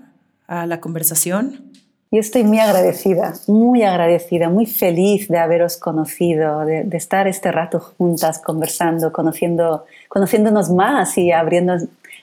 a 0.46 0.66
la 0.66 0.80
conversación? 0.80 1.72
Yo 2.12 2.18
estoy 2.18 2.42
muy 2.42 2.58
agradecida, 2.58 3.34
muy 3.46 3.84
agradecida, 3.84 4.48
muy 4.48 4.66
feliz 4.66 5.28
de 5.28 5.38
haberos 5.38 5.76
conocido, 5.76 6.64
de, 6.64 6.84
estar 6.96 7.28
este 7.28 7.52
rato 7.52 7.78
juntas 7.78 8.40
conversando, 8.40 9.12
conociendo, 9.12 9.84
conociéndonos 10.08 10.70
más 10.70 11.16
y 11.18 11.30
abriendo, 11.30 11.74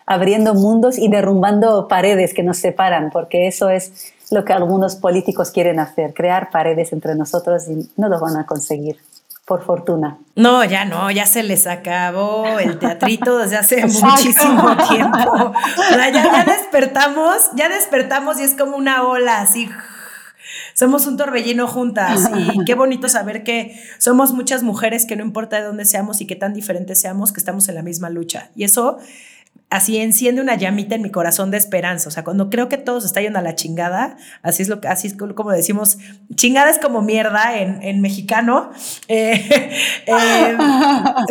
abriendo 0.05 0.55
mundos 0.55 0.97
y 0.97 1.07
derrumbando 1.07 1.88
paredes 1.88 2.33
que 2.33 2.43
nos 2.43 2.57
separan, 2.57 3.11
porque 3.11 3.47
eso 3.47 3.69
es 3.69 4.13
lo 4.29 4.43
que 4.43 4.51
algunos 4.51 4.97
políticos 4.97 5.51
quieren 5.51 5.79
hacer, 5.79 6.13
crear 6.13 6.51
paredes 6.51 6.91
entre 6.91 7.15
nosotros 7.15 7.69
y 7.69 7.89
no 7.95 8.09
lo 8.09 8.19
van 8.19 8.35
a 8.35 8.45
conseguir 8.45 8.97
por 9.48 9.64
fortuna. 9.64 10.20
No, 10.36 10.66
ya 10.66 10.84
no, 10.84 11.10
ya 11.10 11.26
se 11.26 11.41
les 11.41 11.68
acabó 11.68 12.60
el 12.60 12.80
teatrito 12.80 13.38
desde 13.38 13.56
hace 13.56 13.82
muchísimo 13.88 14.76
tiempo. 14.89 15.54
ya, 15.89 16.10
ya 16.12 16.43
despertamos, 16.43 17.52
ya 17.56 17.70
despertamos 17.70 18.41
y 18.41 18.43
es 18.43 18.56
como 18.56 18.76
una 18.76 19.04
ola 19.04 19.39
así. 19.39 19.70
Somos 20.74 21.08
un 21.08 21.16
torbellino 21.16 21.66
juntas 21.66 22.30
y 22.36 22.66
qué 22.66 22.76
bonito 22.76 23.08
saber 23.08 23.43
que 23.43 23.82
somos 24.00 24.34
muchas 24.34 24.64
mujeres 24.64 25.06
que 25.06 25.16
no 25.16 25.24
importa 25.24 25.56
de 25.56 25.64
dónde 25.64 25.86
seamos 25.86 26.20
y 26.20 26.28
qué 26.28 26.36
tan 26.36 26.54
diferentes 26.54 27.00
seamos, 27.00 27.32
que 27.32 27.39
estamos 27.39 27.70
en 27.70 27.76
la 27.76 27.84
misma 27.84 28.10
lucha. 28.10 28.50
Y 28.54 28.66
eso 28.66 28.98
así 29.70 29.97
enciende 29.97 30.41
una 30.41 30.55
llamita 30.55 30.95
en 30.95 31.01
mi 31.01 31.11
corazón 31.11 31.51
de 31.51 31.57
esperanza. 31.57 32.09
O 32.09 32.11
sea, 32.11 32.24
cuando 32.24 32.49
creo 32.49 32.70
que 32.70 32.78
todo 32.78 33.01
se 33.01 33.07
está 33.07 33.22
yendo 33.22 33.39
a 33.39 33.41
la 33.41 33.55
chingada, 33.55 34.18
así 34.41 34.63
es 34.63 34.70
lo 34.70 34.80
que, 34.80 34.88
así 34.88 35.07
es 35.07 35.15
como 35.15 35.51
decimos, 35.51 35.97
chingada 36.36 36.70
es 36.70 36.80
como 36.80 37.01
mierda 37.01 37.57
en, 37.57 38.01
mexicano. 38.01 38.72
Eh, 39.09 39.74
eh, 40.05 40.57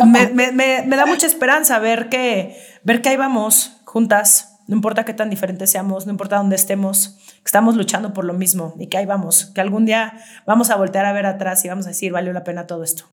me, 0.03 0.95
da 0.95 1.05
mucha 1.05 1.27
esperanza 1.27 1.79
ver 1.79 2.09
que, 2.09 2.57
ver 2.83 3.01
que 3.01 3.09
ahí 3.09 3.17
vamos 3.17 3.77
juntas. 3.85 4.59
No 4.67 4.75
importa 4.75 5.05
qué 5.05 5.13
tan 5.13 5.29
diferentes 5.29 5.71
seamos, 5.71 6.05
no 6.05 6.11
importa 6.11 6.37
dónde 6.37 6.55
estemos, 6.55 7.17
estamos 7.45 7.75
luchando 7.75 8.13
por 8.13 8.25
lo 8.25 8.33
mismo 8.33 8.73
y 8.79 8.87
que 8.87 8.97
ahí 8.97 9.05
vamos, 9.05 9.45
que 9.53 9.61
algún 9.61 9.85
día 9.85 10.19
vamos 10.45 10.69
a 10.69 10.75
voltear 10.75 11.05
a 11.05 11.13
ver 11.13 11.25
atrás 11.25 11.63
y 11.65 11.69
vamos 11.69 11.85
a 11.85 11.89
decir, 11.89 12.11
valió 12.11 12.33
la 12.33 12.43
pena 12.43 12.67
todo 12.67 12.83
esto. 12.83 13.05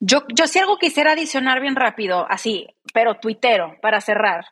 Yo, 0.00 0.24
yo 0.28 0.46
sí 0.46 0.58
algo 0.58 0.78
quisiera 0.78 1.12
adicionar 1.12 1.60
bien 1.60 1.76
rápido, 1.76 2.26
así, 2.28 2.68
pero 2.92 3.14
tuitero, 3.16 3.76
para 3.80 4.00
cerrar. 4.00 4.46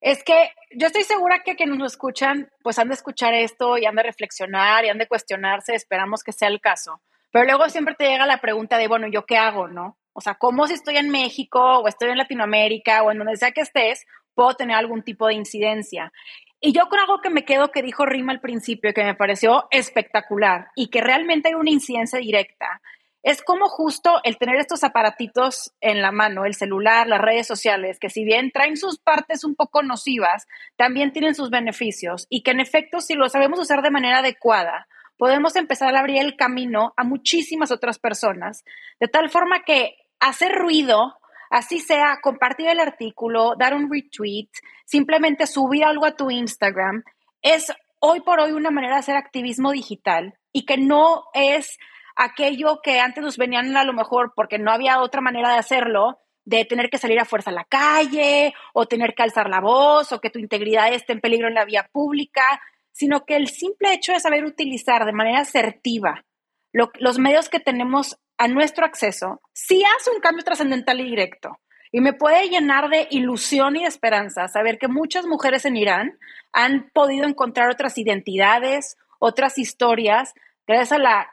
Es 0.00 0.22
que 0.22 0.52
yo 0.72 0.86
estoy 0.86 1.04
segura 1.04 1.42
que 1.44 1.56
quienes 1.56 1.78
nos 1.78 1.92
escuchan, 1.92 2.50
pues 2.62 2.78
han 2.78 2.88
de 2.88 2.94
escuchar 2.94 3.32
esto 3.32 3.78
y 3.78 3.86
han 3.86 3.96
de 3.96 4.02
reflexionar 4.02 4.84
y 4.84 4.90
han 4.90 4.98
de 4.98 5.08
cuestionarse, 5.08 5.74
esperamos 5.74 6.22
que 6.22 6.32
sea 6.32 6.48
el 6.48 6.60
caso. 6.60 7.00
Pero 7.30 7.46
luego 7.46 7.68
siempre 7.68 7.94
te 7.94 8.06
llega 8.06 8.26
la 8.26 8.38
pregunta 8.38 8.78
de, 8.78 8.86
bueno, 8.86 9.08
¿yo 9.08 9.24
qué 9.24 9.36
hago, 9.36 9.66
no? 9.66 9.96
O 10.12 10.20
sea, 10.20 10.34
¿cómo 10.34 10.66
si 10.66 10.74
estoy 10.74 10.98
en 10.98 11.10
México 11.10 11.58
o 11.60 11.88
estoy 11.88 12.10
en 12.10 12.18
Latinoamérica 12.18 13.02
o 13.02 13.10
en 13.10 13.18
donde 13.18 13.36
sea 13.36 13.50
que 13.50 13.62
estés, 13.62 14.06
puedo 14.34 14.54
tener 14.54 14.76
algún 14.76 15.02
tipo 15.02 15.26
de 15.26 15.34
incidencia? 15.34 16.12
Y 16.60 16.72
yo 16.72 16.88
con 16.88 17.00
algo 17.00 17.20
que 17.20 17.30
me 17.30 17.44
quedo 17.44 17.72
que 17.72 17.82
dijo 17.82 18.06
Rima 18.06 18.32
al 18.32 18.40
principio 18.40 18.94
que 18.94 19.04
me 19.04 19.14
pareció 19.14 19.66
espectacular 19.70 20.68
y 20.76 20.88
que 20.88 21.00
realmente 21.00 21.48
hay 21.48 21.54
una 21.54 21.70
incidencia 21.70 22.20
directa, 22.20 22.80
es 23.24 23.42
como 23.42 23.68
justo 23.68 24.20
el 24.22 24.36
tener 24.36 24.56
estos 24.56 24.84
aparatitos 24.84 25.72
en 25.80 26.02
la 26.02 26.12
mano, 26.12 26.44
el 26.44 26.54
celular, 26.54 27.06
las 27.06 27.22
redes 27.22 27.46
sociales, 27.46 27.98
que 27.98 28.10
si 28.10 28.22
bien 28.22 28.50
traen 28.52 28.76
sus 28.76 28.98
partes 28.98 29.44
un 29.44 29.54
poco 29.54 29.82
nocivas, 29.82 30.46
también 30.76 31.10
tienen 31.10 31.34
sus 31.34 31.48
beneficios 31.48 32.26
y 32.28 32.42
que 32.42 32.50
en 32.50 32.60
efecto, 32.60 33.00
si 33.00 33.14
lo 33.14 33.30
sabemos 33.30 33.58
usar 33.58 33.80
de 33.80 33.90
manera 33.90 34.18
adecuada, 34.18 34.86
podemos 35.16 35.56
empezar 35.56 35.96
a 35.96 36.00
abrir 36.00 36.20
el 36.20 36.36
camino 36.36 36.92
a 36.98 37.04
muchísimas 37.04 37.70
otras 37.70 37.98
personas, 37.98 38.62
de 39.00 39.08
tal 39.08 39.30
forma 39.30 39.62
que 39.64 39.96
hacer 40.20 40.52
ruido, 40.52 41.16
así 41.48 41.80
sea 41.80 42.18
compartir 42.22 42.68
el 42.68 42.78
artículo, 42.78 43.54
dar 43.58 43.72
un 43.72 43.90
retweet, 43.90 44.50
simplemente 44.84 45.46
subir 45.46 45.84
algo 45.84 46.04
a 46.04 46.14
tu 46.14 46.30
Instagram, 46.30 47.02
es 47.40 47.72
hoy 48.00 48.20
por 48.20 48.38
hoy 48.38 48.52
una 48.52 48.70
manera 48.70 48.96
de 48.96 49.00
hacer 49.00 49.16
activismo 49.16 49.72
digital 49.72 50.34
y 50.52 50.66
que 50.66 50.76
no 50.76 51.24
es 51.32 51.78
aquello 52.16 52.80
que 52.82 53.00
antes 53.00 53.22
nos 53.22 53.36
venían 53.36 53.76
a 53.76 53.84
lo 53.84 53.92
mejor 53.92 54.32
porque 54.34 54.58
no 54.58 54.72
había 54.72 55.00
otra 55.00 55.20
manera 55.20 55.52
de 55.52 55.58
hacerlo, 55.58 56.18
de 56.44 56.64
tener 56.64 56.90
que 56.90 56.98
salir 56.98 57.18
a 57.18 57.24
fuerza 57.24 57.50
a 57.50 57.54
la 57.54 57.64
calle 57.64 58.54
o 58.72 58.86
tener 58.86 59.14
que 59.14 59.22
alzar 59.22 59.48
la 59.48 59.60
voz 59.60 60.12
o 60.12 60.20
que 60.20 60.30
tu 60.30 60.38
integridad 60.38 60.92
esté 60.92 61.14
en 61.14 61.20
peligro 61.20 61.48
en 61.48 61.54
la 61.54 61.64
vía 61.64 61.88
pública, 61.90 62.60
sino 62.92 63.24
que 63.24 63.36
el 63.36 63.48
simple 63.48 63.92
hecho 63.92 64.12
de 64.12 64.20
saber 64.20 64.44
utilizar 64.44 65.04
de 65.04 65.12
manera 65.12 65.40
asertiva 65.40 66.24
los 66.72 67.18
medios 67.18 67.48
que 67.48 67.60
tenemos 67.60 68.18
a 68.36 68.48
nuestro 68.48 68.84
acceso, 68.84 69.40
sí 69.52 69.82
hace 69.96 70.10
un 70.10 70.20
cambio 70.20 70.44
trascendental 70.44 71.00
y 71.00 71.04
directo. 71.04 71.58
Y 71.92 72.00
me 72.00 72.12
puede 72.12 72.48
llenar 72.48 72.88
de 72.88 73.06
ilusión 73.10 73.76
y 73.76 73.82
de 73.82 73.88
esperanza 73.88 74.48
saber 74.48 74.78
que 74.78 74.88
muchas 74.88 75.26
mujeres 75.26 75.64
en 75.64 75.76
Irán 75.76 76.18
han 76.52 76.90
podido 76.92 77.26
encontrar 77.26 77.70
otras 77.70 77.96
identidades, 77.96 78.96
otras 79.20 79.58
historias, 79.58 80.34
gracias 80.66 80.90
a 80.90 80.98
la 80.98 81.30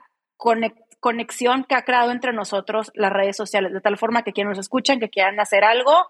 conexión 1.00 1.66
que 1.68 1.76
ha 1.76 1.84
creado 1.84 2.12
entre 2.12 2.34
nosotros 2.34 2.92
las 2.96 3.12
redes 3.12 3.38
sociales, 3.38 3.74
de 3.74 3.82
tal 3.82 3.98
forma 3.98 4.24
que 4.24 4.34
quienes 4.34 4.58
nos 4.58 4.66
escuchan, 4.66 5.00
que 5.00 5.10
quieran 5.10 5.40
hacer 5.40 5.64
algo, 5.64 6.08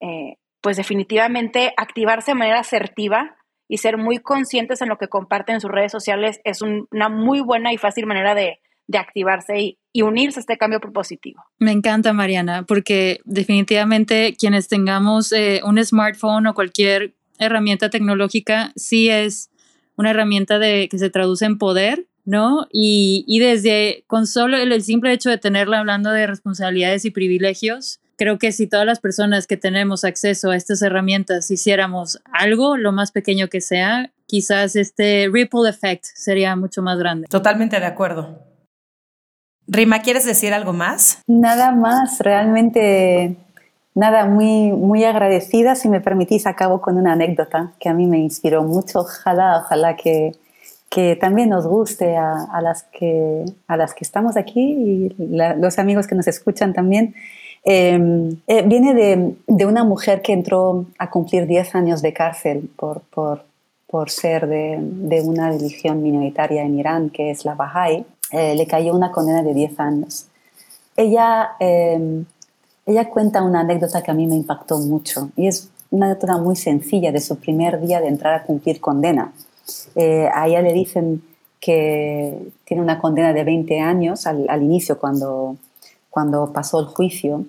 eh, 0.00 0.36
pues 0.60 0.76
definitivamente 0.76 1.72
activarse 1.76 2.32
de 2.32 2.36
manera 2.36 2.60
asertiva 2.60 3.36
y 3.68 3.78
ser 3.78 3.98
muy 3.98 4.18
conscientes 4.18 4.82
en 4.82 4.88
lo 4.88 4.98
que 4.98 5.08
comparten 5.08 5.56
en 5.56 5.60
sus 5.60 5.70
redes 5.70 5.92
sociales 5.92 6.40
es 6.44 6.62
una 6.62 7.08
muy 7.08 7.40
buena 7.40 7.72
y 7.72 7.78
fácil 7.78 8.06
manera 8.06 8.34
de, 8.34 8.58
activarse 8.94 9.78
y, 9.92 10.02
unirse 10.02 10.38
a 10.38 10.42
este 10.42 10.58
cambio 10.58 10.78
propositivo. 10.78 11.42
Me 11.58 11.72
encanta, 11.72 12.12
Mariana, 12.12 12.64
porque 12.64 13.20
definitivamente 13.24 14.34
quienes 14.38 14.68
tengamos 14.68 15.32
eh, 15.32 15.62
un 15.64 15.82
smartphone 15.82 16.46
o 16.46 16.54
cualquier 16.54 17.14
herramienta 17.38 17.88
tecnológica, 17.88 18.72
sí 18.76 19.08
es 19.08 19.50
una 19.96 20.10
herramienta 20.10 20.58
de, 20.58 20.88
que 20.90 20.98
se 20.98 21.08
traduce 21.08 21.46
en 21.46 21.56
poder 21.56 22.06
¿no? 22.24 22.66
Y, 22.70 23.24
y, 23.26 23.40
desde 23.40 24.04
con 24.06 24.26
solo 24.26 24.56
el, 24.56 24.82
simple 24.82 25.12
hecho 25.12 25.30
de 25.30 25.38
tenerla 25.38 25.80
hablando 25.80 26.10
de 26.10 26.26
responsabilidades 26.26 27.04
y 27.04 27.10
privilegios, 27.10 28.00
creo 28.16 28.38
que 28.38 28.52
si 28.52 28.66
todas 28.66 28.86
las 28.86 29.00
personas 29.00 29.46
que 29.46 29.56
tenemos 29.56 30.04
acceso 30.04 30.50
a 30.50 30.56
estas 30.56 30.82
herramientas 30.82 31.50
hiciéramos 31.50 32.20
algo, 32.32 32.76
lo 32.76 32.92
más 32.92 33.10
pequeño 33.10 33.48
que 33.48 33.60
sea, 33.60 34.12
quizás 34.26 34.76
este 34.76 35.28
ripple 35.32 35.68
effect 35.68 36.04
sería 36.14 36.54
mucho 36.56 36.82
más 36.82 36.98
grande. 36.98 37.26
Totalmente 37.28 37.80
de 37.80 37.86
acuerdo. 37.86 38.38
Rima, 39.66 40.02
¿quieres 40.02 40.24
decir 40.24 40.52
algo 40.54 40.72
más? 40.72 41.22
Nada 41.26 41.72
más, 41.72 42.18
realmente 42.20 43.36
nada, 43.94 44.26
muy, 44.26 44.72
muy 44.72 45.04
agradecida. 45.04 45.74
Si 45.74 45.88
me 45.88 46.00
permitís, 46.00 46.46
acabo 46.46 46.80
con 46.80 46.96
una 46.96 47.12
anécdota 47.12 47.72
que 47.78 47.88
a 47.88 47.94
mí 47.94 48.06
me 48.06 48.18
inspiró 48.18 48.62
mucho. 48.62 49.00
Ojalá, 49.00 49.58
ojalá 49.58 49.96
que, 49.96 50.32
que 50.92 51.16
también 51.16 51.48
nos 51.48 51.66
guste 51.66 52.18
a, 52.18 52.60
las, 52.62 52.82
que, 52.82 53.46
a 53.66 53.78
las 53.78 53.94
que 53.94 54.04
estamos 54.04 54.36
aquí 54.36 54.60
y 54.60 55.14
los 55.18 55.78
amigos 55.78 56.06
que 56.06 56.14
nos 56.14 56.28
escuchan 56.28 56.74
también. 56.74 57.14
Em, 57.64 58.36
eh, 58.46 58.60
viene 58.60 58.92
de, 58.92 59.34
de, 59.46 59.66
una 59.66 59.84
mujer 59.84 60.20
que 60.20 60.34
entró 60.34 60.84
a 60.98 61.08
cumplir 61.08 61.46
10 61.46 61.76
años 61.76 62.02
de 62.02 62.12
cárcel 62.12 62.68
por, 62.76 63.00
por, 63.00 63.42
por 63.86 64.10
ser 64.10 64.46
de, 64.46 64.76
de, 64.80 65.22
una 65.22 65.50
religión 65.50 66.02
minoritaria 66.02 66.62
en 66.62 66.78
Irán, 66.78 67.08
que 67.08 67.30
es 67.30 67.46
la 67.46 67.56
Bahá'í. 67.56 68.04
eh, 68.30 68.54
le 68.54 68.66
cayó 68.66 68.94
una 68.94 69.12
condena 69.12 69.42
de 69.42 69.54
10 69.54 69.80
años. 69.80 70.26
Ella, 70.94 71.52
em, 71.58 72.26
ella 72.84 73.08
cuenta 73.08 73.42
una 73.42 73.60
anécdota 73.60 74.02
que 74.02 74.10
a 74.10 74.14
mí 74.14 74.26
me 74.26 74.34
impactó 74.34 74.76
mucho 74.78 75.30
y 75.36 75.46
es 75.46 75.70
una 75.90 76.04
anécdota 76.06 76.36
muy 76.36 76.56
sencilla 76.56 77.12
de 77.12 77.20
su 77.20 77.36
primer 77.36 77.80
día 77.80 77.98
de 78.02 78.08
entrar 78.08 78.34
a 78.34 78.42
cumplir 78.42 78.78
condena. 78.78 79.32
Eh, 79.94 80.28
a 80.32 80.46
ella 80.48 80.62
le 80.62 80.72
dicen 80.72 81.22
que 81.60 82.52
tiene 82.64 82.82
una 82.82 82.98
condena 82.98 83.32
de 83.32 83.44
20 83.44 83.80
años 83.80 84.26
al, 84.26 84.46
al 84.48 84.62
inicio 84.62 84.98
cuando, 84.98 85.56
cuando 86.10 86.52
pasó 86.52 86.80
el 86.80 86.86
juicio. 86.86 87.44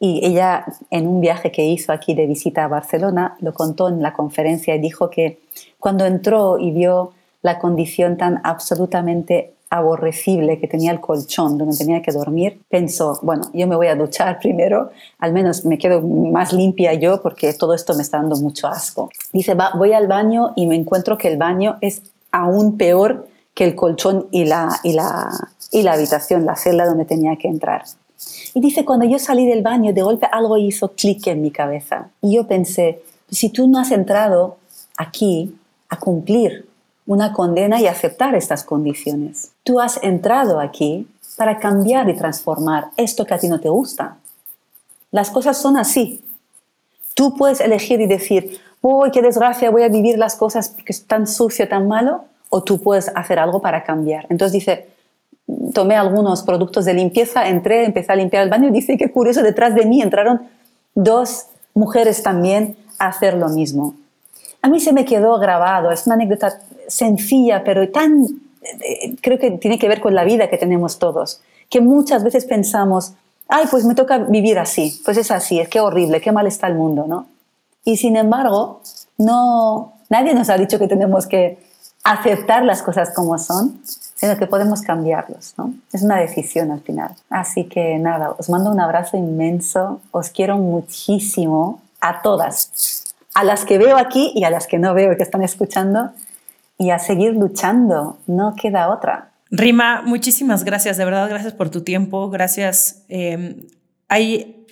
Y 0.00 0.26
ella, 0.26 0.66
en 0.90 1.06
un 1.06 1.20
viaje 1.20 1.52
que 1.52 1.64
hizo 1.64 1.92
aquí 1.92 2.14
de 2.14 2.26
visita 2.26 2.64
a 2.64 2.68
Barcelona, 2.68 3.36
lo 3.40 3.54
contó 3.54 3.88
en 3.88 4.02
la 4.02 4.12
conferencia 4.12 4.74
y 4.74 4.80
dijo 4.80 5.10
que 5.10 5.38
cuando 5.78 6.04
entró 6.06 6.58
y 6.58 6.72
vio 6.72 7.12
la 7.42 7.58
condición 7.58 8.16
tan 8.16 8.40
absolutamente 8.44 9.54
aborrecible 9.72 10.58
que 10.58 10.68
tenía 10.68 10.92
el 10.92 11.00
colchón 11.00 11.56
donde 11.56 11.74
tenía 11.74 12.02
que 12.02 12.12
dormir, 12.12 12.60
pensó, 12.68 13.18
bueno, 13.22 13.44
yo 13.54 13.66
me 13.66 13.74
voy 13.74 13.86
a 13.86 13.96
duchar 13.96 14.38
primero, 14.38 14.90
al 15.18 15.32
menos 15.32 15.64
me 15.64 15.78
quedo 15.78 16.02
más 16.02 16.52
limpia 16.52 16.92
yo 16.92 17.22
porque 17.22 17.54
todo 17.54 17.72
esto 17.72 17.94
me 17.94 18.02
está 18.02 18.18
dando 18.18 18.36
mucho 18.36 18.68
asco. 18.68 19.08
Dice, 19.32 19.54
Va, 19.54 19.70
voy 19.74 19.94
al 19.94 20.08
baño 20.08 20.52
y 20.56 20.66
me 20.66 20.76
encuentro 20.76 21.16
que 21.16 21.28
el 21.28 21.38
baño 21.38 21.78
es 21.80 22.02
aún 22.30 22.76
peor 22.76 23.26
que 23.54 23.64
el 23.64 23.74
colchón 23.74 24.28
y 24.30 24.44
la, 24.44 24.78
y 24.82 24.92
la, 24.92 25.30
y 25.70 25.82
la 25.82 25.94
habitación, 25.94 26.44
la 26.44 26.56
celda 26.56 26.84
donde 26.84 27.06
tenía 27.06 27.36
que 27.36 27.48
entrar. 27.48 27.84
Y 28.52 28.60
dice, 28.60 28.84
cuando 28.84 29.06
yo 29.06 29.18
salí 29.18 29.46
del 29.46 29.62
baño, 29.62 29.94
de 29.94 30.02
golpe 30.02 30.28
algo 30.30 30.58
hizo 30.58 30.92
clic 30.92 31.26
en 31.28 31.40
mi 31.40 31.50
cabeza. 31.50 32.10
Y 32.20 32.34
yo 32.34 32.46
pensé, 32.46 33.02
si 33.30 33.48
tú 33.48 33.68
no 33.68 33.78
has 33.78 33.90
entrado 33.90 34.58
aquí 34.98 35.56
a 35.88 35.98
cumplir 35.98 36.66
una 37.06 37.32
condena 37.32 37.80
y 37.80 37.86
aceptar 37.86 38.34
estas 38.34 38.64
condiciones, 38.64 39.52
tú 39.64 39.80
has 39.80 40.02
entrado 40.02 40.60
aquí 40.60 41.08
para 41.36 41.58
cambiar 41.58 42.08
y 42.08 42.14
transformar 42.14 42.88
esto 42.96 43.24
que 43.24 43.34
a 43.34 43.38
ti 43.38 43.48
no 43.48 43.60
te 43.60 43.68
gusta. 43.68 44.18
Las 45.10 45.30
cosas 45.30 45.58
son 45.58 45.76
así. 45.76 46.24
Tú 47.14 47.36
puedes 47.36 47.60
elegir 47.60 48.00
y 48.00 48.06
decir, 48.06 48.60
uy, 48.80 49.10
qué 49.10 49.22
desgracia, 49.22 49.70
voy 49.70 49.82
a 49.82 49.88
vivir 49.88 50.18
las 50.18 50.36
cosas 50.36 50.68
porque 50.68 50.92
es 50.92 51.06
tan 51.06 51.26
sucio, 51.26 51.68
tan 51.68 51.88
malo, 51.88 52.24
o 52.48 52.62
tú 52.62 52.80
puedes 52.80 53.10
hacer 53.14 53.38
algo 53.38 53.60
para 53.60 53.82
cambiar. 53.82 54.26
Entonces 54.28 54.52
dice, 54.52 54.88
tomé 55.74 55.96
algunos 55.96 56.42
productos 56.42 56.84
de 56.84 56.94
limpieza, 56.94 57.48
entré, 57.48 57.84
empecé 57.84 58.12
a 58.12 58.16
limpiar 58.16 58.42
el 58.42 58.50
baño 58.50 58.68
y 58.68 58.72
dice 58.72 58.96
que 58.96 59.10
curioso, 59.10 59.42
detrás 59.42 59.74
de 59.74 59.86
mí 59.86 60.02
entraron 60.02 60.42
dos 60.94 61.46
mujeres 61.74 62.22
también 62.22 62.76
a 62.98 63.08
hacer 63.08 63.34
lo 63.34 63.48
mismo. 63.48 63.94
A 64.60 64.68
mí 64.68 64.80
se 64.80 64.92
me 64.92 65.04
quedó 65.04 65.38
grabado, 65.38 65.90
es 65.90 66.06
una 66.06 66.14
anécdota 66.14 66.60
sencilla, 66.92 67.64
pero 67.64 67.88
tan, 67.90 68.26
eh, 68.62 69.16
creo 69.20 69.38
que 69.38 69.52
tiene 69.52 69.78
que 69.78 69.88
ver 69.88 70.00
con 70.00 70.14
la 70.14 70.24
vida 70.24 70.48
que 70.48 70.58
tenemos 70.58 70.98
todos, 70.98 71.40
que 71.70 71.80
muchas 71.80 72.22
veces 72.22 72.44
pensamos, 72.44 73.14
ay, 73.48 73.66
pues 73.70 73.84
me 73.84 73.94
toca 73.94 74.18
vivir 74.18 74.58
así, 74.58 75.00
pues 75.04 75.16
es 75.16 75.30
así, 75.30 75.58
es 75.58 75.68
que 75.68 75.80
horrible, 75.80 76.20
qué 76.20 76.32
mal 76.32 76.46
está 76.46 76.66
el 76.66 76.74
mundo, 76.74 77.06
¿no? 77.06 77.26
Y 77.84 77.96
sin 77.96 78.16
embargo, 78.16 78.82
no, 79.18 79.94
nadie 80.10 80.34
nos 80.34 80.50
ha 80.50 80.56
dicho 80.56 80.78
que 80.78 80.86
tenemos 80.86 81.26
que 81.26 81.58
aceptar 82.04 82.64
las 82.64 82.82
cosas 82.82 83.12
como 83.14 83.38
son, 83.38 83.80
sino 83.84 84.36
que 84.36 84.46
podemos 84.46 84.82
cambiarlos, 84.82 85.54
¿no? 85.56 85.74
Es 85.92 86.02
una 86.02 86.18
decisión 86.18 86.70
al 86.70 86.80
final. 86.80 87.16
Así 87.30 87.64
que 87.64 87.98
nada, 87.98 88.34
os 88.38 88.48
mando 88.50 88.70
un 88.70 88.80
abrazo 88.80 89.16
inmenso, 89.16 90.00
os 90.10 90.30
quiero 90.30 90.58
muchísimo 90.58 91.80
a 92.00 92.22
todas, 92.22 93.14
a 93.34 93.44
las 93.44 93.64
que 93.64 93.78
veo 93.78 93.96
aquí 93.96 94.32
y 94.34 94.44
a 94.44 94.50
las 94.50 94.66
que 94.66 94.78
no 94.78 94.94
veo 94.94 95.12
y 95.12 95.16
que 95.16 95.22
están 95.22 95.42
escuchando, 95.42 96.10
y 96.78 96.90
a 96.90 96.98
seguir 96.98 97.34
luchando, 97.34 98.18
no 98.26 98.54
queda 98.54 98.88
otra. 98.88 99.32
Rima, 99.50 100.02
muchísimas 100.02 100.64
gracias, 100.64 100.96
de 100.96 101.04
verdad, 101.04 101.28
gracias 101.28 101.52
por 101.52 101.70
tu 101.70 101.82
tiempo, 101.82 102.30
gracias. 102.30 103.04
Eh, 103.08 103.66
hay, 104.08 104.66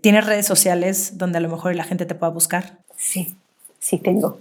¿Tienes 0.00 0.26
redes 0.26 0.46
sociales 0.46 1.16
donde 1.18 1.38
a 1.38 1.40
lo 1.40 1.48
mejor 1.48 1.74
la 1.74 1.84
gente 1.84 2.06
te 2.06 2.14
pueda 2.14 2.32
buscar? 2.32 2.78
Sí, 2.96 3.36
Sí 3.86 3.98
tengo. 3.98 4.36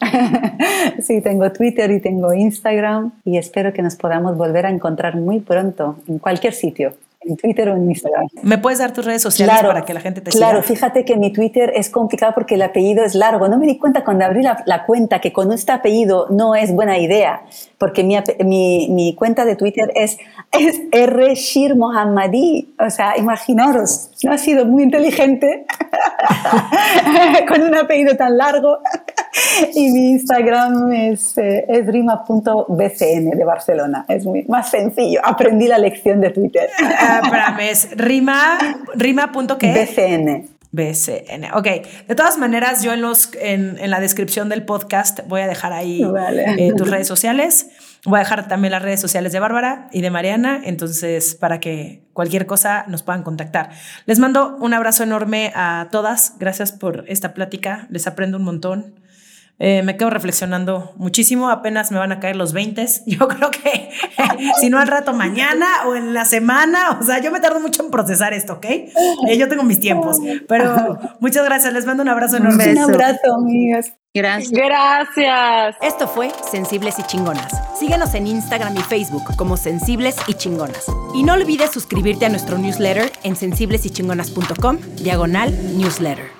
sí 1.01 1.21
tengo 1.21 1.51
Twitter 1.51 1.91
y 1.91 2.01
tengo 2.01 2.33
Instagram 2.33 3.11
y 3.23 3.37
espero 3.37 3.73
que 3.73 3.83
nos 3.83 3.95
podamos 3.95 4.35
volver 4.37 4.65
a 4.65 4.71
encontrar 4.71 5.17
muy 5.17 5.39
pronto 5.39 5.99
en 6.07 6.17
cualquier 6.17 6.53
sitio 6.53 6.95
en 7.25 7.37
Twitter 7.37 7.69
o 7.69 7.75
en 7.75 7.89
Instagram. 7.89 8.27
¿Me 8.41 8.57
puedes 8.57 8.79
dar 8.79 8.91
tus 8.91 9.05
redes 9.05 9.21
sociales 9.21 9.55
para 9.61 9.83
que 9.83 9.93
la 9.93 10.01
gente 10.01 10.21
te 10.21 10.31
siga? 10.31 10.47
Claro, 10.47 10.63
fíjate 10.63 11.05
que 11.05 11.15
mi 11.17 11.31
Twitter 11.31 11.71
es 11.75 11.89
complicado 11.89 12.33
porque 12.33 12.55
el 12.55 12.61
apellido 12.61 13.03
es 13.03 13.15
largo. 13.15 13.47
No 13.47 13.57
me 13.57 13.65
di 13.65 13.77
cuenta 13.77 14.03
cuando 14.03 14.25
abrí 14.25 14.41
la, 14.41 14.63
la 14.65 14.85
cuenta 14.85 15.19
que 15.19 15.33
con 15.33 15.51
este 15.51 15.71
apellido 15.71 16.27
no 16.29 16.55
es 16.55 16.73
buena 16.73 16.97
idea, 16.97 17.43
porque 17.77 18.03
mi, 18.03 18.17
mi, 18.43 18.89
mi 18.89 19.15
cuenta 19.15 19.45
de 19.45 19.55
Twitter 19.55 19.91
es, 19.95 20.17
es 20.51 20.81
R. 20.91 21.35
Shir 21.35 21.75
Mohammadi. 21.75 22.73
O 22.79 22.89
sea, 22.89 23.17
imaginaros, 23.17 24.11
no 24.23 24.31
ha 24.31 24.37
sido 24.37 24.65
muy 24.65 24.83
inteligente 24.83 25.65
con 27.47 27.61
un 27.61 27.75
apellido 27.75 28.15
tan 28.15 28.37
largo. 28.37 28.79
y 29.75 29.91
mi 29.91 30.11
Instagram 30.11 30.91
es, 30.91 31.37
eh, 31.37 31.65
es 31.67 31.85
rima.bcn 31.87 33.29
de 33.31 33.45
Barcelona. 33.45 34.05
Es 34.07 34.25
muy, 34.25 34.45
más 34.47 34.69
sencillo. 34.69 35.19
Aprendí 35.23 35.67
la 35.67 35.77
lección 35.77 36.21
de 36.21 36.29
Twitter. 36.31 36.69
Ah, 36.97 37.21
espérame, 37.23 37.69
es 37.69 37.97
rima, 37.97 38.57
rima.qué? 38.95 39.71
BCN. 39.73 40.49
BCN. 40.71 41.53
Ok, 41.53 41.67
de 42.07 42.15
todas 42.15 42.37
maneras, 42.37 42.83
yo 42.83 42.93
en, 42.93 43.01
los, 43.01 43.31
en, 43.39 43.77
en 43.79 43.89
la 43.89 43.99
descripción 43.99 44.49
del 44.49 44.63
podcast 44.63 45.21
voy 45.27 45.41
a 45.41 45.47
dejar 45.47 45.71
ahí 45.73 46.01
eh, 46.57 46.73
tus 46.75 46.89
redes 46.89 47.07
sociales. 47.07 47.69
Voy 48.05 48.17
a 48.17 48.19
dejar 48.19 48.47
también 48.47 48.71
las 48.71 48.81
redes 48.81 49.01
sociales 49.01 49.31
de 49.31 49.39
Bárbara 49.39 49.89
y 49.91 50.01
de 50.01 50.11
Mariana, 50.11 50.61
entonces 50.63 51.35
para 51.35 51.59
que 51.59 52.03
cualquier 52.13 52.45
cosa 52.45 52.85
nos 52.87 53.03
puedan 53.03 53.23
contactar. 53.23 53.71
Les 54.05 54.19
mando 54.19 54.57
un 54.59 54.73
abrazo 54.73 55.03
enorme 55.03 55.51
a 55.55 55.87
todas. 55.91 56.33
Gracias 56.39 56.71
por 56.71 57.05
esta 57.07 57.33
plática. 57.33 57.87
Les 57.89 58.05
aprendo 58.05 58.37
un 58.37 58.43
montón. 58.43 59.04
Eh, 59.57 59.83
me 59.83 59.95
quedo 59.95 60.09
reflexionando 60.09 60.93
muchísimo, 60.97 61.49
apenas 61.49 61.89
me 61.91 61.97
van 61.97 62.11
a 62.11 62.19
caer 62.19 62.35
los 62.35 62.51
20. 62.51 62.85
Yo 63.05 63.27
creo 63.27 63.51
que 63.51 63.89
si 64.59 64.69
no 64.69 64.79
al 64.79 64.87
rato 64.87 65.13
mañana 65.13 65.65
o 65.87 65.95
en 65.95 66.13
la 66.13 66.25
semana, 66.25 66.97
o 66.99 67.03
sea, 67.03 67.19
yo 67.19 67.31
me 67.31 67.39
tardo 67.39 67.59
mucho 67.59 67.83
en 67.83 67.91
procesar 67.91 68.33
esto, 68.33 68.53
¿ok? 68.53 68.65
Eh, 68.65 69.37
yo 69.37 69.47
tengo 69.47 69.63
mis 69.63 69.79
tiempos, 69.79 70.17
pero 70.47 70.99
muchas 71.19 71.45
gracias, 71.45 71.73
les 71.73 71.85
mando 71.85 72.03
un 72.03 72.09
abrazo 72.09 72.37
enorme. 72.37 72.71
Un 72.71 72.77
abrazo, 72.77 73.33
amigas. 73.37 73.93
Gracias. 74.13 74.51
Gracias. 74.51 75.75
Esto 75.81 76.07
fue 76.07 76.31
Sensibles 76.49 76.97
y 76.99 77.03
Chingonas. 77.03 77.51
Síguenos 77.77 78.13
en 78.13 78.27
Instagram 78.27 78.75
y 78.77 78.81
Facebook 78.81 79.35
como 79.35 79.57
Sensibles 79.57 80.15
y 80.27 80.35
Chingonas. 80.35 80.85
Y 81.13 81.23
no 81.23 81.33
olvides 81.33 81.71
suscribirte 81.71 82.25
a 82.25 82.29
nuestro 82.29 82.57
newsletter 82.57 83.11
en 83.23 83.35
sensiblesychingonas.com, 83.35 84.77
diagonal 85.01 85.77
newsletter. 85.77 86.34